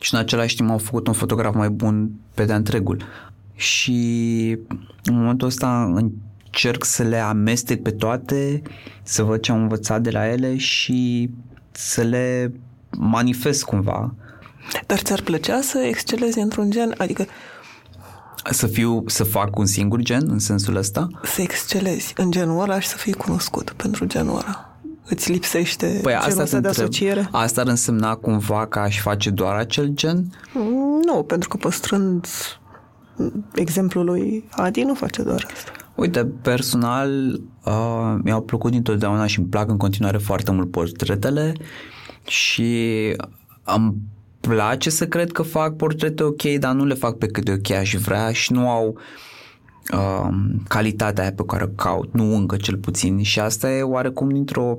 și 0.00 0.14
în 0.14 0.20
același 0.20 0.56
timp 0.56 0.68
m-au 0.68 0.78
făcut 0.78 1.06
un 1.06 1.12
fotograf 1.12 1.54
mai 1.54 1.68
bun 1.68 2.10
pe 2.34 2.44
de 2.44 2.54
întregul. 2.54 3.02
Și 3.54 3.98
în 5.04 5.14
momentul 5.14 5.46
ăsta 5.48 5.92
încerc 5.94 6.84
să 6.84 7.02
le 7.02 7.16
amestec 7.16 7.82
pe 7.82 7.90
toate, 7.90 8.62
să 9.02 9.22
văd 9.22 9.40
ce 9.40 9.52
am 9.52 9.60
învățat 9.60 10.02
de 10.02 10.10
la 10.10 10.30
ele 10.30 10.56
și 10.56 11.30
să 11.70 12.02
le 12.02 12.52
manifest 12.98 13.64
cumva. 13.64 14.14
Dar 14.86 14.98
ți-ar 14.98 15.20
plăcea 15.22 15.60
să 15.60 15.78
excelezi 15.78 16.38
într-un 16.38 16.70
gen? 16.70 16.94
Adică 16.96 17.26
să 18.50 18.66
fiu, 18.66 19.04
să 19.06 19.24
fac 19.24 19.58
un 19.58 19.66
singur 19.66 20.00
gen 20.00 20.26
în 20.30 20.38
sensul 20.38 20.76
ăsta? 20.76 21.08
Să 21.22 21.42
excelezi 21.42 22.12
în 22.16 22.30
genul 22.30 22.62
ăla 22.62 22.80
și 22.80 22.88
să 22.88 22.96
fii 22.96 23.12
cunoscut 23.12 23.72
pentru 23.76 24.04
genul 24.04 24.32
ăla. 24.32 24.74
Îți 25.04 25.32
lipsește 25.32 25.98
păi 26.02 26.18
genul 26.24 26.40
asta 26.40 26.60
de 26.60 26.68
asociere? 26.68 27.28
Asta 27.30 27.60
ar 27.60 27.66
însemna 27.66 28.14
cumva 28.14 28.66
că 28.66 28.78
aș 28.78 29.00
face 29.00 29.30
doar 29.30 29.56
acel 29.56 29.88
gen? 29.88 30.32
Nu, 31.04 31.22
pentru 31.22 31.48
că 31.48 31.56
păstrând 31.56 32.26
exemplul 33.54 34.04
lui 34.04 34.48
Adi 34.50 34.82
nu 34.82 34.94
face 34.94 35.22
doar 35.22 35.46
asta. 35.52 35.70
Uite, 35.94 36.26
personal 36.26 37.40
uh, 37.64 38.16
mi-au 38.22 38.42
plăcut 38.42 38.70
dintotdeauna 38.70 39.26
și 39.26 39.38
îmi 39.38 39.48
plac 39.48 39.68
în 39.68 39.76
continuare 39.76 40.18
foarte 40.18 40.50
mult 40.50 40.70
portretele 40.70 41.52
și 42.26 42.76
îmi 43.64 43.94
place 44.40 44.90
să 44.90 45.06
cred 45.06 45.32
că 45.32 45.42
fac 45.42 45.76
portrete 45.76 46.22
ok, 46.22 46.42
dar 46.42 46.72
nu 46.72 46.84
le 46.84 46.94
fac 46.94 47.16
pe 47.16 47.26
cât 47.26 47.44
de 47.44 47.52
ok 47.52 47.70
aș 47.70 47.94
vrea 47.94 48.32
și 48.32 48.52
nu 48.52 48.68
au 48.68 48.98
uh, 49.92 50.28
calitatea 50.68 51.22
aia 51.22 51.32
pe 51.32 51.44
care 51.46 51.64
o 51.64 51.66
caut, 51.66 52.14
nu 52.14 52.36
încă 52.36 52.56
cel 52.56 52.76
puțin 52.76 53.22
și 53.22 53.40
asta 53.40 53.70
e 53.70 53.82
oarecum 53.82 54.28
dintr-o 54.28 54.78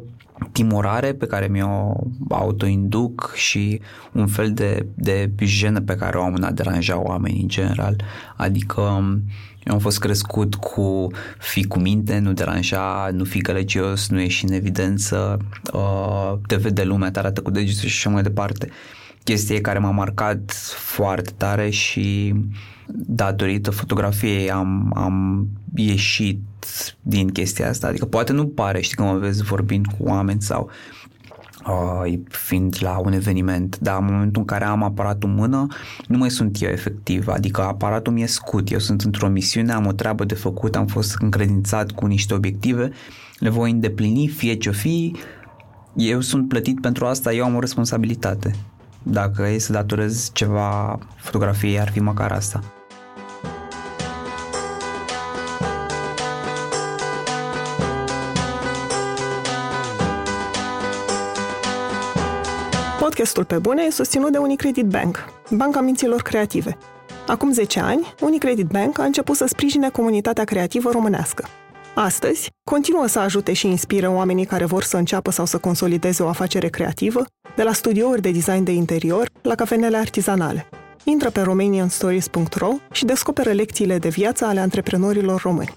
timorare 0.51 1.13
pe 1.13 1.25
care 1.25 1.47
mi-o 1.47 1.93
autoinduc 2.29 3.31
și 3.35 3.81
un 4.11 4.27
fel 4.27 4.53
de, 4.53 4.85
de 4.95 5.31
jenă 5.39 5.81
pe 5.81 5.95
care 5.95 6.17
o 6.17 6.23
am 6.23 6.33
în 6.33 6.43
a 6.43 6.51
deranja 6.51 7.01
oamenii 7.01 7.41
în 7.41 7.47
general. 7.47 7.95
Adică 8.35 8.81
eu 9.63 9.73
am 9.73 9.79
fost 9.79 9.99
crescut 9.99 10.55
cu 10.55 11.07
fi 11.37 11.67
cu 11.67 11.79
minte, 11.79 12.19
nu 12.19 12.33
deranja, 12.33 13.09
nu 13.13 13.23
fi 13.23 13.39
gălăgios, 13.39 14.09
nu 14.09 14.19
ieși 14.19 14.45
în 14.45 14.51
evidență, 14.51 15.37
uh, 15.73 16.33
te 16.47 16.55
vede 16.55 16.83
lumea, 16.83 17.11
te 17.11 17.19
arată 17.19 17.41
cu 17.41 17.51
degetul 17.51 17.89
și 17.89 18.07
așa 18.07 18.09
mai 18.09 18.23
departe. 18.23 18.69
Chestie 19.23 19.61
care 19.61 19.79
m-a 19.79 19.91
marcat 19.91 20.51
foarte 20.75 21.31
tare 21.37 21.69
și 21.69 22.35
datorită 22.93 23.71
fotografiei 23.71 24.51
am, 24.51 24.91
am 24.95 25.47
ieșit 25.75 26.39
din 27.01 27.29
chestia 27.29 27.69
asta. 27.69 27.87
Adică 27.87 28.05
poate 28.05 28.33
nu 28.33 28.47
pare, 28.47 28.81
știi, 28.81 28.95
că 28.95 29.03
mă 29.03 29.17
vezi 29.17 29.43
vorbind 29.43 29.85
cu 29.85 29.95
oameni 30.03 30.41
sau 30.41 30.69
uh, 31.67 32.19
fiind 32.29 32.75
la 32.79 32.97
un 32.97 33.13
eveniment, 33.13 33.79
dar 33.79 33.97
în 33.99 34.05
momentul 34.05 34.41
în 34.41 34.47
care 34.47 34.65
am 34.65 34.83
aparatul 34.83 35.29
în 35.29 35.35
mână, 35.35 35.67
nu 36.07 36.17
mai 36.17 36.31
sunt 36.31 36.61
eu 36.61 36.69
efectiv, 36.69 37.27
adică 37.27 37.61
aparatul 37.61 38.13
mi-e 38.13 38.25
scut, 38.25 38.71
eu 38.71 38.79
sunt 38.79 39.01
într-o 39.01 39.27
misiune, 39.27 39.73
am 39.73 39.85
o 39.85 39.91
treabă 39.91 40.25
de 40.25 40.35
făcut, 40.35 40.75
am 40.75 40.87
fost 40.87 41.17
încredințat 41.19 41.91
cu 41.91 42.05
niște 42.05 42.33
obiective, 42.33 42.89
le 43.39 43.49
voi 43.49 43.71
îndeplini, 43.71 44.27
fie 44.27 44.53
ce-o 44.53 44.71
fi, 44.71 45.15
eu 45.95 46.21
sunt 46.21 46.47
plătit 46.47 46.81
pentru 46.81 47.05
asta, 47.05 47.33
eu 47.33 47.43
am 47.43 47.55
o 47.55 47.59
responsabilitate. 47.59 48.55
Dacă 49.03 49.47
e 49.47 49.57
să 49.57 49.71
datorez 49.71 50.29
ceva 50.33 50.99
fotografiei, 51.15 51.79
ar 51.79 51.89
fi 51.89 51.99
măcar 51.99 52.31
asta. 52.31 52.59
Podcastul 62.99 63.45
Pe 63.45 63.57
Bune 63.57 63.83
e 63.83 63.91
susținut 63.91 64.31
de 64.31 64.37
Unicredit 64.37 64.85
Bank, 64.85 65.25
banca 65.49 65.81
minților 65.81 66.21
creative. 66.21 66.77
Acum 67.27 67.51
10 67.51 67.79
ani, 67.79 68.13
Unicredit 68.21 68.65
Bank 68.65 68.99
a 68.99 69.03
început 69.03 69.35
să 69.35 69.45
sprijine 69.45 69.89
comunitatea 69.89 70.43
creativă 70.43 70.89
românească. 70.91 71.45
Astăzi, 71.95 72.49
continuă 72.63 73.07
să 73.07 73.19
ajute 73.19 73.53
și 73.53 73.67
inspire 73.67 74.07
oamenii 74.07 74.45
care 74.45 74.65
vor 74.65 74.83
să 74.83 74.97
înceapă 74.97 75.31
sau 75.31 75.45
să 75.45 75.57
consolideze 75.57 76.23
o 76.23 76.27
afacere 76.27 76.67
creativă, 76.67 77.25
de 77.55 77.63
la 77.63 77.73
studiouri 77.73 78.21
de 78.21 78.31
design 78.31 78.63
de 78.63 78.71
interior 78.71 79.29
la 79.41 79.55
cafenele 79.55 79.97
artizanale. 79.97 80.69
Intră 81.03 81.29
pe 81.29 81.41
romanianstories.ro 81.41 82.69
și 82.91 83.05
descoperă 83.05 83.51
lecțiile 83.51 83.97
de 83.97 84.09
viață 84.09 84.45
ale 84.45 84.59
antreprenorilor 84.59 85.41
români. 85.41 85.73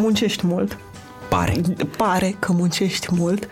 muncești 0.00 0.46
mult. 0.46 0.78
Pare. 1.28 1.60
Pare 1.96 2.36
că 2.38 2.52
muncești 2.52 3.08
mult, 3.10 3.48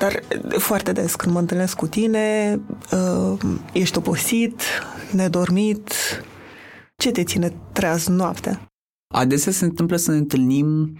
dar 0.00 0.22
foarte 0.58 0.92
des 0.92 1.14
când 1.14 1.34
mă 1.34 1.40
întâlnesc 1.40 1.76
cu 1.76 1.86
tine, 1.86 2.58
uh, 2.92 3.38
ești 3.72 3.98
obosit, 3.98 4.62
nedormit. 5.12 5.92
Ce 6.96 7.10
te 7.10 7.24
ține 7.24 7.52
treaz 7.72 8.06
noaptea? 8.06 8.68
Adesea 9.14 9.52
se 9.52 9.64
întâmplă 9.64 9.96
să 9.96 10.10
ne 10.10 10.16
întâlnim 10.16 10.98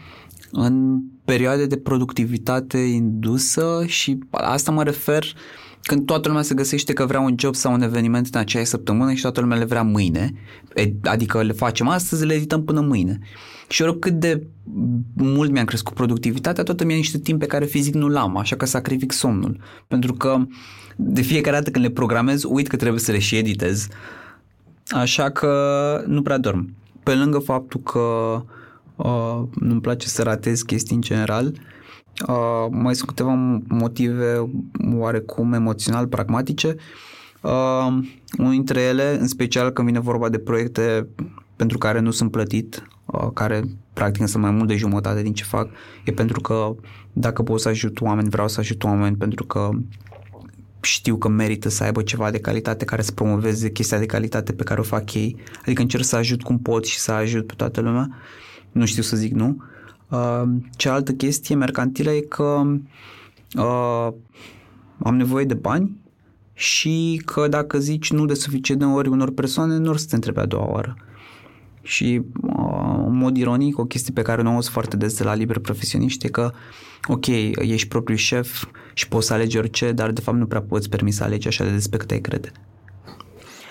în 0.50 1.00
perioade 1.24 1.66
de 1.66 1.76
productivitate 1.76 2.78
indusă 2.78 3.84
și 3.86 4.18
asta 4.30 4.70
mă 4.70 4.82
refer 4.82 5.24
când 5.82 6.06
toată 6.06 6.28
lumea 6.28 6.42
se 6.42 6.54
găsește 6.54 6.92
că 6.92 7.06
vrea 7.06 7.20
un 7.20 7.34
job 7.38 7.54
sau 7.54 7.72
un 7.72 7.82
eveniment 7.82 8.28
în 8.32 8.40
aceeași 8.40 8.70
săptămână 8.70 9.12
și 9.12 9.22
toată 9.22 9.40
lumea 9.40 9.58
le 9.58 9.64
vrea 9.64 9.82
mâine, 9.82 10.32
adică 11.02 11.42
le 11.42 11.52
facem 11.52 11.88
astăzi, 11.88 12.24
le 12.24 12.34
edităm 12.34 12.64
până 12.64 12.80
mâine. 12.80 13.18
Și 13.68 13.82
oricât 13.82 14.12
de 14.12 14.46
mult 15.14 15.50
mi-am 15.50 15.64
crescut 15.64 15.94
productivitatea, 15.94 16.62
tot 16.62 16.80
îmi 16.80 16.94
niște 16.94 17.18
timp 17.18 17.38
pe 17.38 17.46
care 17.46 17.64
fizic 17.64 17.94
nu 17.94 18.08
l-am, 18.08 18.36
așa 18.36 18.56
că 18.56 18.64
sacrific 18.64 19.12
somnul. 19.12 19.60
Pentru 19.88 20.12
că 20.12 20.46
de 20.96 21.20
fiecare 21.20 21.56
dată 21.56 21.70
când 21.70 21.84
le 21.84 21.90
programez, 21.90 22.42
uit 22.44 22.66
că 22.66 22.76
trebuie 22.76 23.00
să 23.00 23.12
le 23.12 23.18
și 23.18 23.36
editez. 23.36 23.88
Așa 24.88 25.30
că 25.30 26.04
nu 26.06 26.22
prea 26.22 26.38
dorm. 26.38 26.74
Pe 27.02 27.14
lângă 27.14 27.38
faptul 27.38 27.80
că 27.80 28.00
uh, 28.96 29.42
nu-mi 29.60 29.80
place 29.80 30.08
să 30.08 30.22
ratez 30.22 30.62
chestii 30.62 30.94
în 30.94 31.00
general, 31.00 31.46
uh, 31.46 31.60
mai 32.70 32.94
sunt 32.94 33.08
câteva 33.08 33.60
motive 33.68 34.50
oarecum 34.92 35.52
emoțional 35.52 36.06
pragmatice. 36.06 36.76
Uh, 37.40 37.86
unul 38.38 38.50
dintre 38.50 38.80
ele, 38.80 39.18
în 39.20 39.26
special 39.26 39.70
când 39.70 39.86
vine 39.86 40.00
vorba 40.00 40.28
de 40.28 40.38
proiecte 40.38 41.08
pentru 41.56 41.78
care 41.78 42.00
nu 42.00 42.10
sunt 42.10 42.30
plătit, 42.30 42.82
uh, 43.06 43.28
care 43.34 43.62
practic 43.92 44.28
sunt 44.28 44.42
mai 44.42 44.52
mult 44.52 44.68
de 44.68 44.76
jumătate 44.76 45.22
din 45.22 45.32
ce 45.32 45.44
fac, 45.44 45.68
e 46.04 46.12
pentru 46.12 46.40
că 46.40 46.74
dacă 47.12 47.42
pot 47.42 47.60
să 47.60 47.68
ajut 47.68 48.00
oameni, 48.00 48.28
vreau 48.28 48.48
să 48.48 48.60
ajut 48.60 48.84
oameni 48.84 49.16
pentru 49.16 49.44
că 49.44 49.70
știu 50.80 51.16
că 51.16 51.28
merită 51.28 51.68
să 51.68 51.84
aibă 51.84 52.02
ceva 52.02 52.30
de 52.30 52.38
calitate 52.38 52.84
care 52.84 53.02
să 53.02 53.12
promoveze 53.12 53.70
chestia 53.70 53.98
de 53.98 54.06
calitate 54.06 54.52
pe 54.52 54.62
care 54.62 54.80
o 54.80 54.82
fac 54.82 55.14
ei. 55.14 55.36
Adică 55.62 55.82
încerc 55.82 56.04
să 56.04 56.16
ajut 56.16 56.42
cum 56.42 56.58
pot 56.58 56.84
și 56.84 56.98
să 56.98 57.12
ajut 57.12 57.46
pe 57.46 57.54
toată 57.56 57.80
lumea. 57.80 58.08
Nu 58.72 58.84
știu 58.84 59.02
să 59.02 59.16
zic 59.16 59.32
nu. 59.32 59.62
Uh, 60.10 60.42
cealaltă 60.76 61.12
chestie 61.12 61.54
mercantilă 61.54 62.10
e 62.10 62.20
că 62.20 62.62
uh, 63.58 64.08
am 65.02 65.16
nevoie 65.16 65.44
de 65.44 65.54
bani 65.54 66.00
și 66.52 67.22
că 67.24 67.48
dacă 67.48 67.78
zici 67.78 68.12
nu 68.12 68.24
de 68.24 68.34
suficient 68.34 68.80
de 68.80 68.86
ori 68.86 69.08
unor 69.08 69.30
persoane, 69.30 69.76
nu 69.76 69.88
or 69.88 69.96
să 69.96 70.06
te 70.08 70.14
întrebe 70.14 70.40
a 70.40 70.46
doua 70.46 70.70
oară. 70.70 70.96
Și 71.82 72.22
uh, 72.42 73.04
în 73.06 73.16
mod 73.16 73.36
ironic, 73.36 73.78
o 73.78 73.84
chestie 73.84 74.12
pe 74.12 74.22
care 74.22 74.42
nu 74.42 74.56
o 74.56 74.60
foarte 74.60 74.96
des 74.96 75.16
de 75.16 75.24
la 75.24 75.34
liber 75.34 75.58
profesioniști 75.58 76.26
e 76.26 76.28
că, 76.28 76.52
ok, 77.08 77.26
ești 77.26 77.88
propriu 77.88 78.16
șef 78.16 78.64
și 78.94 79.08
poți 79.08 79.26
să 79.26 79.32
alegi 79.32 79.58
orice, 79.58 79.92
dar 79.92 80.10
de 80.10 80.20
fapt 80.20 80.38
nu 80.38 80.46
prea 80.46 80.62
poți 80.62 80.88
permis 80.88 81.16
să 81.16 81.24
alegi 81.24 81.48
așa 81.48 81.64
de 81.64 81.70
des 81.70 81.88
pe 81.88 81.96
cât 81.96 82.10
ai 82.10 82.20
crede. 82.20 82.52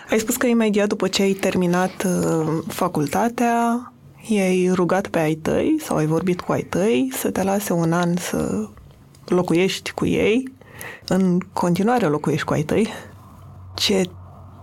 Ai 0.10 0.20
spus 0.20 0.36
că 0.36 0.48
imediat 0.48 0.88
după 0.88 1.08
ce 1.08 1.22
ai 1.22 1.34
terminat 1.34 2.04
uh, 2.06 2.64
facultatea, 2.68 3.94
i-ai 4.28 4.72
rugat 4.74 5.08
pe 5.08 5.20
ai 5.20 5.34
tăi 5.34 5.78
sau 5.80 5.98
ai 5.98 6.06
vorbit 6.06 6.42
cu 6.42 6.52
ai 6.52 6.62
tăi 6.62 7.10
să 7.14 7.32
te 7.32 7.44
lase 7.44 7.74
un 7.74 7.94
an 7.94 8.16
să 8.18 8.70
locuiești 9.26 9.92
cu 9.92 10.06
ei. 10.06 10.52
În 11.08 11.40
continuare 11.54 12.06
locuiești 12.06 12.46
cu 12.46 12.54
ai 12.54 12.64
tăi. 12.64 12.88
Ce 13.76 14.10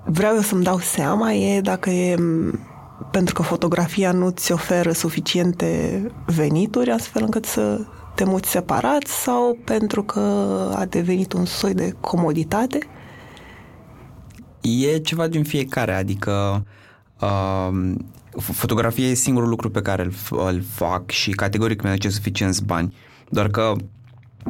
vreau 0.05 0.35
eu 0.35 0.41
să-mi 0.41 0.65
dau 0.65 0.79
seama 0.79 1.33
e 1.33 1.61
dacă 1.61 1.91
e 1.91 2.17
pentru 3.11 3.35
că 3.35 3.43
fotografia 3.43 4.13
nu 4.13 4.31
ți 4.31 4.53
oferă 4.53 4.93
suficiente 4.93 6.01
venituri 6.27 6.91
astfel 6.91 7.23
încât 7.23 7.45
să 7.45 7.81
te 8.15 8.25
muți 8.25 8.51
separat 8.51 9.07
sau 9.07 9.59
pentru 9.65 10.03
că 10.03 10.21
a 10.77 10.85
devenit 10.85 11.33
un 11.33 11.45
soi 11.45 11.75
de 11.75 11.95
comoditate? 12.01 12.79
E 14.61 14.99
ceva 14.99 15.27
din 15.27 15.45
fiecare, 15.45 15.95
adică 15.95 16.65
uh, 17.21 17.95
fotografia 18.41 19.07
e 19.07 19.15
singurul 19.15 19.49
lucru 19.49 19.71
pe 19.71 19.83
care 19.83 20.03
îl, 20.03 20.13
îl 20.31 20.63
fac 20.75 21.11
și 21.11 21.31
categoric 21.31 21.83
mi 21.83 21.89
aduce 21.89 22.09
suficienți 22.09 22.65
bani. 22.65 22.95
Doar 23.29 23.49
că 23.49 23.75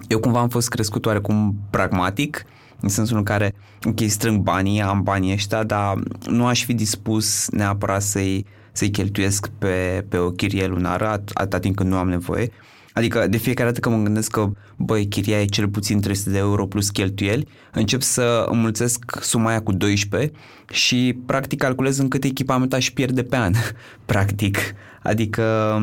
eu 0.08 0.18
cumva 0.18 0.40
am 0.40 0.48
fost 0.48 0.68
crescut 0.68 1.06
oarecum 1.06 1.56
pragmatic 1.70 2.44
în 2.80 2.88
sensul 2.88 3.16
în 3.16 3.22
care, 3.22 3.54
ok, 3.84 4.00
strâng 4.06 4.40
banii, 4.40 4.82
am 4.82 5.02
banii 5.02 5.32
ăștia, 5.32 5.62
dar 5.62 5.98
nu 6.26 6.46
aș 6.46 6.64
fi 6.64 6.74
dispus 6.74 7.48
neapărat 7.50 8.02
să-i, 8.02 8.46
să-i 8.72 8.90
cheltuiesc 8.90 9.48
pe, 9.58 10.04
pe 10.08 10.16
o 10.16 10.30
chirie 10.30 10.66
lunară 10.66 11.08
at, 11.08 11.30
atâta 11.34 11.58
timp 11.58 11.76
când 11.76 11.90
nu 11.90 11.96
am 11.96 12.08
nevoie. 12.08 12.50
Adică 12.96 13.26
de 13.26 13.36
fiecare 13.36 13.68
dată 13.68 13.80
când 13.80 13.96
mă 13.96 14.02
gândesc 14.02 14.30
că, 14.30 14.50
băi, 14.76 15.06
chiria 15.06 15.40
e 15.40 15.44
cel 15.44 15.68
puțin 15.68 16.00
300 16.00 16.30
de 16.30 16.38
euro 16.38 16.66
plus 16.66 16.90
cheltuieli, 16.90 17.48
încep 17.72 18.02
să 18.02 18.46
înmulțesc 18.50 19.18
suma 19.20 19.48
aia 19.48 19.62
cu 19.62 19.72
12 19.72 20.32
și 20.70 21.18
practic 21.26 21.58
calculez 21.58 21.98
în 21.98 22.08
cât 22.08 22.24
echipament 22.24 22.72
aș 22.72 22.90
pierde 22.90 23.22
pe 23.22 23.36
an, 23.36 23.52
practic. 24.06 24.58
Adică 25.02 25.74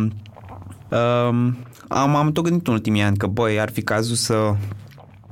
um, 0.89 1.57
am, 1.87 2.15
am 2.15 2.31
tot 2.31 2.43
gândit 2.43 2.67
în 2.67 2.73
ultimii 2.73 3.01
ani 3.01 3.17
că, 3.17 3.27
băi, 3.27 3.59
ar 3.59 3.71
fi 3.71 3.81
cazul 3.81 4.15
să 4.15 4.55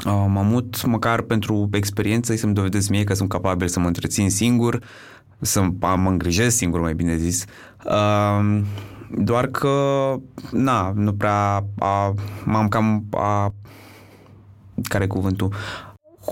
Uh, 0.06 0.26
mă 0.28 0.42
mut 0.42 0.86
măcar 0.86 1.22
pentru 1.22 1.70
experiență 1.72 2.36
să-mi 2.36 2.54
dovedesc 2.54 2.90
mie 2.90 3.04
că 3.04 3.14
sunt 3.14 3.30
capabil 3.30 3.68
să 3.68 3.80
mă 3.80 3.88
întrețin 3.88 4.30
singur, 4.30 4.80
să 5.40 5.62
mă 5.80 6.10
îngrijesc 6.10 6.56
singur, 6.56 6.80
mai 6.80 6.94
bine 6.94 7.16
zis. 7.18 7.46
Uh, 9.18 9.24
doar 9.24 9.48
că, 9.48 10.16
na, 10.52 10.94
nu 10.96 11.14
prea 11.14 11.66
a, 11.80 12.14
m-am 12.46 12.68
cam 12.68 13.04
a, 13.10 13.54
care 14.84 15.08
cuvântul 15.08 15.54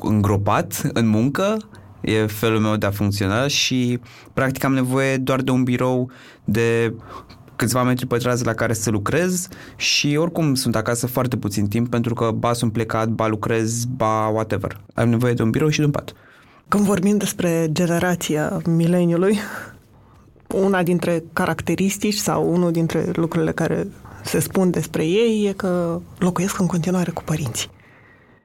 îngropat 0.01 0.81
în 0.93 1.07
muncă 1.07 1.57
e 2.01 2.25
felul 2.25 2.59
meu 2.59 2.75
de 2.75 2.85
a 2.85 2.91
funcționa 2.91 3.47
și 3.47 3.99
practic 4.33 4.63
am 4.63 4.73
nevoie 4.73 5.17
doar 5.17 5.41
de 5.41 5.51
un 5.51 5.63
birou 5.63 6.11
de 6.43 6.93
câțiva 7.55 7.83
metri 7.83 8.05
pătrați 8.05 8.45
la 8.45 8.53
care 8.53 8.73
să 8.73 8.89
lucrez 8.89 9.47
și 9.75 10.15
oricum 10.15 10.55
sunt 10.55 10.75
acasă 10.75 11.07
foarte 11.07 11.37
puțin 11.37 11.67
timp 11.67 11.89
pentru 11.89 12.13
că 12.13 12.31
ba 12.31 12.53
sunt 12.53 12.71
plecat, 12.71 13.07
ba 13.07 13.27
lucrez, 13.27 13.85
ba 13.85 14.27
whatever. 14.27 14.81
Am 14.93 15.09
nevoie 15.09 15.33
de 15.33 15.41
un 15.41 15.49
birou 15.49 15.69
și 15.69 15.79
de 15.79 15.85
un 15.85 15.91
pat. 15.91 16.13
Când 16.67 16.83
vorbim 16.83 17.17
despre 17.17 17.67
generația 17.71 18.61
mileniului, 18.65 19.37
una 20.53 20.83
dintre 20.83 21.23
caracteristici 21.33 22.15
sau 22.15 22.53
unul 22.53 22.71
dintre 22.71 23.11
lucrurile 23.13 23.51
care 23.51 23.87
se 24.23 24.39
spun 24.39 24.69
despre 24.69 25.05
ei 25.05 25.45
e 25.45 25.53
că 25.53 26.01
locuiesc 26.17 26.59
în 26.59 26.67
continuare 26.67 27.11
cu 27.11 27.23
părinții. 27.23 27.69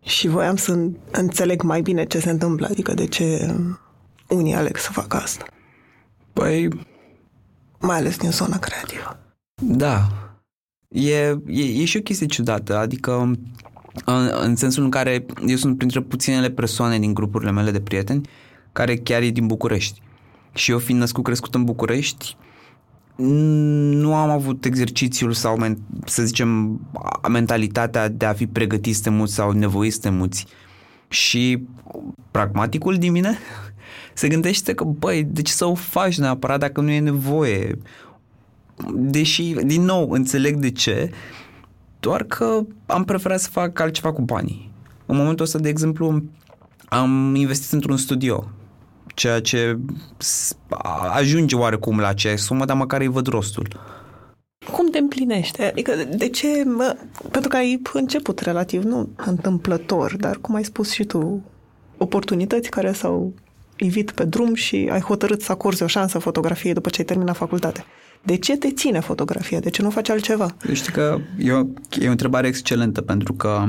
Și 0.02 0.28
voiam 0.28 0.56
să 0.56 0.88
înțeleg 1.10 1.62
mai 1.62 1.80
bine 1.80 2.04
ce 2.04 2.18
se 2.18 2.30
întâmplă, 2.30 2.66
adică 2.70 2.94
de 2.94 3.06
ce 3.06 3.54
unii 4.28 4.54
aleg 4.54 4.76
să 4.76 4.92
facă 4.92 5.16
asta. 5.16 5.44
Păi... 6.32 6.68
Mai 7.78 7.96
ales 7.96 8.16
din 8.16 8.30
zona 8.30 8.58
creativă. 8.58 9.18
Da. 9.62 10.08
E, 10.88 11.16
e, 11.46 11.80
e 11.80 11.84
și 11.84 11.96
o 11.96 12.00
chestie 12.00 12.26
ciudată, 12.26 12.76
adică 12.76 13.12
în, 14.04 14.30
în 14.40 14.56
sensul 14.56 14.84
în 14.84 14.90
care 14.90 15.26
eu 15.46 15.56
sunt 15.56 15.76
printre 15.76 16.00
puținele 16.00 16.50
persoane 16.50 16.98
din 16.98 17.14
grupurile 17.14 17.50
mele 17.50 17.70
de 17.70 17.80
prieteni 17.80 18.28
care 18.72 18.96
chiar 18.96 19.22
e 19.22 19.30
din 19.30 19.46
București. 19.46 20.02
Și 20.54 20.70
eu 20.70 20.78
fiind 20.78 21.00
născut 21.00 21.24
crescut 21.24 21.54
în 21.54 21.64
București, 21.64 22.36
nu 23.16 24.14
am 24.14 24.30
avut 24.30 24.64
exercițiul 24.64 25.32
sau, 25.32 25.76
să 26.04 26.24
zicem, 26.24 26.80
mentalitatea 27.28 28.08
de 28.08 28.24
a 28.24 28.32
fi 28.32 28.46
pregătit 28.46 28.94
să 28.94 29.02
te 29.02 29.10
muți 29.10 29.34
sau 29.34 29.50
nevoit 29.50 29.92
să 29.92 29.98
te 30.00 30.08
muți. 30.08 30.46
Și 31.08 31.66
pragmaticul 32.30 32.96
din 32.96 33.12
mine 33.12 33.38
se 34.14 34.28
gândește 34.28 34.74
că, 34.74 34.84
băi, 34.84 35.24
de 35.24 35.42
ce 35.42 35.52
să 35.52 35.64
o 35.64 35.74
faci 35.74 36.18
neapărat 36.18 36.58
dacă 36.58 36.80
nu 36.80 36.90
e 36.90 37.00
nevoie? 37.00 37.78
Deși, 38.94 39.54
din 39.64 39.82
nou, 39.82 40.10
înțeleg 40.10 40.56
de 40.56 40.70
ce, 40.70 41.10
doar 42.00 42.22
că 42.22 42.60
am 42.86 43.04
preferat 43.04 43.40
să 43.40 43.48
fac 43.50 43.80
altceva 43.80 44.12
cu 44.12 44.22
banii. 44.22 44.70
În 45.06 45.16
momentul 45.16 45.44
ăsta, 45.44 45.58
de 45.58 45.68
exemplu, 45.68 46.22
am 46.84 47.34
investit 47.34 47.72
într-un 47.72 47.96
studio 47.96 48.50
ceea 49.14 49.40
ce 49.40 49.78
ajunge 51.12 51.56
oarecum 51.56 51.98
la 52.00 52.08
aceeași 52.08 52.42
sumă, 52.42 52.64
dar 52.64 52.76
măcar 52.76 53.00
îi 53.00 53.08
văd 53.08 53.26
rostul. 53.26 53.68
Cum 54.72 54.90
te 54.90 54.98
împlinește? 54.98 55.64
Adică 55.64 55.92
de 56.16 56.28
ce? 56.28 56.64
Mă, 56.64 56.96
pentru 57.30 57.48
că 57.48 57.56
ai 57.56 57.80
început 57.92 58.38
relativ, 58.38 58.82
nu 58.82 59.08
întâmplător, 59.16 60.16
dar 60.16 60.36
cum 60.40 60.54
ai 60.54 60.64
spus 60.64 60.92
și 60.92 61.04
tu, 61.04 61.42
oportunități 61.98 62.70
care 62.70 62.92
s-au 62.92 63.32
ivit 63.76 64.10
pe 64.10 64.24
drum 64.24 64.54
și 64.54 64.88
ai 64.90 65.00
hotărât 65.00 65.42
să 65.42 65.52
acorzi 65.52 65.82
o 65.82 65.86
șansă 65.86 66.18
fotografiei 66.18 66.72
după 66.72 66.88
ce 66.88 67.00
ai 67.00 67.06
terminat 67.06 67.36
facultate. 67.36 67.84
De 68.26 68.36
ce 68.36 68.56
te 68.56 68.72
ține 68.72 69.00
fotografia? 69.00 69.60
De 69.60 69.70
ce 69.70 69.82
nu 69.82 69.90
faci 69.90 70.08
altceva? 70.08 70.56
Știi 70.72 70.92
că 70.92 71.18
e 71.38 71.52
o, 71.52 71.66
e 72.00 72.08
o 72.08 72.10
întrebare 72.10 72.46
excelentă 72.46 73.00
pentru 73.00 73.32
că 73.32 73.64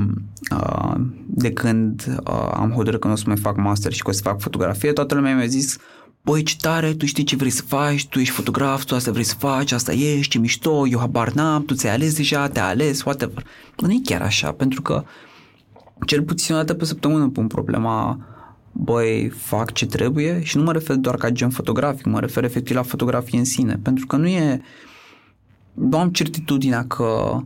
uh, 0.52 0.96
de 1.28 1.52
când 1.52 2.06
uh, 2.28 2.50
am 2.54 2.72
hotărât 2.76 3.00
că 3.00 3.08
nu 3.08 3.14
o 3.14 3.16
să 3.16 3.24
mai 3.28 3.38
fac 3.38 3.58
master 3.58 3.94
și 3.94 4.02
că 4.02 4.10
o 4.10 4.14
să 4.14 4.22
fac 4.22 4.42
fotografie, 4.42 4.94
toată 4.94 5.16
lumea 5.16 5.36
mi-a 5.36 5.46
zis 5.46 5.78
Băi, 6.22 6.44
ce 6.44 6.56
tare, 6.60 6.94
tu 6.94 7.06
știi 7.06 7.24
ce 7.24 7.36
vrei 7.36 7.50
să 7.50 7.62
faci, 7.62 8.08
tu 8.08 8.20
ești 8.20 8.34
fotograf, 8.34 8.84
tu 8.84 8.96
asta 8.96 9.12
vrei 9.12 9.24
să 9.24 9.36
faci, 9.38 9.72
asta 9.72 9.92
ești, 9.92 10.32
ce 10.32 10.38
mișto, 10.38 10.88
eu 10.88 11.00
habar 11.00 11.32
n-am, 11.32 11.66
tu 11.66 11.74
ți-ai 11.74 11.94
ales 11.94 12.16
deja, 12.16 12.48
te-ai 12.48 12.70
ales, 12.70 13.04
whatever. 13.04 13.46
Nu 13.78 13.92
e 13.92 14.00
chiar 14.04 14.22
așa, 14.22 14.52
pentru 14.52 14.82
că 14.82 15.04
cel 16.06 16.22
puțin 16.22 16.56
o 16.56 16.58
dată 16.58 16.74
pe 16.74 16.86
săptămână 16.86 17.30
pun 17.30 17.48
problema 17.48 18.20
băi, 18.78 19.30
fac 19.30 19.74
ce 19.74 19.86
trebuie 19.86 20.44
și 20.44 20.58
nu 20.58 20.64
mă 20.64 20.72
refer 20.72 20.96
doar 20.96 21.16
ca 21.16 21.30
gen 21.30 21.50
fotografic, 21.50 22.06
mă 22.06 22.20
refer 22.20 22.44
efectiv 22.44 22.76
la 22.76 22.82
fotografie 22.82 23.38
în 23.38 23.46
sine, 23.46 23.80
pentru 23.84 24.06
că 24.06 24.16
nu 24.16 24.28
e, 24.28 24.62
nu 25.74 25.98
am 25.98 26.10
certitudinea 26.10 26.86
că 26.88 27.40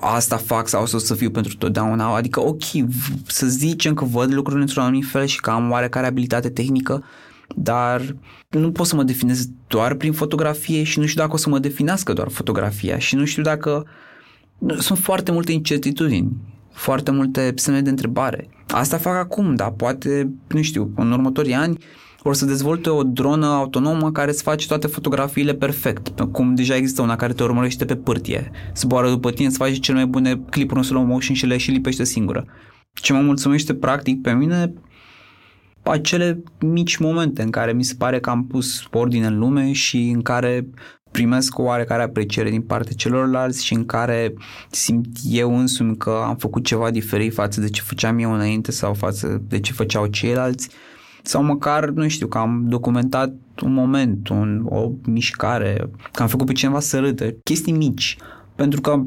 asta 0.00 0.36
fac 0.36 0.68
sau 0.68 0.82
o 0.82 0.86
să 0.86 1.14
fiu 1.14 1.30
pentru 1.30 1.56
totdeauna, 1.56 2.14
adică 2.14 2.40
ok, 2.40 2.62
să 3.26 3.46
zicem 3.46 3.94
că 3.94 4.04
văd 4.04 4.32
lucrurile 4.32 4.62
într-un 4.62 4.82
anumit 4.82 5.06
fel 5.06 5.24
și 5.24 5.40
că 5.40 5.50
am 5.50 5.70
oarecare 5.70 6.06
abilitate 6.06 6.48
tehnică, 6.48 7.04
dar 7.56 8.16
nu 8.48 8.72
pot 8.72 8.86
să 8.86 8.96
mă 8.96 9.02
definez 9.02 9.48
doar 9.66 9.94
prin 9.94 10.12
fotografie 10.12 10.82
și 10.82 10.98
nu 10.98 11.06
știu 11.06 11.20
dacă 11.20 11.34
o 11.34 11.36
să 11.36 11.48
mă 11.48 11.58
definească 11.58 12.12
doar 12.12 12.28
fotografia 12.28 12.98
și 12.98 13.14
nu 13.14 13.24
știu 13.24 13.42
dacă 13.42 13.86
sunt 14.78 14.98
foarte 14.98 15.32
multe 15.32 15.52
incertitudini 15.52 16.32
foarte 16.72 17.10
multe 17.10 17.52
semne 17.54 17.80
de 17.80 17.90
întrebare. 17.90 18.48
Asta 18.72 18.96
fac 18.96 19.14
acum, 19.14 19.54
dar 19.54 19.70
poate, 19.70 20.34
nu 20.48 20.62
știu, 20.62 20.92
în 20.96 21.12
următorii 21.12 21.54
ani 21.54 21.78
vor 22.22 22.34
să 22.34 22.44
dezvolte 22.44 22.88
o 22.88 23.02
dronă 23.02 23.46
autonomă 23.46 24.12
care 24.12 24.32
să 24.32 24.42
face 24.42 24.66
toate 24.66 24.86
fotografiile 24.86 25.54
perfect, 25.54 26.20
cum 26.20 26.54
deja 26.54 26.76
există 26.76 27.02
una 27.02 27.16
care 27.16 27.32
te 27.32 27.42
urmărește 27.42 27.84
pe 27.84 27.96
pârtie, 27.96 28.50
zboară 28.76 29.08
după 29.08 29.30
tine, 29.30 29.50
să 29.50 29.56
face 29.56 29.74
cele 29.74 29.96
mai 29.96 30.06
bune 30.06 30.42
clipuri 30.50 30.78
în 30.78 30.84
slow 30.84 31.04
motion 31.04 31.36
și 31.36 31.46
le 31.46 31.56
și 31.56 31.70
lipește 31.70 32.04
singură. 32.04 32.46
Ce 32.92 33.12
mă 33.12 33.20
mulțumește 33.20 33.74
practic 33.74 34.20
pe 34.20 34.32
mine 34.32 34.72
acele 35.82 36.42
mici 36.60 36.96
momente 36.96 37.42
în 37.42 37.50
care 37.50 37.72
mi 37.72 37.84
se 37.84 37.94
pare 37.98 38.20
că 38.20 38.30
am 38.30 38.46
pus 38.46 38.82
ordine 38.90 39.26
în 39.26 39.38
lume 39.38 39.72
și 39.72 40.08
în 40.08 40.22
care 40.22 40.68
primesc 41.12 41.58
o 41.58 41.62
oarecare 41.62 42.02
apreciere 42.02 42.50
din 42.50 42.62
partea 42.62 42.92
celorlalți 42.96 43.64
și 43.64 43.74
în 43.74 43.86
care 43.86 44.34
simt 44.70 45.06
eu 45.24 45.58
însumi 45.58 45.96
că 45.96 46.22
am 46.26 46.36
făcut 46.36 46.64
ceva 46.64 46.90
diferit 46.90 47.34
față 47.34 47.60
de 47.60 47.70
ce 47.70 47.82
făceam 47.82 48.18
eu 48.18 48.32
înainte 48.32 48.70
sau 48.70 48.94
față 48.94 49.42
de 49.48 49.60
ce 49.60 49.72
făceau 49.72 50.06
ceilalți 50.06 50.68
sau 51.22 51.42
măcar, 51.42 51.88
nu 51.88 52.08
știu, 52.08 52.26
că 52.26 52.38
am 52.38 52.64
documentat 52.66 53.32
un 53.62 53.72
moment, 53.72 54.28
un, 54.28 54.66
o 54.68 54.90
mișcare, 55.06 55.90
că 56.12 56.22
am 56.22 56.28
făcut 56.28 56.46
pe 56.46 56.52
cineva 56.52 56.80
să 56.80 56.98
râdă, 56.98 57.30
chestii 57.44 57.72
mici. 57.72 58.16
Pentru 58.54 58.80
că 58.80 59.02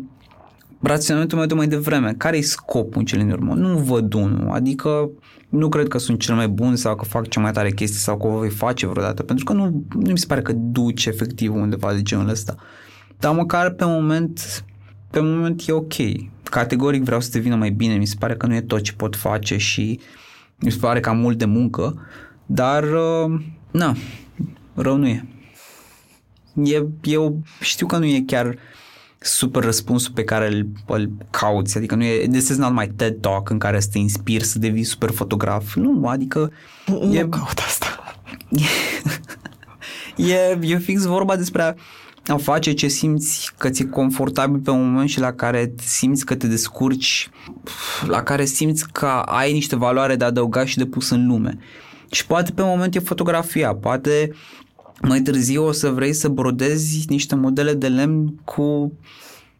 raționamentul 0.82 1.38
meu 1.38 1.47
de 1.47 1.53
mai 1.53 1.68
devreme, 1.68 2.14
care 2.18 2.38
e 2.38 2.41
scopul 2.41 2.99
în 2.99 3.06
cele 3.06 3.24
din 3.24 3.32
urmă? 3.32 3.53
Nu 3.53 3.78
văd 3.78 4.14
unul, 4.14 4.49
adică 4.51 5.10
nu 5.49 5.69
cred 5.69 5.87
că 5.87 5.97
sunt 5.97 6.19
cel 6.19 6.35
mai 6.35 6.47
bun 6.47 6.75
sau 6.75 6.95
că 6.95 7.05
fac 7.05 7.27
cea 7.27 7.41
mai 7.41 7.51
tare 7.51 7.71
chestie 7.71 7.99
sau 7.99 8.17
că 8.17 8.27
o 8.27 8.29
voi 8.29 8.49
face 8.49 8.87
vreodată, 8.87 9.23
pentru 9.23 9.45
că 9.45 9.53
nu, 9.53 9.85
nu 9.99 10.11
mi 10.11 10.17
se 10.17 10.25
pare 10.25 10.41
că 10.41 10.51
duce 10.55 11.09
efectiv 11.09 11.53
undeva 11.53 11.93
de 11.93 12.01
genul 12.01 12.29
ăsta. 12.29 12.55
Dar 13.19 13.35
măcar 13.35 13.69
pe 13.69 13.85
moment, 13.85 14.63
pe 15.09 15.19
moment 15.19 15.61
e 15.67 15.71
ok. 15.71 15.93
Categoric 16.43 17.03
vreau 17.03 17.19
să 17.19 17.29
devină 17.31 17.55
mai 17.55 17.69
bine, 17.69 17.95
mi 17.95 18.05
se 18.05 18.15
pare 18.19 18.35
că 18.35 18.45
nu 18.45 18.55
e 18.55 18.61
tot 18.61 18.81
ce 18.81 18.93
pot 18.93 19.15
face 19.15 19.57
și 19.57 19.99
mi 20.59 20.71
se 20.71 20.77
pare 20.77 20.99
că 20.99 21.09
am 21.09 21.17
mult 21.17 21.37
de 21.37 21.45
muncă, 21.45 22.07
dar 22.45 22.83
uh, 22.83 23.41
na, 23.71 23.95
rău 24.73 24.97
nu 24.97 25.07
e. 25.07 25.25
e 26.63 26.85
eu 27.01 27.41
știu 27.59 27.85
că 27.85 27.97
nu 27.97 28.05
e 28.05 28.23
chiar 28.27 28.55
super 29.26 29.63
răspunsul 29.63 30.11
pe 30.13 30.23
care 30.23 30.47
îl, 30.47 30.67
îl 30.86 31.11
cauți, 31.30 31.78
adică 31.78 31.95
nu 31.95 32.03
e, 32.03 32.28
this 32.28 32.49
is 32.49 32.57
not 32.57 32.73
my 32.73 32.91
TED 32.95 33.19
Talk 33.21 33.49
în 33.49 33.57
care 33.57 33.80
să 33.80 33.88
te 33.91 33.97
inspiri 33.97 34.43
să 34.43 34.59
devii 34.59 34.84
super 34.84 35.09
fotograf, 35.11 35.76
nu, 35.76 36.07
adică 36.07 36.51
nu 36.86 37.15
e, 37.15 37.28
caut 37.30 37.59
asta. 37.65 38.17
E, 40.17 40.59
e 40.61 40.78
fix 40.78 41.03
vorba 41.03 41.36
despre 41.36 41.76
a 42.28 42.38
face 42.38 42.73
ce 42.73 42.88
simți 42.88 43.51
că 43.57 43.69
ți-e 43.69 43.86
confortabil 43.86 44.59
pe 44.59 44.69
un 44.69 44.91
moment 44.91 45.09
și 45.09 45.19
la 45.19 45.34
care 45.34 45.73
simți 45.84 46.26
că 46.26 46.36
te 46.36 46.47
descurci, 46.47 47.30
la 48.07 48.23
care 48.23 48.45
simți 48.45 48.91
că 48.91 49.05
ai 49.26 49.53
niște 49.53 49.76
valoare 49.76 50.15
de 50.15 50.23
adăugat 50.23 50.65
și 50.65 50.78
de 50.78 50.86
pus 50.86 51.09
în 51.09 51.28
lume. 51.28 51.57
Și 52.11 52.26
poate 52.26 52.51
pe 52.51 52.61
moment 52.63 52.95
e 52.95 52.99
fotografia, 52.99 53.76
poate 53.76 54.32
mai 55.01 55.21
târziu 55.21 55.65
o 55.65 55.71
să 55.71 55.89
vrei 55.89 56.13
să 56.13 56.27
brodezi 56.27 57.05
niște 57.09 57.35
modele 57.35 57.73
de 57.73 57.87
lemn 57.87 58.35
cu, 58.43 58.93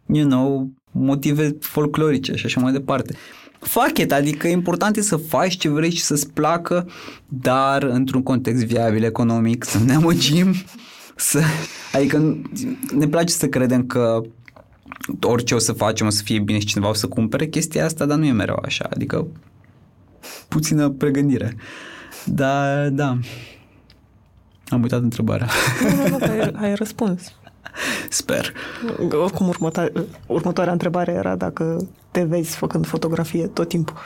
you 0.06 0.28
know, 0.28 0.70
motive 0.90 1.56
folclorice 1.60 2.34
și 2.34 2.46
așa 2.46 2.60
mai 2.60 2.72
departe. 2.72 3.14
Fuck 3.58 3.98
it, 3.98 4.12
adică 4.12 4.46
important 4.46 4.96
e 4.96 5.00
să 5.00 5.16
faci 5.16 5.56
ce 5.56 5.68
vrei 5.68 5.90
și 5.90 6.02
să-ți 6.02 6.30
placă, 6.30 6.88
dar 7.28 7.82
într-un 7.82 8.22
context 8.22 8.64
viabil 8.64 9.02
economic, 9.02 9.64
să 9.64 9.78
ne 9.78 9.94
amăgim, 9.94 10.54
să, 11.16 11.40
adică 11.92 12.40
ne 12.96 13.08
place 13.08 13.32
să 13.32 13.48
credem 13.48 13.86
că 13.86 14.22
orice 15.20 15.54
o 15.54 15.58
să 15.58 15.72
facem 15.72 16.06
o 16.06 16.10
să 16.10 16.22
fie 16.22 16.38
bine 16.38 16.58
și 16.58 16.66
cineva 16.66 16.88
o 16.88 16.94
să 16.94 17.06
cumpere 17.06 17.46
chestia 17.46 17.84
asta, 17.84 18.06
dar 18.06 18.18
nu 18.18 18.24
e 18.24 18.32
mereu 18.32 18.62
așa, 18.64 18.88
adică 18.90 19.26
puțină 20.48 20.88
pregândire. 20.88 21.56
Da, 22.24 22.88
da. 22.88 23.18
Am 24.68 24.82
uitat 24.82 25.02
întrebarea. 25.02 25.48
Nu, 25.82 26.08
nu, 26.08 26.18
nu, 26.18 26.24
ai, 26.24 26.52
ai 26.54 26.74
răspuns. 26.74 27.32
Sper. 28.08 28.52
Oricum, 29.12 29.48
următoarea, 29.48 30.04
următoarea 30.26 30.72
întrebare 30.72 31.12
era 31.12 31.36
dacă 31.36 31.86
te 32.10 32.22
vezi 32.22 32.56
făcând 32.56 32.86
fotografie 32.86 33.46
tot 33.46 33.68
timpul. 33.68 33.96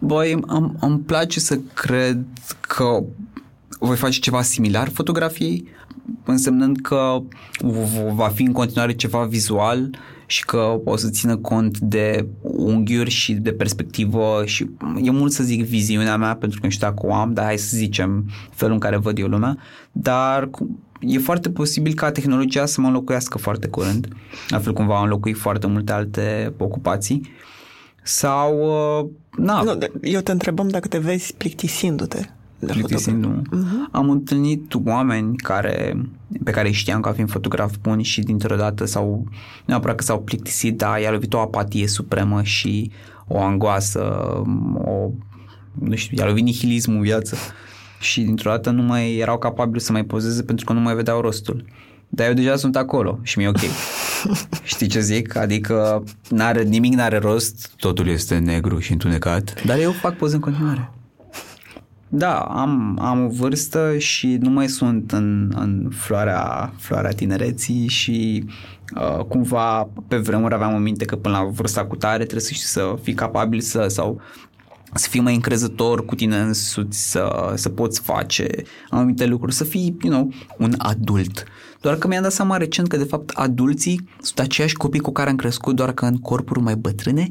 Băi, 0.00 0.40
am, 0.48 0.76
îmi 0.80 0.98
place 0.98 1.40
să 1.40 1.58
cred 1.74 2.24
că 2.60 3.02
voi 3.78 3.96
face 3.96 4.18
ceva 4.18 4.42
similar 4.42 4.88
fotografiei, 4.88 5.68
însemnând 6.24 6.80
că 6.80 7.22
va 8.14 8.28
fi 8.28 8.42
în 8.42 8.52
continuare 8.52 8.94
ceva 8.94 9.24
vizual 9.24 9.90
și 10.32 10.44
că 10.44 10.80
o 10.84 10.96
să 10.96 11.10
țină 11.10 11.36
cont 11.36 11.78
de 11.78 12.26
unghiuri 12.40 13.10
și 13.10 13.32
de 13.32 13.52
perspectivă 13.52 14.42
și 14.44 14.70
e 15.02 15.10
mult 15.10 15.32
să 15.32 15.42
zic 15.42 15.64
viziunea 15.64 16.16
mea 16.16 16.36
pentru 16.36 16.60
că 16.60 16.66
nu 16.66 16.72
știu 16.72 16.86
dacă 16.86 17.06
o 17.06 17.14
am, 17.14 17.32
dar 17.32 17.44
hai 17.44 17.58
să 17.58 17.76
zicem 17.76 18.30
felul 18.50 18.74
în 18.74 18.80
care 18.80 18.96
văd 18.96 19.18
eu 19.18 19.26
lumea, 19.26 19.56
dar 19.92 20.50
e 21.00 21.18
foarte 21.18 21.50
posibil 21.50 21.94
ca 21.94 22.12
tehnologia 22.12 22.66
să 22.66 22.80
mă 22.80 22.86
înlocuiască 22.86 23.38
foarte 23.38 23.68
curând, 23.68 24.08
la 24.48 24.58
fel 24.58 24.72
cum 24.72 24.86
va 24.86 25.02
înlocui 25.02 25.32
foarte 25.32 25.66
multe 25.66 25.92
alte 25.92 26.52
ocupații. 26.58 27.30
Sau, 28.02 28.58
uh, 29.00 29.08
na. 29.36 29.62
Nu, 29.62 29.78
eu 30.02 30.20
te 30.20 30.32
întrebăm 30.32 30.68
dacă 30.68 30.88
te 30.88 30.98
vezi 30.98 31.34
plictisindu-te 31.36 32.18
de 32.18 32.28
plictisindu 32.66 33.42
uh-huh. 33.42 33.90
Am 33.90 34.10
întâlnit 34.10 34.74
oameni 34.84 35.36
care, 35.36 35.96
pe 36.44 36.50
care 36.50 36.70
știam 36.70 37.00
că 37.00 37.12
fiind 37.12 37.30
fotograf 37.30 37.74
buni 37.82 38.02
și 38.02 38.20
dintr-o 38.20 38.56
dată 38.56 38.84
sau 38.84 39.26
neapărat 39.64 39.96
că 39.96 40.02
s-au 40.02 40.20
plictisit, 40.20 40.76
dar 40.76 41.00
i-a 41.00 41.10
lovit 41.10 41.34
o 41.34 41.38
apatie 41.38 41.86
supremă 41.86 42.42
și 42.42 42.90
o 43.26 43.40
angoasă, 43.40 44.00
o, 44.74 45.10
nu 45.72 45.94
știu, 45.94 46.16
i-a 46.16 46.26
lovit 46.26 46.44
nihilismul 46.44 46.96
în 46.96 47.02
viață 47.02 47.36
și 48.00 48.20
dintr-o 48.20 48.50
dată 48.50 48.70
nu 48.70 48.82
mai 48.82 49.16
erau 49.16 49.38
capabili 49.38 49.80
să 49.80 49.92
mai 49.92 50.04
pozeze 50.04 50.42
pentru 50.42 50.64
că 50.64 50.72
nu 50.72 50.80
mai 50.80 50.94
vedeau 50.94 51.20
rostul. 51.20 51.64
Dar 52.08 52.26
eu 52.26 52.32
deja 52.32 52.56
sunt 52.56 52.76
acolo 52.76 53.18
și 53.22 53.38
mi-e 53.38 53.48
ok. 53.48 53.60
Știi 54.62 54.86
ce 54.86 55.00
zic? 55.00 55.36
Adică 55.36 56.04
n-are, 56.28 56.62
nimic 56.62 56.94
n-are 56.94 57.18
rost, 57.18 57.72
totul 57.76 58.08
este 58.08 58.38
negru 58.38 58.78
și 58.78 58.92
întunecat, 58.92 59.64
dar 59.64 59.78
eu 59.78 59.92
fac 59.92 60.16
poze 60.16 60.34
în 60.34 60.40
continuare. 60.40 60.92
Da, 62.14 62.38
am, 62.38 62.98
am 63.00 63.24
o 63.24 63.28
vârstă 63.28 63.98
și 63.98 64.36
nu 64.40 64.50
mai 64.50 64.68
sunt 64.68 65.12
în, 65.12 65.52
în 65.56 65.88
floarea, 65.90 66.72
floarea 66.78 67.10
tinereții 67.10 67.88
și 67.88 68.44
uh, 68.96 69.24
cumva 69.24 69.88
pe 70.08 70.16
vremuri 70.16 70.54
aveam 70.54 70.74
în 70.74 70.82
minte 70.82 71.04
că 71.04 71.16
până 71.16 71.38
la 71.38 71.44
vârsta 71.44 71.84
cu 71.84 71.96
tare 71.96 72.22
trebuie 72.22 72.40
să 72.40 72.52
știi 72.52 72.66
să 72.66 72.94
fii 73.02 73.14
capabil 73.14 73.60
să 73.60 73.86
sau 73.88 74.20
să 74.94 75.08
fii 75.08 75.20
mai 75.20 75.34
încrezător 75.34 76.04
cu 76.04 76.14
tine 76.14 76.36
însuți, 76.36 77.10
să, 77.10 77.52
să 77.54 77.68
poți 77.68 78.00
face 78.00 78.48
anumite 78.90 79.26
lucruri, 79.26 79.54
să 79.54 79.64
fii, 79.64 79.96
you 80.00 80.12
know, 80.12 80.32
un 80.58 80.74
adult. 80.78 81.44
Doar 81.80 81.96
că 81.96 82.06
mi-am 82.06 82.22
dat 82.22 82.32
seama 82.32 82.56
recent 82.56 82.88
că, 82.88 82.96
de 82.96 83.04
fapt, 83.04 83.30
adulții 83.30 84.08
sunt 84.20 84.38
aceiași 84.38 84.74
copii 84.76 85.00
cu 85.00 85.12
care 85.12 85.30
am 85.30 85.36
crescut, 85.36 85.74
doar 85.76 85.92
că 85.92 86.04
în 86.04 86.16
corpuri 86.16 86.60
mai 86.60 86.76
bătrâne. 86.76 87.30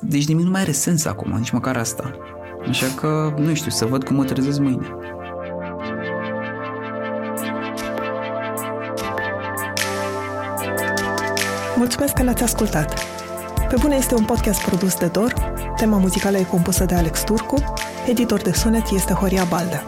Deci 0.00 0.26
nimic 0.26 0.44
nu 0.44 0.50
mai 0.50 0.60
are 0.60 0.72
sens 0.72 1.04
acum, 1.04 1.32
nici 1.38 1.50
măcar 1.50 1.76
asta. 1.76 2.16
Așa 2.68 2.86
că, 2.94 3.32
nu 3.36 3.54
știu, 3.54 3.70
să 3.70 3.86
văd 3.86 4.04
cum 4.04 4.16
mă 4.16 4.24
trezesc 4.24 4.58
mâine. 4.58 4.96
Mulțumesc 11.76 12.12
că 12.12 12.22
ne-ați 12.22 12.42
ascultat! 12.42 12.98
Pe 13.68 13.76
bune 13.80 13.96
este 13.96 14.14
un 14.14 14.24
podcast 14.24 14.64
produs 14.64 14.98
de 14.98 15.06
Dor, 15.06 15.32
tema 15.76 15.98
muzicală 15.98 16.36
e 16.36 16.42
compusă 16.42 16.84
de 16.84 16.94
Alex 16.94 17.22
Turcu, 17.22 17.74
editor 18.08 18.40
de 18.40 18.52
sunet 18.52 18.90
este 18.90 19.12
Horia 19.12 19.44
Balda. 19.44 19.82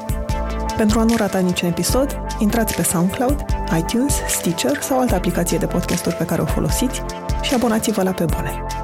Pentru 0.76 0.98
a 0.98 1.02
nu 1.02 1.16
rata 1.16 1.38
niciun 1.38 1.68
episod, 1.68 2.20
intrați 2.38 2.74
pe 2.74 2.82
SoundCloud, 2.82 3.44
iTunes, 3.78 4.14
Stitcher 4.28 4.80
sau 4.80 5.00
altă 5.00 5.14
aplicație 5.14 5.58
de 5.58 5.66
podcasturi 5.66 6.14
pe 6.14 6.24
care 6.24 6.42
o 6.42 6.46
folosiți 6.46 7.02
și 7.42 7.54
abonați-vă 7.54 8.02
la 8.02 8.12
Pe 8.12 8.24
Bune. 8.24 8.83